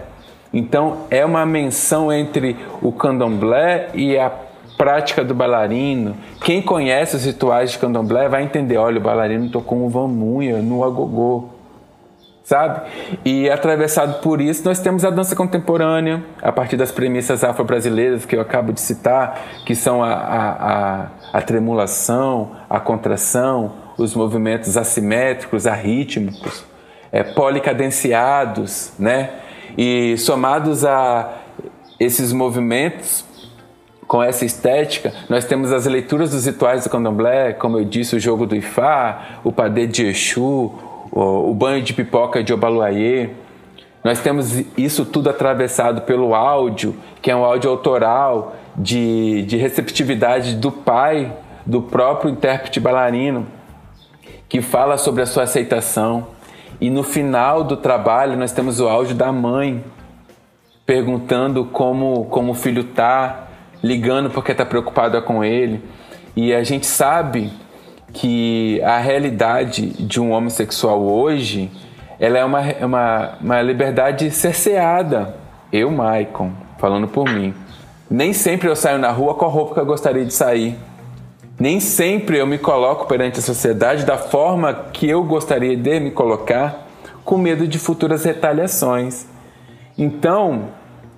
Então 0.52 1.02
é 1.08 1.24
uma 1.24 1.46
menção 1.46 2.12
entre 2.12 2.56
o 2.82 2.90
candomblé 2.90 3.90
e 3.94 4.18
a 4.18 4.28
prática 4.76 5.22
do 5.22 5.32
bailarino. 5.32 6.16
Quem 6.42 6.60
conhece 6.60 7.14
os 7.14 7.24
rituais 7.24 7.70
de 7.70 7.78
candomblé 7.78 8.28
vai 8.28 8.42
entender, 8.42 8.76
olha, 8.76 8.98
o 8.98 9.00
bailarino 9.00 9.48
tocou 9.50 9.86
um 9.86 9.88
vamunha 9.88 10.56
no 10.56 10.82
agogô, 10.82 11.44
sabe? 12.42 12.90
E 13.24 13.48
atravessado 13.48 14.20
por 14.20 14.40
isso, 14.40 14.64
nós 14.64 14.80
temos 14.80 15.04
a 15.04 15.10
dança 15.10 15.36
contemporânea, 15.36 16.24
a 16.42 16.50
partir 16.50 16.76
das 16.76 16.90
premissas 16.90 17.44
afro-brasileiras 17.44 18.26
que 18.26 18.34
eu 18.34 18.40
acabo 18.40 18.72
de 18.72 18.80
citar, 18.80 19.40
que 19.64 19.76
são 19.76 20.02
a, 20.02 20.12
a, 20.12 20.50
a, 20.50 21.06
a 21.34 21.40
tremulação, 21.40 22.50
a 22.68 22.80
contração, 22.80 23.83
os 23.96 24.14
movimentos 24.14 24.76
assimétricos, 24.76 25.66
arrítmicos, 25.66 26.64
é, 27.12 27.22
policadenciados, 27.22 28.92
né? 28.98 29.30
E 29.78 30.16
somados 30.18 30.84
a 30.84 31.32
esses 31.98 32.32
movimentos, 32.32 33.24
com 34.06 34.22
essa 34.22 34.44
estética, 34.44 35.12
nós 35.28 35.44
temos 35.44 35.72
as 35.72 35.86
leituras 35.86 36.30
dos 36.30 36.44
rituais 36.44 36.84
do 36.84 36.90
candomblé, 36.90 37.52
como 37.52 37.78
eu 37.78 37.84
disse, 37.84 38.16
o 38.16 38.20
jogo 38.20 38.46
do 38.46 38.54
Ifá, 38.54 39.40
o 39.42 39.50
padê 39.50 39.86
de 39.86 40.06
Exu, 40.06 40.72
o, 41.10 41.50
o 41.50 41.54
banho 41.54 41.82
de 41.82 41.92
pipoca 41.92 42.42
de 42.42 42.52
Obaluayê. 42.52 43.30
Nós 44.02 44.20
temos 44.20 44.62
isso 44.76 45.06
tudo 45.06 45.30
atravessado 45.30 46.02
pelo 46.02 46.34
áudio, 46.34 46.94
que 47.22 47.30
é 47.30 47.36
um 47.36 47.44
áudio 47.44 47.70
autoral 47.70 48.54
de, 48.76 49.42
de 49.44 49.56
receptividade 49.56 50.56
do 50.56 50.70
pai, 50.70 51.32
do 51.64 51.80
próprio 51.80 52.30
intérprete 52.30 52.78
bailarino 52.78 53.46
que 54.54 54.62
fala 54.62 54.96
sobre 54.96 55.20
a 55.20 55.26
sua 55.26 55.42
aceitação. 55.42 56.28
E 56.80 56.88
no 56.88 57.02
final 57.02 57.64
do 57.64 57.76
trabalho 57.76 58.36
nós 58.36 58.52
temos 58.52 58.78
o 58.78 58.86
áudio 58.86 59.16
da 59.16 59.32
mãe 59.32 59.82
perguntando 60.86 61.64
como, 61.64 62.26
como 62.26 62.52
o 62.52 62.54
filho 62.54 62.84
tá, 62.84 63.48
ligando 63.82 64.30
porque 64.30 64.52
está 64.52 64.64
preocupada 64.64 65.20
com 65.20 65.42
ele. 65.42 65.82
E 66.36 66.54
a 66.54 66.62
gente 66.62 66.86
sabe 66.86 67.50
que 68.12 68.80
a 68.84 68.98
realidade 68.98 69.88
de 69.88 70.20
um 70.20 70.30
homossexual 70.30 71.02
hoje 71.02 71.68
ela 72.20 72.38
é 72.38 72.44
uma, 72.44 72.60
uma, 72.80 73.32
uma 73.40 73.60
liberdade 73.60 74.30
cerceada. 74.30 75.34
Eu, 75.72 75.90
Maicon, 75.90 76.52
falando 76.78 77.08
por 77.08 77.28
mim. 77.28 77.52
Nem 78.08 78.32
sempre 78.32 78.68
eu 78.68 78.76
saio 78.76 79.00
na 79.00 79.10
rua 79.10 79.34
com 79.34 79.46
a 79.46 79.48
roupa 79.48 79.74
que 79.74 79.80
eu 79.80 79.86
gostaria 79.86 80.24
de 80.24 80.32
sair. 80.32 80.78
Nem 81.58 81.78
sempre 81.78 82.38
eu 82.38 82.46
me 82.46 82.58
coloco 82.58 83.06
perante 83.06 83.38
a 83.38 83.42
sociedade 83.42 84.04
da 84.04 84.18
forma 84.18 84.74
que 84.92 85.08
eu 85.08 85.22
gostaria 85.22 85.76
de 85.76 86.00
me 86.00 86.10
colocar, 86.10 86.88
com 87.24 87.38
medo 87.38 87.66
de 87.66 87.78
futuras 87.78 88.24
retaliações. 88.24 89.26
Então, 89.96 90.70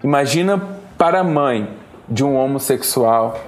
imagina 0.04 0.62
para 0.98 1.20
a 1.20 1.24
mãe 1.24 1.68
de 2.08 2.22
um 2.22 2.36
homossexual 2.36 3.40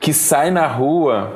que 0.00 0.12
sai 0.12 0.50
na 0.50 0.66
rua 0.66 1.34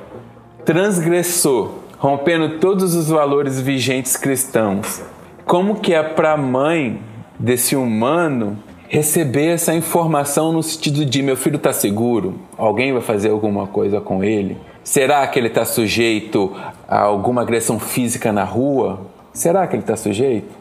transgressor, 0.64 1.72
rompendo 1.98 2.58
todos 2.58 2.94
os 2.94 3.08
valores 3.08 3.60
vigentes 3.60 4.16
cristãos. 4.16 5.02
Como 5.44 5.80
que 5.80 5.92
é 5.92 6.02
para 6.02 6.32
a 6.32 6.36
mãe 6.36 7.02
desse 7.38 7.76
humano 7.76 8.58
receber 8.88 9.48
essa 9.48 9.74
informação 9.74 10.52
no 10.52 10.62
sentido 10.62 11.04
de 11.04 11.22
meu 11.22 11.36
filho 11.36 11.56
está 11.56 11.72
seguro? 11.72 12.40
Alguém 12.56 12.92
vai 12.92 13.02
fazer 13.02 13.30
alguma 13.30 13.66
coisa 13.66 14.00
com 14.00 14.24
ele? 14.24 14.56
Será 14.90 15.24
que 15.28 15.38
ele 15.38 15.46
está 15.46 15.64
sujeito 15.64 16.52
a 16.88 17.02
alguma 17.02 17.42
agressão 17.42 17.78
física 17.78 18.32
na 18.32 18.42
rua? 18.42 19.02
Será 19.32 19.64
que 19.68 19.76
ele 19.76 19.84
está 19.84 19.96
sujeito? 19.96 20.52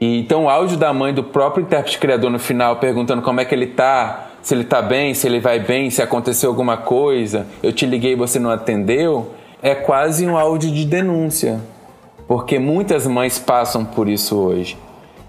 E, 0.00 0.20
então 0.20 0.44
o 0.44 0.48
áudio 0.48 0.76
da 0.76 0.92
mãe 0.92 1.12
do 1.12 1.24
próprio 1.24 1.64
intérprete 1.64 1.98
criador 1.98 2.30
no 2.30 2.38
final 2.38 2.76
perguntando 2.76 3.22
como 3.22 3.40
é 3.40 3.44
que 3.44 3.52
ele 3.52 3.64
está, 3.64 4.28
se 4.40 4.54
ele 4.54 4.62
está 4.62 4.80
bem, 4.80 5.14
se 5.14 5.26
ele 5.26 5.40
vai 5.40 5.58
bem, 5.58 5.90
se 5.90 6.00
aconteceu 6.00 6.48
alguma 6.48 6.76
coisa, 6.76 7.44
eu 7.60 7.72
te 7.72 7.84
liguei 7.86 8.12
e 8.12 8.14
você 8.14 8.38
não 8.38 8.50
atendeu, 8.50 9.32
é 9.60 9.74
quase 9.74 10.24
um 10.24 10.36
áudio 10.36 10.70
de 10.70 10.84
denúncia, 10.84 11.60
porque 12.28 12.60
muitas 12.60 13.04
mães 13.04 13.36
passam 13.36 13.84
por 13.84 14.08
isso 14.08 14.36
hoje. 14.36 14.78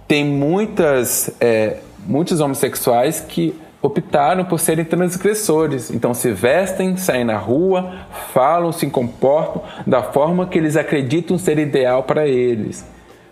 Tem 0.08 0.24
muitas, 0.24 1.32
é, 1.42 1.78
muitos 2.06 2.40
homossexuais 2.40 3.20
que 3.20 3.60
optaram 3.86 4.44
por 4.46 4.60
serem 4.60 4.84
transgressores. 4.84 5.92
Então 5.92 6.14
se 6.14 6.32
vestem, 6.32 6.98
saem 6.98 7.24
na 7.24 7.38
rua, 7.38 7.94
falam, 8.34 8.72
se 8.72 8.88
comportam 8.88 9.62
da 9.86 10.02
forma 10.02 10.48
que 10.48 10.58
eles 10.58 10.76
acreditam 10.76 11.38
ser 11.38 11.60
ideal 11.60 12.04
para 12.04 12.28
eles. 12.28 12.86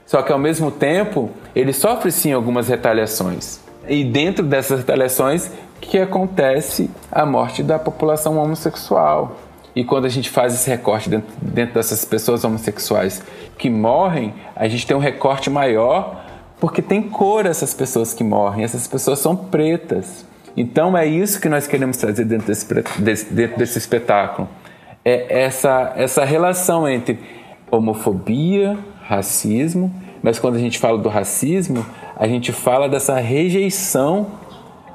Só 0.06 0.22
que 0.22 0.32
ao 0.32 0.40
mesmo 0.40 0.70
tempo, 0.70 1.30
ele 1.56 1.74
sofre 1.74 2.12
sim 2.12 2.32
algumas 2.32 2.68
retaliações. 2.68 3.60
E 3.88 4.04
dentro 4.04 4.46
dessas 4.46 4.80
retaliações 4.80 5.52
que 5.82 5.98
acontece 5.98 6.90
a 7.12 7.26
morte 7.26 7.64
da 7.64 7.78
população 7.78 8.38
homossexual. 8.38 9.38
E 9.76 9.84
quando 9.84 10.06
a 10.06 10.10
gente 10.10 10.30
faz 10.30 10.54
esse 10.54 10.70
recorte 10.70 11.10
dentro, 11.10 11.34
dentro 11.42 11.74
dessas 11.74 12.06
pessoas 12.06 12.44
homossexuais 12.44 13.24
que 13.58 13.70
morrem, 13.70 14.34
a 14.56 14.68
gente 14.68 14.86
tem 14.86 14.96
um 14.96 15.00
recorte 15.00 15.50
maior 15.50 16.24
porque 16.60 16.82
tem 16.82 17.02
cor 17.02 17.46
essas 17.46 17.74
pessoas 17.74 18.14
que 18.14 18.24
morrem, 18.24 18.64
essas 18.64 18.88
pessoas 18.88 19.20
são 19.20 19.36
pretas. 19.36 20.26
Então 20.56 20.98
é 20.98 21.06
isso 21.06 21.42
que 21.42 21.50
nós 21.50 21.68
queremos 21.68 21.98
trazer 21.98 22.26
dentro 22.26 22.48
desse, 22.48 23.34
dentro 23.34 23.58
desse 23.58 23.78
espetáculo. 23.78 24.48
É 25.04 25.44
essa, 25.44 25.94
essa 25.96 26.24
relação 26.24 26.88
entre 26.88 27.20
homofobia, 27.70 28.78
racismo, 29.04 29.94
mas 30.22 30.40
quando 30.40 30.56
a 30.56 30.60
gente 30.60 30.80
fala 30.80 30.98
do 30.98 31.10
racismo, 31.10 31.86
a 32.16 32.28
gente 32.28 32.52
fala 32.52 32.88
dessa 32.88 33.20
rejeição 33.20 34.28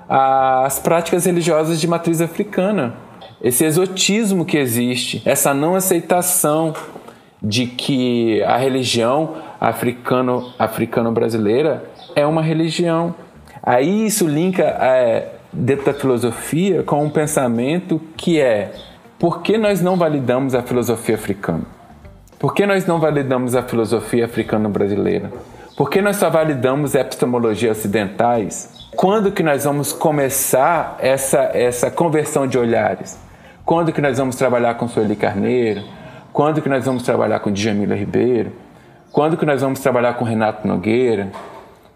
às 0.09 0.79
práticas 0.79 1.27
religiosas 1.27 1.81
de 1.81 1.87
matriz 1.87 2.21
africana. 2.21 2.95
Esse 3.43 3.65
exotismo 3.65 4.45
que 4.45 4.57
existe, 4.57 5.23
essa 5.25 5.53
não 5.53 5.75
aceitação 5.75 6.75
de 7.43 7.67
que 7.67 8.43
a 8.43 8.57
religião 8.57 9.37
africano, 9.61 10.53
africano-brasileira 10.59 11.85
é 12.17 12.27
uma 12.27 12.43
religião. 12.43 13.15
Aí 13.63 14.07
isso 14.07 14.27
linka 14.27 14.63
é, 14.63 15.38
dentro 15.53 15.87
da 15.87 15.95
filosofia 15.95 16.83
com 16.83 17.05
um 17.05 17.11
pensamento 17.11 18.01
que 18.17 18.41
é 18.41 18.73
por 19.19 19.43
que 19.43 19.59
nós 19.59 19.81
não 19.81 19.97
validamos 19.97 20.55
a 20.55 20.63
filosofia 20.63 21.17
africana? 21.17 21.65
Por 22.39 22.55
que 22.55 22.65
nós 22.65 22.87
não 22.87 23.01
validamos 23.01 23.57
a 23.57 23.63
filosofia 23.63 24.27
africano-brasileira? 24.27 25.33
Por 25.77 25.91
que 25.91 26.01
nós 26.01 26.17
só 26.17 26.31
validamos 26.31 26.95
epistemologia 26.95 27.73
ocidentais? 27.73 28.89
Quando 28.95 29.33
que 29.33 29.43
nós 29.43 29.65
vamos 29.65 29.93
começar 29.93 30.97
essa, 31.01 31.51
essa 31.55 31.91
conversão 31.91 32.47
de 32.47 32.59
olhares? 32.59 33.19
Quando 33.65 33.93
que 33.93 34.01
nós 34.01 34.19
vamos 34.19 34.37
trabalhar 34.37 34.75
com 34.75 34.89
Sueli 34.89 35.17
Carneiro? 35.17 35.83
Quando 36.33 36.63
que 36.63 36.69
nós 36.69 36.85
vamos 36.85 37.03
trabalhar 37.03 37.41
com 37.41 37.51
Djamila 37.51 37.95
Ribeiro? 37.95 38.53
Quando 39.11 39.37
que 39.37 39.45
nós 39.45 39.61
vamos 39.61 39.81
trabalhar 39.81 40.15
com 40.15 40.25
Renato 40.25 40.67
Nogueira? 40.67 41.31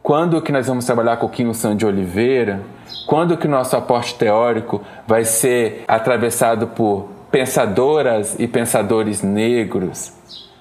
Quando 0.02 0.42
que 0.42 0.50
nós 0.50 0.66
vamos 0.66 0.84
trabalhar 0.84 1.16
com 1.18 1.28
Quinho 1.28 1.54
San 1.54 1.76
de 1.76 1.86
Oliveira? 1.86 2.60
Quando 3.06 3.36
que 3.36 3.48
nosso 3.48 3.76
aporte 3.76 4.14
teórico 4.14 4.82
vai 5.06 5.24
ser 5.24 5.84
atravessado 5.86 6.68
por 6.68 7.08
pensadoras 7.30 8.36
e 8.38 8.46
pensadores 8.46 9.22
negros? 9.22 10.12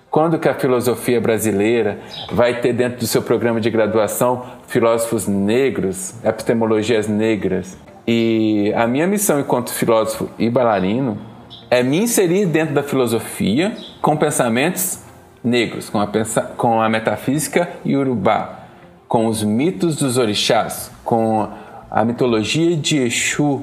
Quando 0.09 0.37
que 0.37 0.49
a 0.49 0.53
filosofia 0.53 1.21
brasileira 1.21 1.99
vai 2.31 2.59
ter 2.59 2.73
dentro 2.73 2.99
do 2.99 3.07
seu 3.07 3.21
programa 3.21 3.61
de 3.61 3.69
graduação 3.69 4.43
filósofos 4.67 5.27
negros, 5.27 6.13
epistemologias 6.23 7.07
negras? 7.07 7.77
E 8.05 8.73
a 8.75 8.85
minha 8.87 9.07
missão 9.07 9.39
enquanto 9.39 9.71
filósofo 9.71 10.29
e 10.37 10.49
bailarino 10.49 11.17
é 11.69 11.81
me 11.81 11.97
inserir 11.97 12.45
dentro 12.45 12.73
da 12.73 12.83
filosofia 12.83 13.73
com 14.01 14.17
pensamentos 14.17 14.99
negros, 15.41 15.89
com 15.89 15.99
a, 15.99 16.07
com 16.57 16.81
a 16.81 16.89
metafísica 16.89 17.69
iorubá, 17.85 18.59
com 19.07 19.27
os 19.27 19.43
mitos 19.43 19.95
dos 19.95 20.17
orixás, 20.17 20.91
com 21.05 21.47
a 21.91 22.05
mitologia 22.05 22.77
de 22.77 22.99
Exu, 22.99 23.61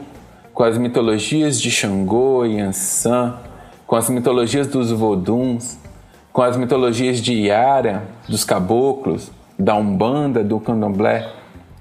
com 0.53 0.63
as 0.63 0.77
mitologias 0.77 1.59
de 1.59 1.71
Xangô 1.71 2.45
e 2.45 2.61
Ansan, 2.61 3.39
com 3.87 3.97
as 3.97 4.11
mitologias 4.11 4.67
dos 4.67 4.93
voduns, 4.93 5.79
com 6.31 6.43
as 6.43 6.55
mitologias 6.55 7.23
de 7.23 7.33
Iara, 7.33 8.03
dos 8.29 8.45
caboclos, 8.45 9.33
da 9.59 9.75
Umbanda, 9.75 10.45
do 10.45 10.61
Candomblé, 10.61 11.27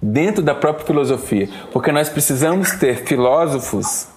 dentro 0.02 0.42
da 0.42 0.56
própria 0.56 0.86
filosofia, 0.86 1.50
porque 1.74 1.92
nós 1.92 2.08
precisamos 2.08 2.72
ter 2.72 3.04
filósofos 3.04 4.08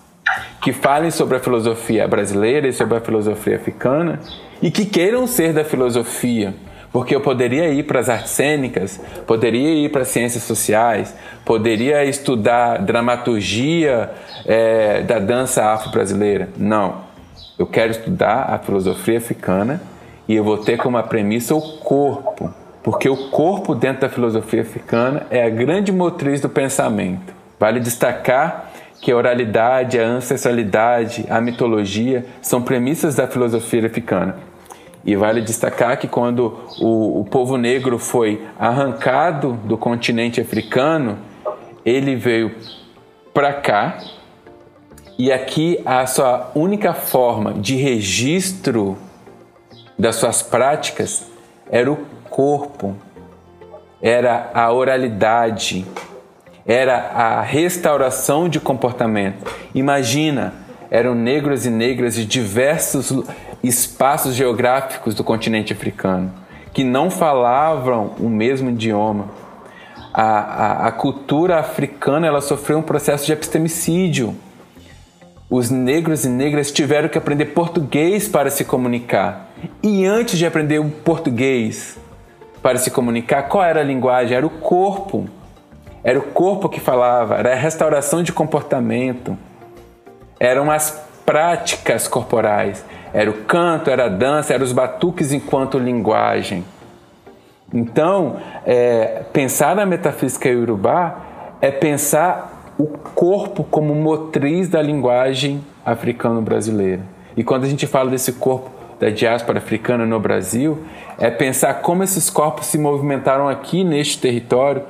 que 0.63 0.73
falem 0.73 1.11
sobre 1.11 1.37
a 1.37 1.41
filosofia 1.41 2.07
brasileira 2.07 2.69
e 2.69 2.73
sobre 2.73 2.97
a 2.97 3.01
filosofia 3.01 3.57
africana 3.57 4.21
e 4.63 4.71
que 4.71 4.87
queiram 4.87 5.27
ser 5.27 5.53
da 5.53 5.65
filosofia, 5.65 6.55
porque 6.93 7.15
eu 7.15 7.21
poderia 7.21 7.69
ir 7.69 7.85
para 7.85 8.01
as 8.01 8.09
artes 8.09 8.31
cênicas, 8.31 9.01
poderia 9.27 9.85
ir 9.85 9.91
para 9.91 10.03
as 10.03 10.09
ciências 10.09 10.43
sociais, 10.43 11.15
poderia 11.45 12.05
estudar 12.05 12.79
dramaturgia 12.79 14.11
é, 14.45 15.03
da 15.03 15.19
dança 15.19 15.65
afro-brasileira. 15.73 16.49
Não, 16.57 17.03
eu 17.59 17.67
quero 17.67 17.93
estudar 17.93 18.53
a 18.53 18.59
filosofia 18.59 19.19
africana 19.19 19.81
e 20.27 20.35
eu 20.35 20.43
vou 20.43 20.59
ter 20.59 20.77
como 20.77 21.01
premissa 21.05 21.55
o 21.55 21.61
corpo, 21.79 22.53
porque 22.83 23.09
o 23.09 23.31
corpo 23.31 23.75
dentro 23.75 24.03
da 24.03 24.09
filosofia 24.09 24.63
africana 24.63 25.27
é 25.31 25.45
a 25.45 25.51
grande 25.51 25.93
motriz 25.93 26.41
do 26.41 26.49
pensamento. 26.49 27.33
Vale 27.59 27.79
destacar 27.79 28.71
que 29.01 29.13
a 29.13 29.17
oralidade, 29.17 29.99
a 29.99 30.07
ancestralidade, 30.07 31.25
a 31.29 31.41
mitologia 31.41 32.25
são 32.43 32.61
premissas 32.61 33.15
da 33.15 33.27
filosofia 33.27 33.87
africana. 33.87 34.37
E 35.05 35.17
vale 35.17 35.41
destacar 35.41 35.97
que 35.99 36.07
quando 36.07 36.59
o, 36.79 37.21
o 37.21 37.25
povo 37.25 37.57
negro 37.57 37.99
foi 37.99 38.47
arrancado 38.59 39.55
do 39.65 39.79
continente 39.79 40.41
africano, 40.41 41.19
ele 41.85 42.17
veio 42.17 42.55
para 43.33 43.53
cá 43.53 43.99
e 45.19 45.31
aqui 45.31 45.79
a 45.85 46.07
sua 46.07 46.51
única 46.55 46.95
forma 46.95 47.53
de 47.53 47.77
registro 47.77 48.97
das 49.99 50.17
suas 50.17 50.43
práticas 50.43 51.27
era 51.71 51.93
o 51.93 51.97
corpo, 52.31 52.97
era 54.01 54.51
a 54.55 54.73
oralidade, 54.73 55.87
era 56.67 56.97
a 56.97 57.43
restauração 57.43 58.49
de 58.49 58.59
comportamento. 58.59 59.45
Imagina, 59.75 60.55
eram 60.91 61.15
negros 61.15 61.67
e 61.67 61.71
negras 61.71 62.15
de 62.15 62.25
diversos 62.25 63.13
espaços 63.63 64.35
geográficos 64.35 65.15
do 65.15 65.25
continente 65.25 65.73
africano 65.73 66.33
que 66.73 66.85
não 66.85 67.11
falavam 67.11 68.15
o 68.19 68.29
mesmo 68.29 68.71
idioma. 68.71 69.29
A, 70.15 70.23
a, 70.23 70.87
a 70.89 70.93
cultura 70.93 71.59
africana 71.59 72.27
ela 72.27 72.41
sofreu 72.41 72.79
um 72.79 72.83
processo 72.83 73.27
de 73.27 73.33
epistemicídio 73.33 74.37
os 75.51 75.69
negros 75.69 76.25
e 76.25 76.29
negras 76.29 76.71
tiveram 76.71 77.09
que 77.09 77.19
aprender 77.19 77.47
português 77.47 78.29
para 78.29 78.51
se 78.51 78.65
comunicar. 78.65 79.51
E 79.83 80.07
antes 80.07 80.39
de 80.39 80.47
aprender 80.47 80.79
o 80.79 80.89
português 80.89 81.99
para 82.63 82.79
se 82.79 82.89
comunicar, 82.89 83.43
qual 83.49 83.65
era 83.65 83.81
a 83.81 83.83
linguagem? 83.83 84.37
Era 84.37 84.47
o 84.47 84.51
corpo. 84.51 85.29
Era 86.05 86.21
o 86.21 86.23
corpo 86.23 86.69
que 86.69 86.79
falava, 86.79 87.35
era 87.35 87.53
a 87.53 87.57
restauração 87.57 88.23
de 88.23 88.33
comportamento. 88.33 89.37
Eram 90.39 90.71
as 90.71 91.05
práticas 91.27 92.07
corporais. 92.07 92.85
Era 93.13 93.31
o 93.31 93.45
canto, 93.45 93.91
era 93.91 94.07
a 94.07 94.09
dança, 94.09 94.55
eram 94.55 94.65
os 94.65 94.73
batuques 94.73 95.33
enquanto 95.33 95.79
linguagem. 95.79 96.65
Então, 97.73 98.37
é, 98.67 99.23
pensar 99.33 99.77
na 99.77 99.87
metafísica 99.87 100.49
iorubá 100.49 101.21
é 101.61 101.71
pensar 101.71 102.75
o 102.79 102.87
corpo 102.87 103.63
como 103.65 103.95
motriz 103.95 104.69
da 104.69 104.81
linguagem 104.81 105.65
africano-brasileira. 105.85 107.03
E 107.37 107.45
quando 107.45 107.65
a 107.65 107.69
gente 107.69 107.87
fala 107.87 108.11
desse 108.11 108.33
corpo 108.33 108.71
da 108.99 109.11
diáspora 109.11 109.59
africana 109.59 110.05
no 110.05 110.19
Brasil, 110.19 110.79
é 111.19 111.31
pensar 111.31 111.75
como 111.75 112.03
esses 112.03 112.29
corpos 112.29 112.67
se 112.67 112.79
movimentaram 112.79 113.49
aqui 113.49 113.85
neste 113.85 114.19
território 114.19 114.83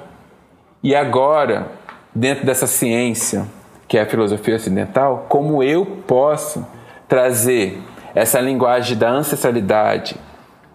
e 0.82 0.94
agora, 0.94 1.68
dentro 2.14 2.46
dessa 2.46 2.66
ciência 2.66 3.46
que 3.86 3.98
é 3.98 4.02
a 4.02 4.06
filosofia 4.06 4.54
ocidental, 4.54 5.26
como 5.28 5.64
eu 5.64 5.84
posso 6.06 6.64
trazer 7.08 7.76
essa 8.14 8.40
linguagem 8.40 8.96
da 8.96 9.10
ancestralidade, 9.10 10.16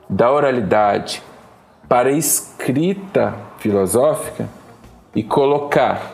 da 0.09 0.31
oralidade, 0.31 1.21
para 1.87 2.09
a 2.09 2.13
escrita 2.13 3.33
filosófica 3.57 4.47
e 5.15 5.23
colocar 5.23 6.13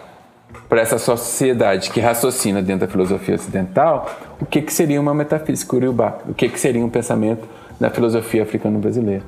para 0.67 0.81
essa 0.81 0.97
sociedade 0.97 1.89
que 1.89 1.99
raciocina 1.99 2.61
dentro 2.61 2.87
da 2.87 2.91
filosofia 2.91 3.35
ocidental 3.35 4.09
o 4.39 4.45
que, 4.45 4.61
que 4.61 4.71
seria 4.71 4.99
uma 4.99 5.13
metafísica 5.13 5.75
uriubá, 5.75 6.17
o 6.27 6.33
que, 6.33 6.49
que 6.49 6.59
seria 6.59 6.83
um 6.83 6.89
pensamento 6.89 7.47
na 7.79 7.89
filosofia 7.89 8.43
africano-brasileira. 8.43 9.23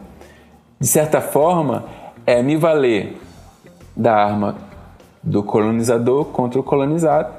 De 0.79 0.87
certa 0.87 1.21
forma, 1.21 1.85
é 2.25 2.41
me 2.41 2.55
valer 2.55 3.17
da 3.95 4.15
arma 4.15 4.55
do 5.21 5.43
colonizador 5.43 6.25
contra 6.25 6.59
o 6.59 6.63
colonizado 6.63 7.33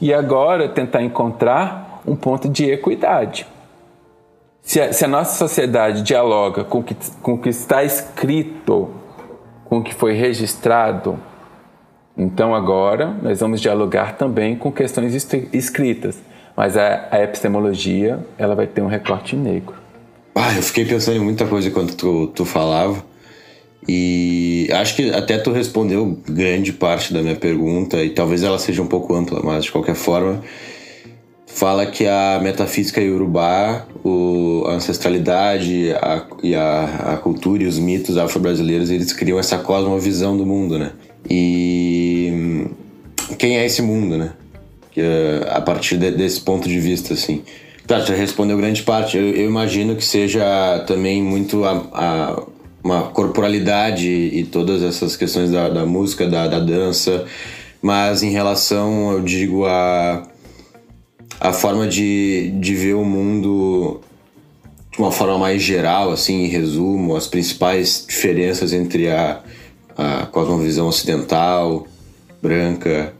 e 0.00 0.12
agora 0.12 0.68
tentar 0.68 1.02
encontrar 1.02 2.02
um 2.06 2.14
ponto 2.14 2.48
de 2.48 2.70
equidade. 2.70 3.46
Se 4.66 4.80
a, 4.80 4.92
se 4.92 5.04
a 5.04 5.08
nossa 5.08 5.38
sociedade 5.38 6.02
dialoga 6.02 6.64
com 6.64 6.82
que, 6.82 6.96
o 7.22 7.38
que 7.38 7.48
está 7.48 7.84
escrito, 7.84 8.90
com 9.64 9.78
o 9.78 9.82
que 9.82 9.94
foi 9.94 10.12
registrado, 10.12 11.16
então 12.18 12.52
agora 12.52 13.16
nós 13.22 13.38
vamos 13.38 13.60
dialogar 13.60 14.16
também 14.16 14.56
com 14.56 14.72
questões 14.72 15.14
escritas, 15.52 16.20
mas 16.56 16.76
a, 16.76 17.06
a 17.12 17.22
epistemologia 17.22 18.18
ela 18.36 18.56
vai 18.56 18.66
ter 18.66 18.80
um 18.82 18.88
recorte 18.88 19.36
negro. 19.36 19.76
Ah, 20.34 20.52
eu 20.52 20.62
fiquei 20.62 20.84
pensando 20.84 21.18
em 21.18 21.20
muita 21.20 21.46
coisa 21.46 21.70
quando 21.70 21.94
tu, 21.94 22.26
tu 22.34 22.44
falava 22.44 23.04
e 23.86 24.68
acho 24.72 24.96
que 24.96 25.14
até 25.14 25.38
tu 25.38 25.52
respondeu 25.52 26.18
grande 26.28 26.72
parte 26.72 27.14
da 27.14 27.22
minha 27.22 27.36
pergunta 27.36 28.02
e 28.02 28.10
talvez 28.10 28.42
ela 28.42 28.58
seja 28.58 28.82
um 28.82 28.88
pouco 28.88 29.14
ampla, 29.14 29.40
mas 29.44 29.66
de 29.66 29.70
qualquer 29.70 29.94
forma 29.94 30.42
fala 31.56 31.86
que 31.86 32.06
a 32.06 32.38
metafísica 32.42 33.00
iorubá, 33.00 33.86
o, 34.04 34.64
a 34.66 34.72
ancestralidade 34.72 35.90
a, 35.94 36.26
e 36.42 36.54
a, 36.54 37.14
a 37.14 37.16
cultura 37.16 37.62
e 37.62 37.66
os 37.66 37.78
mitos 37.78 38.18
afro-brasileiros 38.18 38.90
eles 38.90 39.10
criam 39.10 39.38
essa 39.38 39.56
cosmovisão 39.56 40.36
do 40.36 40.44
mundo, 40.44 40.78
né? 40.78 40.92
E 41.28 42.66
quem 43.38 43.56
é 43.56 43.64
esse 43.64 43.80
mundo, 43.80 44.18
né? 44.18 44.32
Que, 44.90 45.00
a 45.48 45.62
partir 45.62 45.96
de, 45.96 46.10
desse 46.10 46.42
ponto 46.42 46.68
de 46.68 46.78
vista, 46.78 47.14
assim. 47.14 47.42
Tá, 47.86 48.00
já 48.00 48.14
respondeu 48.14 48.58
grande 48.58 48.82
parte. 48.82 49.16
Eu, 49.16 49.24
eu 49.24 49.46
imagino 49.48 49.96
que 49.96 50.04
seja 50.04 50.84
também 50.86 51.22
muito 51.22 51.64
a, 51.64 51.72
a, 51.94 52.42
uma 52.84 53.04
corporalidade 53.04 54.06
e 54.06 54.44
todas 54.44 54.82
essas 54.82 55.16
questões 55.16 55.50
da, 55.50 55.70
da 55.70 55.86
música, 55.86 56.26
da, 56.28 56.48
da 56.48 56.58
dança, 56.58 57.24
mas 57.80 58.22
em 58.22 58.30
relação, 58.30 59.12
eu 59.12 59.22
digo, 59.22 59.64
a 59.64 60.22
a 61.40 61.52
forma 61.52 61.86
de, 61.86 62.52
de 62.58 62.74
ver 62.74 62.94
o 62.94 63.04
mundo 63.04 64.00
de 64.90 64.98
uma 64.98 65.12
forma 65.12 65.38
mais 65.38 65.62
geral, 65.62 66.10
assim, 66.10 66.44
em 66.44 66.48
resumo, 66.48 67.16
as 67.16 67.26
principais 67.26 68.04
diferenças 68.08 68.72
entre 68.72 69.10
a, 69.10 69.40
a 69.96 70.26
cosmovisão 70.26 70.86
ocidental, 70.86 71.86
branca, 72.40 73.12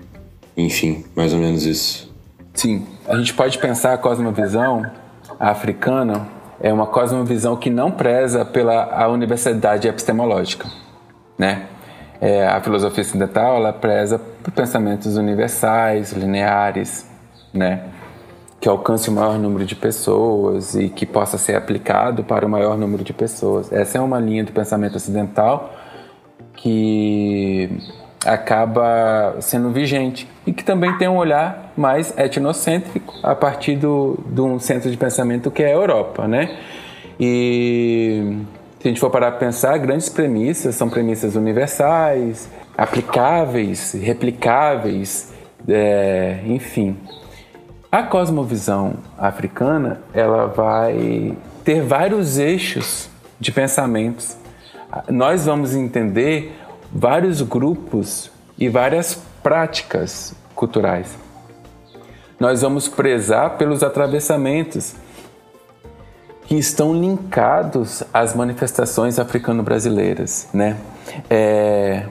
enfim, 0.57 1.05
mais 1.15 1.35
ou 1.35 1.39
menos 1.39 1.67
isso. 1.67 2.11
Sim, 2.55 2.87
a 3.07 3.15
gente 3.17 3.35
pode 3.35 3.59
pensar 3.59 3.93
a 3.93 3.99
cosmovisão 3.99 4.91
africana 5.39 6.27
é 6.61 6.73
uma 6.73 6.87
cosmovisão 6.87 7.57
que 7.57 7.69
não 7.69 7.91
preza 7.91 8.45
pela 8.45 8.85
a 8.85 9.09
universalidade 9.09 9.87
epistemológica, 9.87 10.67
né? 11.39 11.67
É, 12.19 12.47
a 12.47 12.61
filosofia 12.63 13.03
ocidental 13.03 13.57
ela 13.57 13.75
preza 13.75 14.19
por 14.19 14.51
pensamentos 14.51 15.19
universais, 15.19 16.13
lineares, 16.13 17.07
né? 17.53 17.85
Que 18.67 18.69
alcance 18.69 19.09
o 19.09 19.13
maior 19.13 19.39
número 19.39 19.65
de 19.65 19.77
pessoas 19.77 20.75
e 20.75 20.89
que 20.89 21.07
possa 21.07 21.39
ser 21.39 21.55
aplicado 21.55 22.25
para 22.25 22.45
o 22.45 22.49
maior 22.49 22.77
número 22.77 23.05
de 23.05 23.13
pessoas. 23.13 23.73
Essa 23.73 23.99
é 23.99 24.01
uma 24.01 24.19
linha 24.19 24.43
do 24.43 24.51
pensamento 24.51 24.97
ocidental 24.97 25.73
que 26.53 27.71
acaba 28.25 29.37
sendo 29.41 29.71
vigente 29.71 30.29
e 30.45 30.53
que 30.53 30.65
também 30.65 30.99
tem 30.99 31.07
um 31.07 31.17
olhar 31.17 31.73
mais 31.77 32.13
etnocêntrico 32.19 33.15
a 33.23 33.37
partir 33.37 33.77
do, 33.77 34.19
de 34.27 34.41
um 34.41 34.59
centro 34.59 34.91
de 34.91 34.97
pensamento 34.97 35.49
que 35.49 35.63
é 35.63 35.67
a 35.67 35.71
Europa, 35.71 36.27
né? 36.27 36.59
E 37.21 38.37
se 38.81 38.89
a 38.89 38.89
gente 38.89 38.99
for 38.99 39.11
parar 39.11 39.31
para 39.31 39.39
pensar, 39.39 39.79
grandes 39.79 40.09
premissas 40.09 40.75
são 40.75 40.91
premissas 40.91 41.37
universais, 41.37 42.51
aplicáveis, 42.77 43.93
replicáveis, 43.93 45.33
é, 45.69 46.41
enfim. 46.47 46.97
A 47.91 48.03
cosmovisão 48.03 48.95
africana, 49.17 50.01
ela 50.13 50.47
vai 50.47 51.37
ter 51.65 51.83
vários 51.83 52.37
eixos 52.37 53.09
de 53.39 53.53
pensamentos. 53.53 54.37
Nós 55.09 55.47
vamos 55.47 55.75
entender 55.75 56.57
vários 56.93 57.43
grupos 57.43 58.31
e 58.59 58.69
várias 58.69 59.21
práticas 59.43 60.35
culturais. 60.55 61.17
Nós 62.41 62.63
vamos 62.63 62.89
prezar 62.89 63.57
pelos 63.57 63.83
atravessamentos 63.83 64.95
que 66.47 66.57
estão 66.57 66.93
linkados 66.95 68.03
às 68.13 68.35
manifestações 68.35 69.19
africano-brasileiras, 69.19 70.49
né? 70.53 70.77
É, 71.31 72.07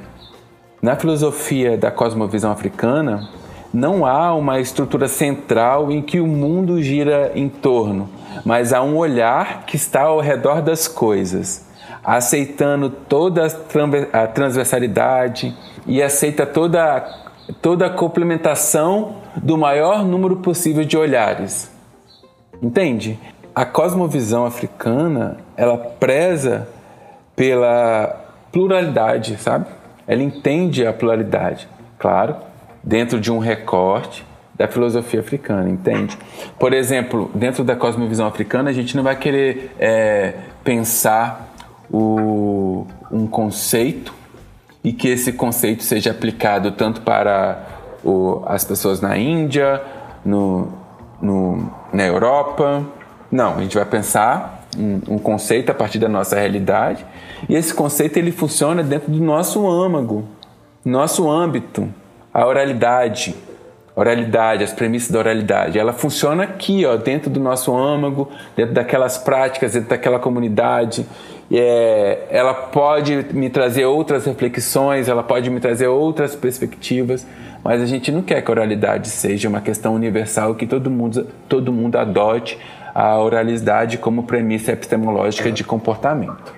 na 0.82 0.96
filosofia 0.96 1.78
da 1.78 1.92
cosmovisão 1.92 2.52
africana, 2.52 3.30
não 3.76 4.06
há 4.06 4.34
uma 4.34 4.62
estrutura 4.62 5.10
central 5.10 5.92
em 5.92 6.02
que 6.02 6.22
o 6.22 6.26
mundo 6.26 6.82
gira 6.82 7.34
em 7.36 7.50
torno, 7.50 8.10
mas 8.46 8.72
há 8.72 8.82
um 8.82 8.96
olhar 8.96 9.66
que 9.66 9.76
está 9.76 10.04
ao 10.04 10.22
redor 10.22 10.62
das 10.62 10.88
coisas, 10.88 11.68
aceitando 12.02 12.90
toda 12.90 13.46
a 14.14 14.28
transversalidade 14.28 15.54
e 15.86 16.02
aceita 16.02 16.46
toda, 16.46 17.06
toda 17.62 17.88
a 17.88 17.90
complementação 17.90 19.18
do 19.36 19.58
maior 19.58 20.06
número 20.06 20.38
possível 20.38 20.86
de 20.86 20.98
olhares. 20.98 21.70
Entende? 22.62 23.20
A 23.54 23.66
cosmovisão 23.66 24.46
africana, 24.46 25.38
ela 25.58 25.78
preza 25.78 26.66
pela 27.36 28.24
pluralidade, 28.54 29.36
sabe? 29.38 29.66
Ela 30.08 30.24
entende 30.24 30.88
a 30.88 30.94
pluralidade. 30.94 31.68
Claro, 32.00 32.38
dentro 32.86 33.20
de 33.20 33.32
um 33.32 33.40
recorte 33.40 34.24
da 34.54 34.68
filosofia 34.68 35.20
africana, 35.20 35.70
entende? 35.70 36.18
Por 36.60 36.72
exemplo, 36.72 37.30
dentro 37.34 37.64
da 37.64 37.76
cosmovisão 37.76 38.28
africana, 38.28 38.70
a 38.70 38.74
gente 38.74 38.96
não 38.96 39.04
vai 39.04 39.16
querer 39.16 39.76
é, 39.80 40.34
pensar 40.64 41.54
o, 41.92 42.86
um 43.12 43.28
conceito 43.28 44.14
e 44.84 44.94
que 44.94 45.10
esse 45.10 45.34
conceito 45.34 45.84
seja 45.84 46.12
aplicado 46.12 46.72
tanto 46.72 47.02
para 47.02 47.62
o, 48.04 48.44
as 48.46 48.64
pessoas 48.64 49.02
na 49.02 49.18
Índia, 49.18 49.82
no, 50.24 50.72
no, 51.22 51.70
na 51.92 52.06
Europa. 52.06 52.86
Não, 53.30 53.58
a 53.58 53.62
gente 53.62 53.76
vai 53.76 53.86
pensar 53.86 54.64
um, 54.78 55.16
um, 55.16 55.18
conceito 55.18 55.70
a 55.70 55.74
partir 55.74 56.00
da 56.00 56.08
nossa 56.08 56.38
realidade 56.38 57.06
e 57.50 57.56
esse 57.56 57.74
conceito 57.74 58.18
ele 58.18 58.32
funciona 58.32 58.84
dentro 58.84 59.12
do 59.12 59.22
nosso 59.22 59.68
âmago, 59.68 60.24
nosso 60.86 61.30
âmbito 61.30 61.90
a 62.36 62.46
oralidade, 62.46 63.34
oralidade, 63.96 64.62
as 64.62 64.74
premissas 64.74 65.10
da 65.10 65.20
oralidade, 65.20 65.80
ela 65.80 65.94
funciona 65.94 66.44
aqui, 66.44 66.86
ó, 66.86 66.98
dentro 66.98 67.30
do 67.30 67.40
nosso 67.40 67.74
âmago, 67.74 68.30
dentro 68.58 68.74
daquelas 68.74 69.18
práticas, 69.18 69.72
dentro 69.72 69.88
daquela 69.88 70.20
comunidade. 70.20 71.06
É, 71.50 72.28
ela 72.30 72.54
pode 72.54 73.26
me 73.32 73.50
trazer 73.50 73.86
outras 73.86 74.26
reflexões, 74.26 75.08
ela 75.08 75.24
pode 75.24 75.50
me 75.50 75.62
trazer 75.62 75.88
outras 75.88 76.36
perspectivas, 76.36 77.26
mas 77.64 77.82
a 77.82 77.86
gente 77.86 78.12
não 78.12 78.22
quer 78.22 78.42
que 78.42 78.52
a 78.52 78.54
oralidade 78.54 79.08
seja 79.08 79.48
uma 79.48 79.62
questão 79.62 79.96
universal 79.96 80.56
que 80.56 80.68
todo 80.68 80.92
mundo, 80.92 81.30
todo 81.48 81.72
mundo 81.72 81.96
adote 81.96 82.60
a 82.94 83.18
oralidade 83.18 83.98
como 83.98 84.24
premissa 84.24 84.74
epistemológica 84.74 85.50
de 85.50 85.64
comportamento. 85.64 86.54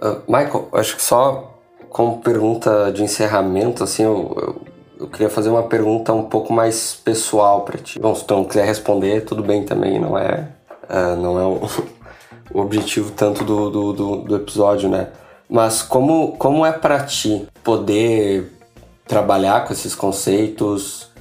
Uh, 0.00 0.22
Michael, 0.26 0.68
acho 0.72 0.96
que 0.96 1.02
só 1.02 1.51
como 1.92 2.18
pergunta 2.18 2.90
de 2.90 3.02
encerramento, 3.02 3.84
assim, 3.84 4.02
eu, 4.02 4.34
eu, 4.40 4.62
eu, 5.00 5.08
queria 5.08 5.28
fazer 5.28 5.50
uma 5.50 5.64
pergunta 5.64 6.12
um 6.12 6.24
pouco 6.24 6.52
mais 6.52 6.94
pessoal 6.94 7.62
para 7.62 7.78
ti. 7.78 7.98
Bom, 7.98 8.14
se 8.14 8.24
tu 8.24 8.34
não 8.34 8.44
quiser 8.44 8.64
responder, 8.64 9.26
tudo 9.26 9.42
bem 9.42 9.62
também, 9.62 10.00
não 10.00 10.16
é, 10.16 10.48
uh, 10.88 11.16
não 11.16 11.38
é 11.38 11.44
o, 11.44 11.60
o 12.54 12.60
objetivo 12.60 13.12
tanto 13.12 13.44
do, 13.44 13.70
do, 13.70 13.92
do, 13.92 14.16
do, 14.22 14.36
episódio, 14.36 14.88
né? 14.88 15.08
Mas 15.48 15.82
como, 15.82 16.36
como 16.38 16.64
é 16.64 16.72
para 16.72 17.00
ti 17.04 17.46
poder 17.62 18.50
trabalhar 19.06 19.66
com 19.66 19.72
esses 19.72 19.94
conceitos 19.94 21.12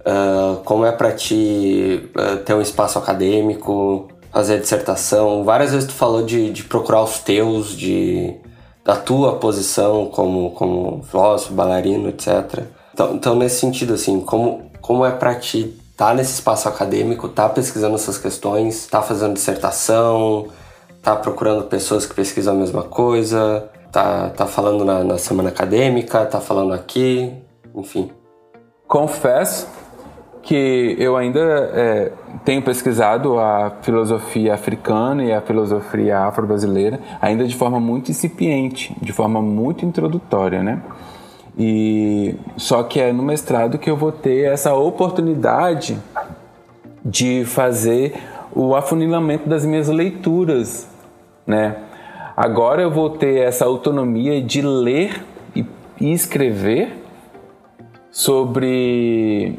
Uh, 0.00 0.56
como 0.64 0.86
é 0.86 0.92
para 0.92 1.12
ti 1.12 2.10
uh, 2.16 2.38
ter 2.38 2.54
um 2.54 2.62
espaço 2.62 2.98
acadêmico, 2.98 4.08
fazer 4.32 4.58
dissertação? 4.58 5.44
Várias 5.44 5.72
vezes 5.72 5.86
tu 5.86 5.92
falou 5.92 6.22
de, 6.22 6.50
de 6.50 6.64
procurar 6.64 7.02
os 7.02 7.18
teus, 7.18 7.76
de 7.76 8.34
da 8.84 8.96
tua 8.96 9.36
posição 9.36 10.06
como, 10.06 10.50
como 10.52 11.02
filósofo, 11.04 11.54
bailarino, 11.54 12.08
etc. 12.08 12.64
Então, 12.92 13.14
então, 13.14 13.34
nesse 13.34 13.60
sentido, 13.60 13.94
assim, 13.94 14.20
como, 14.20 14.70
como 14.80 15.04
é 15.04 15.10
para 15.10 15.34
ti 15.34 15.76
estar 15.90 16.08
tá 16.08 16.14
nesse 16.14 16.34
espaço 16.34 16.68
acadêmico, 16.68 17.26
estar 17.26 17.48
tá 17.48 17.54
pesquisando 17.54 17.94
essas 17.94 18.18
questões, 18.18 18.76
estar 18.76 19.00
tá 19.00 19.06
fazendo 19.06 19.34
dissertação, 19.34 20.48
estar 20.96 21.16
tá 21.16 21.16
procurando 21.16 21.64
pessoas 21.64 22.06
que 22.06 22.14
pesquisam 22.14 22.54
a 22.54 22.56
mesma 22.56 22.82
coisa, 22.82 23.68
tá, 23.92 24.30
tá 24.30 24.46
falando 24.46 24.84
na, 24.84 25.04
na 25.04 25.18
semana 25.18 25.50
acadêmica, 25.50 26.24
tá 26.26 26.40
falando 26.40 26.72
aqui, 26.72 27.32
enfim. 27.74 28.10
Confesso 28.88 29.66
que 30.42 30.96
eu 30.98 31.16
ainda 31.16 31.40
é, 31.74 32.12
tenho 32.44 32.62
pesquisado 32.62 33.38
a 33.38 33.72
filosofia 33.82 34.54
africana 34.54 35.24
e 35.24 35.32
a 35.32 35.40
filosofia 35.40 36.20
afro-brasileira 36.20 36.98
ainda 37.20 37.46
de 37.46 37.54
forma 37.54 37.78
muito 37.78 38.10
incipiente, 38.10 38.96
de 39.00 39.12
forma 39.12 39.42
muito 39.42 39.84
introdutória, 39.84 40.62
né? 40.62 40.82
E 41.58 42.34
só 42.56 42.82
que 42.82 43.00
é 43.00 43.12
no 43.12 43.22
mestrado 43.22 43.78
que 43.78 43.90
eu 43.90 43.96
vou 43.96 44.12
ter 44.12 44.50
essa 44.50 44.72
oportunidade 44.74 45.98
de 47.04 47.44
fazer 47.44 48.14
o 48.54 48.74
afunilamento 48.74 49.48
das 49.48 49.64
minhas 49.64 49.88
leituras, 49.88 50.88
né? 51.46 51.76
Agora 52.36 52.80
eu 52.80 52.90
vou 52.90 53.10
ter 53.10 53.40
essa 53.40 53.66
autonomia 53.66 54.42
de 54.42 54.62
ler 54.62 55.22
e, 55.54 55.66
escrever 56.00 56.96
sobre 58.10 59.58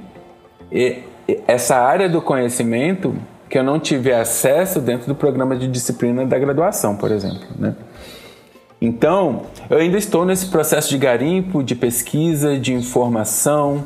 essa 1.47 1.77
área 1.77 2.07
do 2.07 2.21
conhecimento 2.21 3.15
que 3.49 3.57
eu 3.57 3.63
não 3.63 3.79
tive 3.79 4.13
acesso 4.13 4.79
dentro 4.79 5.07
do 5.07 5.15
programa 5.15 5.57
de 5.57 5.67
disciplina 5.67 6.25
da 6.25 6.39
graduação, 6.39 6.95
por 6.95 7.11
exemplo. 7.11 7.47
Né? 7.59 7.75
Então, 8.81 9.43
eu 9.69 9.77
ainda 9.77 9.97
estou 9.97 10.25
nesse 10.25 10.47
processo 10.47 10.89
de 10.89 10.97
garimpo, 10.97 11.61
de 11.61 11.75
pesquisa, 11.75 12.57
de 12.57 12.73
informação, 12.73 13.83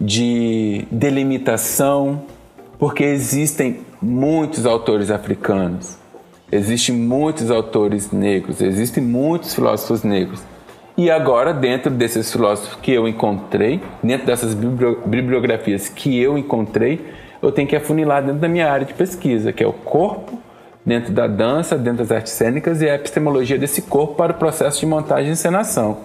de 0.00 0.86
delimitação, 0.90 2.22
porque 2.78 3.04
existem 3.04 3.80
muitos 4.02 4.66
autores 4.66 5.10
africanos, 5.10 5.96
existem 6.50 6.94
muitos 6.94 7.50
autores 7.50 8.10
negros, 8.10 8.60
existem 8.60 9.02
muitos 9.02 9.54
filósofos 9.54 10.02
negros. 10.02 10.42
E 10.96 11.10
agora, 11.10 11.52
dentro 11.52 11.90
desses 11.90 12.30
filósofos 12.30 12.76
que 12.80 12.92
eu 12.92 13.08
encontrei, 13.08 13.80
dentro 14.02 14.26
dessas 14.26 14.54
bibliografias 14.54 15.88
que 15.88 16.20
eu 16.20 16.38
encontrei, 16.38 17.04
eu 17.42 17.50
tenho 17.50 17.66
que 17.66 17.74
afunilar 17.74 18.22
dentro 18.22 18.38
da 18.38 18.48
minha 18.48 18.70
área 18.70 18.86
de 18.86 18.94
pesquisa, 18.94 19.52
que 19.52 19.62
é 19.62 19.66
o 19.66 19.72
corpo, 19.72 20.38
dentro 20.86 21.12
da 21.12 21.26
dança, 21.26 21.76
dentro 21.76 21.98
das 21.98 22.12
artes 22.12 22.32
cênicas 22.32 22.80
e 22.80 22.88
a 22.88 22.94
epistemologia 22.94 23.58
desse 23.58 23.82
corpo 23.82 24.14
para 24.14 24.32
o 24.32 24.36
processo 24.36 24.78
de 24.78 24.86
montagem 24.86 25.30
e 25.30 25.32
encenação. 25.32 25.98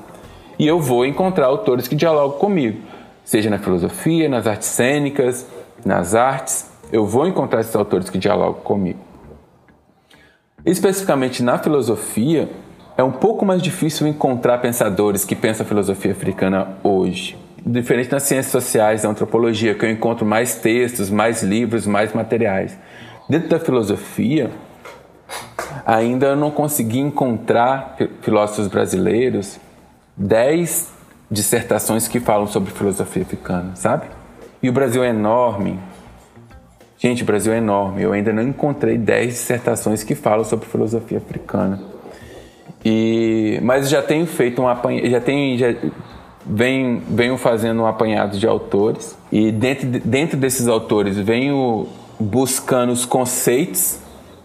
E 0.58 0.66
eu 0.66 0.80
vou 0.80 1.06
encontrar 1.06 1.46
autores 1.46 1.88
que 1.88 1.96
dialogam 1.96 2.40
comigo, 2.40 2.82
seja 3.24 3.50
na 3.50 3.60
filosofia, 3.60 4.28
nas 4.28 4.48
artes 4.48 4.70
cênicas, 4.70 5.46
nas 5.86 6.16
artes, 6.16 6.70
eu 6.92 7.06
vou 7.06 7.28
encontrar 7.28 7.62
esses 7.62 7.76
autores 7.76 8.10
que 8.10 8.18
dialogam 8.18 8.62
comigo. 8.62 9.00
Especificamente 10.66 11.44
na 11.44 11.60
filosofia, 11.60 12.50
é 13.00 13.04
um 13.04 13.12
pouco 13.14 13.46
mais 13.46 13.62
difícil 13.62 14.06
encontrar 14.08 14.58
pensadores 14.58 15.24
que 15.24 15.34
pensam 15.34 15.66
a 15.66 15.70
filosofia 15.70 16.12
africana 16.12 16.76
hoje. 16.84 17.38
Diferente 17.66 18.12
nas 18.12 18.24
ciências 18.24 18.52
sociais, 18.52 19.04
da 19.04 19.10
antropologia, 19.10 19.74
que 19.74 19.86
eu 19.86 19.90
encontro 19.90 20.26
mais 20.26 20.56
textos, 20.56 21.10
mais 21.10 21.42
livros, 21.42 21.88
mais 21.88 22.12
materiais. 22.12 22.78
Dentro 23.30 23.48
da 23.48 23.58
filosofia, 23.58 24.52
ainda 25.86 26.28
eu 26.28 26.36
não 26.36 26.52
consegui 26.52 27.00
encontrar 27.00 27.96
filósofos 28.22 28.68
brasileiros 28.68 29.58
dez 30.18 30.92
dissertações 31.32 32.06
que 32.06 32.20
falam 32.20 32.48
sobre 32.48 32.70
filosofia 32.72 33.22
africana, 33.22 33.72
sabe? 33.76 34.08
E 34.62 34.68
o 34.68 34.74
Brasil 34.74 35.06
é 35.06 35.10
enorme. 35.10 35.80
Gente, 36.98 37.24
o 37.24 37.26
Brasil 37.26 37.54
é 37.54 37.60
enorme. 37.60 38.02
Eu 38.02 38.12
ainda 38.12 38.34
não 38.34 38.44
encontrei 38.44 38.98
dez 38.98 39.36
dissertações 39.36 40.04
que 40.04 40.16
falam 40.16 40.44
sobre 40.44 40.68
filosofia 40.68 41.20
africana. 41.20 41.80
E, 42.84 43.60
mas 43.62 43.90
já 43.90 44.02
tenho 44.02 44.26
feito 44.26 44.62
um 44.62 44.68
apanhado, 44.68 45.10
já 45.10 45.20
tenho, 45.20 45.58
já 45.58 45.74
venho, 46.46 47.02
venho 47.10 47.38
fazendo 47.38 47.82
um 47.82 47.86
apanhado 47.86 48.38
de 48.38 48.48
autores 48.48 49.18
e 49.32 49.52
dentro, 49.52 49.88
dentro 49.88 50.38
desses 50.38 50.68
autores 50.68 51.18
venho 51.18 51.88
buscando 52.20 52.92
os 52.92 53.06
conceitos 53.06 54.00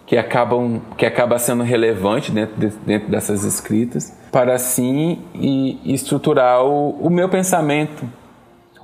que 0.06 0.16
acabam 0.16 0.82
que 0.96 1.06
acaba 1.06 1.38
sendo 1.38 1.62
relevante 1.62 2.30
dentro, 2.30 2.54
de, 2.56 2.68
dentro 2.84 3.10
dessas 3.10 3.44
escritas 3.44 4.12
para 4.30 4.54
assim 4.54 5.20
e, 5.34 5.94
estruturar 5.94 6.62
o, 6.64 6.90
o 6.90 7.08
meu 7.08 7.28
pensamento 7.28 8.04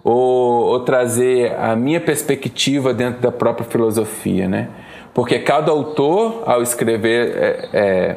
ou, 0.03 0.67
ou, 0.67 0.81
trazer 0.81 1.55
a 1.59 1.77
minha 1.77 2.01
perspectiva 2.01 2.95
dentro 2.95 3.21
da 3.21 3.31
própria 3.31 3.67
filosofia, 3.67 4.49
né? 4.49 4.69
Porque 5.13 5.39
cada 5.41 5.71
autor 5.71 6.43
ao 6.47 6.63
escrever 6.63 7.37
é, 7.37 7.69
é, 7.73 8.17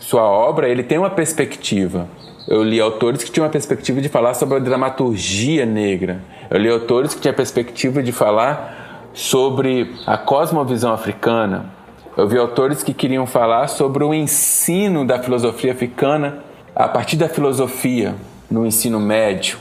sua 0.00 0.22
obra, 0.22 0.68
ele 0.68 0.82
tem 0.82 0.98
uma 0.98 1.10
perspectiva. 1.10 2.08
Eu 2.46 2.62
li 2.62 2.80
autores 2.80 3.24
que 3.24 3.30
tinham 3.30 3.44
uma 3.44 3.50
perspectiva 3.50 4.00
de 4.00 4.08
falar 4.08 4.34
sobre 4.34 4.56
a 4.56 4.60
dramaturgia 4.60 5.66
negra. 5.66 6.22
Eu 6.48 6.58
li 6.58 6.68
autores 6.68 7.14
que 7.14 7.20
tinham 7.20 7.32
a 7.32 7.36
perspectiva 7.36 8.02
de 8.02 8.12
falar 8.12 9.10
sobre 9.12 9.94
a 10.06 10.16
cosmovisão 10.16 10.92
africana. 10.92 11.66
Eu 12.16 12.28
vi 12.28 12.38
autores 12.38 12.82
que 12.82 12.94
queriam 12.94 13.26
falar 13.26 13.66
sobre 13.68 14.04
o 14.04 14.14
ensino 14.14 15.04
da 15.04 15.18
filosofia 15.18 15.72
africana 15.72 16.38
a 16.74 16.86
partir 16.86 17.16
da 17.16 17.28
filosofia 17.28 18.14
no 18.50 18.64
ensino 18.64 19.00
médio. 19.00 19.58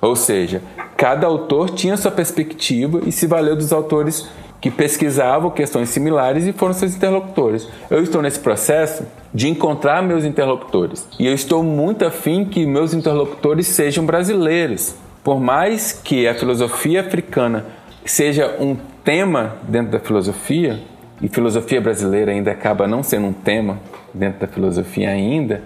Ou 0.00 0.14
seja, 0.14 0.60
cada 0.96 1.26
autor 1.26 1.70
tinha 1.70 1.96
sua 1.96 2.10
perspectiva 2.10 3.00
e 3.06 3.10
se 3.10 3.26
valeu 3.26 3.56
dos 3.56 3.72
autores 3.72 4.28
que 4.60 4.70
pesquisavam 4.70 5.50
questões 5.50 5.88
similares 5.90 6.46
e 6.46 6.52
foram 6.52 6.72
seus 6.72 6.94
interlocutores. 6.94 7.68
Eu 7.90 8.02
estou 8.02 8.22
nesse 8.22 8.40
processo 8.40 9.04
de 9.32 9.48
encontrar 9.48 10.02
meus 10.02 10.24
interlocutores 10.24 11.06
e 11.18 11.26
eu 11.26 11.34
estou 11.34 11.62
muito 11.62 12.04
afim 12.04 12.44
que 12.44 12.66
meus 12.66 12.94
interlocutores 12.94 13.66
sejam 13.66 14.04
brasileiros. 14.04 14.94
Por 15.22 15.40
mais 15.40 15.92
que 15.92 16.26
a 16.26 16.34
filosofia 16.34 17.00
africana 17.00 17.66
seja 18.04 18.56
um 18.60 18.76
tema 19.04 19.56
dentro 19.68 19.92
da 19.92 20.00
filosofia, 20.00 20.80
e 21.20 21.28
filosofia 21.28 21.80
brasileira 21.80 22.30
ainda 22.30 22.50
acaba 22.50 22.86
não 22.86 23.02
sendo 23.02 23.26
um 23.26 23.32
tema 23.32 23.78
dentro 24.12 24.40
da 24.40 24.46
filosofia 24.46 25.10
ainda, 25.10 25.62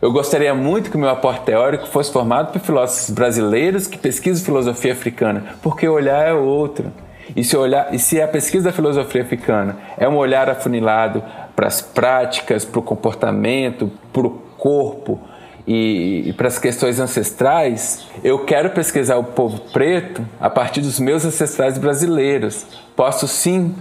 eu 0.00 0.12
gostaria 0.12 0.54
muito 0.54 0.90
que 0.90 0.96
o 0.96 1.00
meu 1.00 1.08
aporte 1.08 1.44
teórico 1.44 1.86
fosse 1.86 2.12
formado 2.12 2.52
por 2.52 2.60
filósofos 2.60 3.10
brasileiros 3.10 3.86
que 3.86 3.98
pesquisam 3.98 4.44
filosofia 4.44 4.92
africana, 4.92 5.56
porque 5.62 5.88
o 5.88 5.92
olhar 5.92 6.28
é 6.28 6.32
outro. 6.32 6.92
E 7.34 7.42
se, 7.42 7.56
olhar, 7.56 7.92
e 7.92 7.98
se 7.98 8.20
a 8.20 8.28
pesquisa 8.28 8.64
da 8.64 8.72
filosofia 8.72 9.22
africana 9.22 9.76
é 9.96 10.08
um 10.08 10.16
olhar 10.16 10.48
afunilado 10.48 11.22
para 11.54 11.66
as 11.66 11.80
práticas, 11.80 12.64
para 12.64 12.78
o 12.78 12.82
comportamento, 12.82 13.90
para 14.12 14.26
o 14.26 14.30
corpo 14.30 15.18
e, 15.66 16.24
e 16.26 16.32
para 16.32 16.46
as 16.46 16.58
questões 16.58 17.00
ancestrais, 17.00 18.06
eu 18.22 18.44
quero 18.44 18.70
pesquisar 18.70 19.16
o 19.16 19.24
povo 19.24 19.58
preto 19.72 20.24
a 20.40 20.48
partir 20.48 20.80
dos 20.80 21.00
meus 21.00 21.24
ancestrais 21.24 21.78
brasileiros. 21.78 22.66
Posso 22.94 23.26
sim 23.26 23.74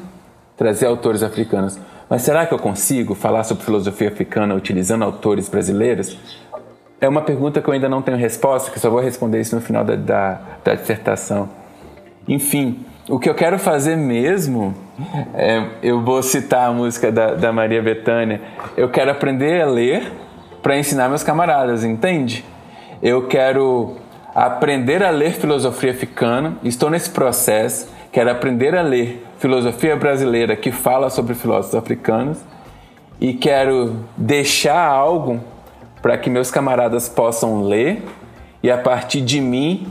trazer 0.57 0.87
autores 0.87 1.21
africanos, 1.21 1.77
mas 2.09 2.21
será 2.21 2.45
que 2.45 2.53
eu 2.53 2.59
consigo 2.59 3.13
falar 3.13 3.43
sobre 3.43 3.63
filosofia 3.63 4.07
africana 4.07 4.55
utilizando 4.55 5.03
autores 5.03 5.49
brasileiros? 5.49 6.17
É 6.99 7.09
uma 7.09 7.21
pergunta 7.21 7.61
que 7.61 7.67
eu 7.67 7.73
ainda 7.73 7.89
não 7.89 8.01
tenho 8.01 8.17
resposta, 8.17 8.71
que 8.71 8.79
só 8.79 8.89
vou 8.89 9.01
responder 9.01 9.41
isso 9.41 9.55
no 9.55 9.61
final 9.61 9.83
da, 9.83 9.95
da, 9.95 10.41
da 10.63 10.75
dissertação. 10.75 11.49
Enfim, 12.27 12.85
o 13.07 13.19
que 13.19 13.29
eu 13.29 13.35
quero 13.35 13.59
fazer 13.59 13.95
mesmo, 13.95 14.73
é, 15.35 15.63
eu 15.83 16.01
vou 16.01 16.23
citar 16.23 16.69
a 16.69 16.73
música 16.73 17.11
da, 17.11 17.35
da 17.35 17.53
Maria 17.53 17.81
Bethânia, 17.81 18.41
eu 18.75 18.89
quero 18.89 19.11
aprender 19.11 19.61
a 19.61 19.67
ler 19.67 20.11
para 20.63 20.77
ensinar 20.77 21.07
meus 21.07 21.21
camaradas, 21.21 21.83
entende? 21.83 22.43
Eu 23.03 23.27
quero 23.27 23.97
aprender 24.33 25.03
a 25.03 25.11
ler 25.11 25.33
filosofia 25.33 25.91
africana, 25.91 26.57
estou 26.63 26.89
nesse 26.89 27.11
processo, 27.11 27.87
quero 28.11 28.31
aprender 28.31 28.75
a 28.75 28.81
ler 28.81 29.23
filosofia 29.37 29.95
brasileira 29.95 30.55
que 30.55 30.71
fala 30.71 31.09
sobre 31.11 31.35
filósofos 31.35 31.75
africanos 31.75 32.39
e 33.21 33.33
quero 33.33 33.97
deixar 34.17 34.83
algo 34.83 35.39
para 36.01 36.17
que 36.17 36.29
meus 36.29 36.49
camaradas 36.49 37.07
possam 37.07 37.61
ler 37.61 38.03
e 38.63 38.71
a 38.71 38.77
partir 38.77 39.21
de 39.21 39.39
mim 39.39 39.87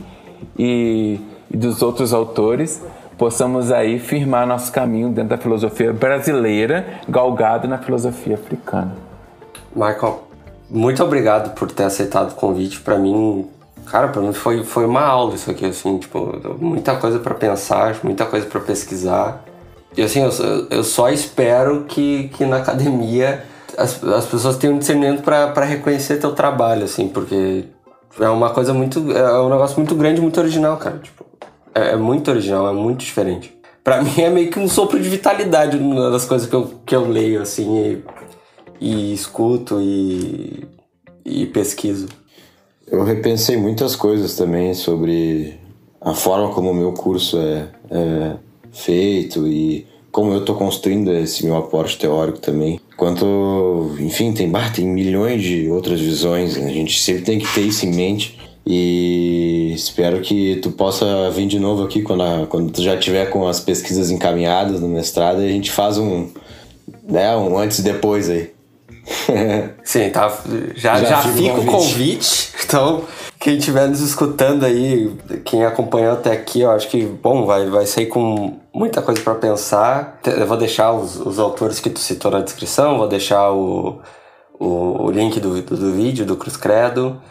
e, 0.59 1.19
e 1.49 1.55
dos 1.55 1.81
outros 1.81 2.13
autores 2.13 2.83
possamos 3.17 3.71
aí 3.71 3.99
firmar 3.99 4.47
nosso 4.47 4.71
caminho 4.71 5.09
dentro 5.09 5.29
da 5.29 5.37
filosofia 5.37 5.93
brasileira, 5.93 6.85
galgado 7.07 7.67
na 7.67 7.77
filosofia 7.77 8.35
africana. 8.35 8.95
Michael, 9.75 10.23
muito 10.69 11.03
obrigado 11.03 11.53
por 11.55 11.71
ter 11.71 11.83
aceitado 11.83 12.31
o 12.31 12.35
convite. 12.35 12.79
Para 12.79 12.97
mim 12.97 13.47
Cara, 13.85 14.07
pra 14.07 14.21
mim 14.21 14.33
foi, 14.33 14.63
foi 14.63 14.85
uma 14.85 15.01
aula 15.01 15.35
isso 15.35 15.49
aqui, 15.49 15.65
assim, 15.65 15.99
tipo, 15.99 16.57
muita 16.59 16.95
coisa 16.95 17.19
para 17.19 17.35
pensar, 17.35 17.97
muita 18.03 18.25
coisa 18.25 18.45
para 18.47 18.59
pesquisar. 18.59 19.43
E 19.95 20.01
assim, 20.01 20.21
eu, 20.23 20.31
eu 20.69 20.83
só 20.83 21.09
espero 21.09 21.85
que, 21.87 22.29
que 22.29 22.45
na 22.45 22.57
academia 22.57 23.45
as, 23.77 24.03
as 24.03 24.25
pessoas 24.25 24.57
tenham 24.57 24.77
discernimento 24.77 25.21
para 25.21 25.63
reconhecer 25.63 26.17
teu 26.17 26.33
trabalho, 26.33 26.83
assim, 26.83 27.07
porque 27.07 27.65
é 28.19 28.29
uma 28.29 28.49
coisa 28.49 28.73
muito. 28.73 29.11
É 29.11 29.39
um 29.39 29.49
negócio 29.49 29.77
muito 29.77 29.93
grande, 29.95 30.19
muito 30.19 30.39
original, 30.39 30.77
cara. 30.77 30.97
Tipo, 30.97 31.24
é, 31.75 31.89
é 31.89 31.95
muito 31.95 32.31
original, 32.31 32.67
é 32.69 32.73
muito 32.73 32.99
diferente. 32.99 33.55
Para 33.83 34.01
mim 34.03 34.21
é 34.21 34.29
meio 34.29 34.49
que 34.49 34.57
um 34.57 34.67
sopro 34.67 34.99
de 34.99 35.09
vitalidade 35.09 35.77
das 35.77 36.25
coisas 36.25 36.49
que 36.49 36.55
eu, 36.55 36.71
que 36.85 36.95
eu 36.95 37.07
leio, 37.07 37.41
assim, 37.41 38.01
e, 38.79 39.09
e 39.11 39.13
escuto 39.13 39.79
e, 39.81 40.65
e 41.25 41.45
pesquiso. 41.47 42.07
Eu 42.87 43.03
repensei 43.03 43.57
muitas 43.57 43.95
coisas 43.95 44.35
também 44.35 44.73
sobre 44.73 45.59
a 45.99 46.13
forma 46.13 46.53
como 46.53 46.69
o 46.69 46.73
meu 46.73 46.93
curso 46.93 47.37
é, 47.39 47.67
é 47.89 48.35
feito 48.71 49.47
e 49.47 49.87
como 50.11 50.31
eu 50.31 50.39
estou 50.39 50.55
construindo 50.55 51.11
esse 51.11 51.45
meu 51.45 51.57
aporte 51.57 51.97
teórico 51.97 52.37
também. 52.37 52.79
Quanto, 52.95 53.95
enfim, 53.99 54.31
tem, 54.31 54.49
tem 54.73 54.87
milhões 54.87 55.41
de 55.41 55.67
outras 55.69 55.99
visões, 55.99 56.55
né? 56.55 56.67
a 56.67 56.73
gente 56.73 57.01
sempre 57.01 57.23
tem 57.23 57.39
que 57.39 57.53
ter 57.53 57.61
isso 57.61 57.85
em 57.85 57.93
mente. 57.93 58.39
E 58.65 59.73
espero 59.75 60.21
que 60.21 60.55
tu 60.57 60.71
possa 60.71 61.29
vir 61.29 61.47
de 61.47 61.59
novo 61.59 61.83
aqui 61.83 62.01
quando, 62.01 62.23
a, 62.23 62.47
quando 62.47 62.71
tu 62.71 62.81
já 62.81 62.97
tiver 62.97 63.29
com 63.29 63.47
as 63.47 63.59
pesquisas 63.59 64.09
encaminhadas 64.09 64.79
no 64.79 64.87
mestrado 64.87 65.41
e 65.41 65.45
a 65.45 65.51
gente 65.51 65.71
faz 65.71 65.97
um, 65.97 66.29
né, 67.07 67.35
um 67.35 67.57
antes 67.57 67.79
e 67.79 67.83
depois 67.83 68.29
aí. 68.29 68.55
Sim, 69.83 70.09
tá. 70.09 70.35
Já, 70.75 70.99
já, 70.99 71.05
já 71.05 71.21
fica 71.21 71.59
o 71.59 71.65
convite. 71.65 72.49
Então, 72.65 73.03
quem 73.39 73.57
estiver 73.57 73.87
nos 73.87 74.01
escutando 74.01 74.65
aí, 74.65 75.15
quem 75.43 75.63
acompanhou 75.63 76.13
até 76.13 76.31
aqui, 76.31 76.61
eu 76.61 76.71
acho 76.71 76.89
que, 76.89 77.05
bom, 77.05 77.45
vai, 77.45 77.69
vai 77.69 77.85
sair 77.85 78.07
com 78.07 78.57
muita 78.73 79.01
coisa 79.01 79.21
para 79.21 79.35
pensar. 79.35 80.19
Eu 80.25 80.47
vou 80.47 80.57
deixar 80.57 80.91
os, 80.91 81.19
os 81.19 81.37
autores 81.37 81.79
que 81.79 81.89
tu 81.89 81.99
citou 81.99 82.31
na 82.31 82.39
descrição, 82.39 82.97
vou 82.97 83.07
deixar 83.07 83.51
o, 83.51 83.99
o, 84.59 85.05
o 85.05 85.11
link 85.11 85.39
do, 85.39 85.61
do, 85.61 85.77
do, 85.77 85.91
vídeo 85.93 86.25
do 86.25 86.35
Cruz 86.35 86.57
Credo. 86.57 87.21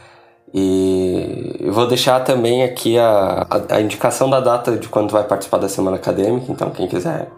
E 0.55 1.67
vou 1.69 1.89
deixar 1.89 2.21
também 2.21 2.63
aqui 2.63 2.97
a, 2.97 3.45
a, 3.51 3.77
a 3.77 3.81
indicação 3.81 4.31
da 4.31 4.39
data 4.39 4.77
de 4.77 4.89
quando 4.89 5.11
vai 5.11 5.25
participar 5.25 5.59
da 5.59 5.69
semana 5.69 5.97
acadêmica, 5.97 6.53
então 6.53 6.71
quem 6.71 6.87
quiser 6.87 7.29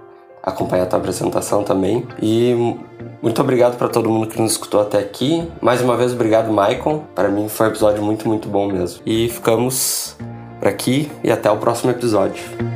acompanhar 0.42 0.84
a 0.84 0.86
tua 0.86 0.98
apresentação 0.98 1.64
também. 1.64 2.06
E 2.20 2.76
muito 3.22 3.40
obrigado 3.40 3.76
para 3.78 3.88
todo 3.88 4.08
mundo 4.08 4.28
que 4.28 4.40
nos 4.40 4.52
escutou 4.52 4.80
até 4.80 4.98
aqui. 4.98 5.50
Mais 5.60 5.80
uma 5.80 5.96
vez, 5.96 6.12
obrigado, 6.12 6.52
Maicon. 6.52 7.04
Para 7.14 7.28
mim 7.28 7.48
foi 7.48 7.66
um 7.66 7.70
episódio 7.70 8.02
muito, 8.02 8.28
muito 8.28 8.48
bom 8.48 8.66
mesmo. 8.68 9.00
E 9.06 9.28
ficamos 9.30 10.16
por 10.58 10.68
aqui 10.68 11.10
e 11.24 11.32
até 11.32 11.50
o 11.50 11.56
próximo 11.56 11.90
episódio. 11.90 12.75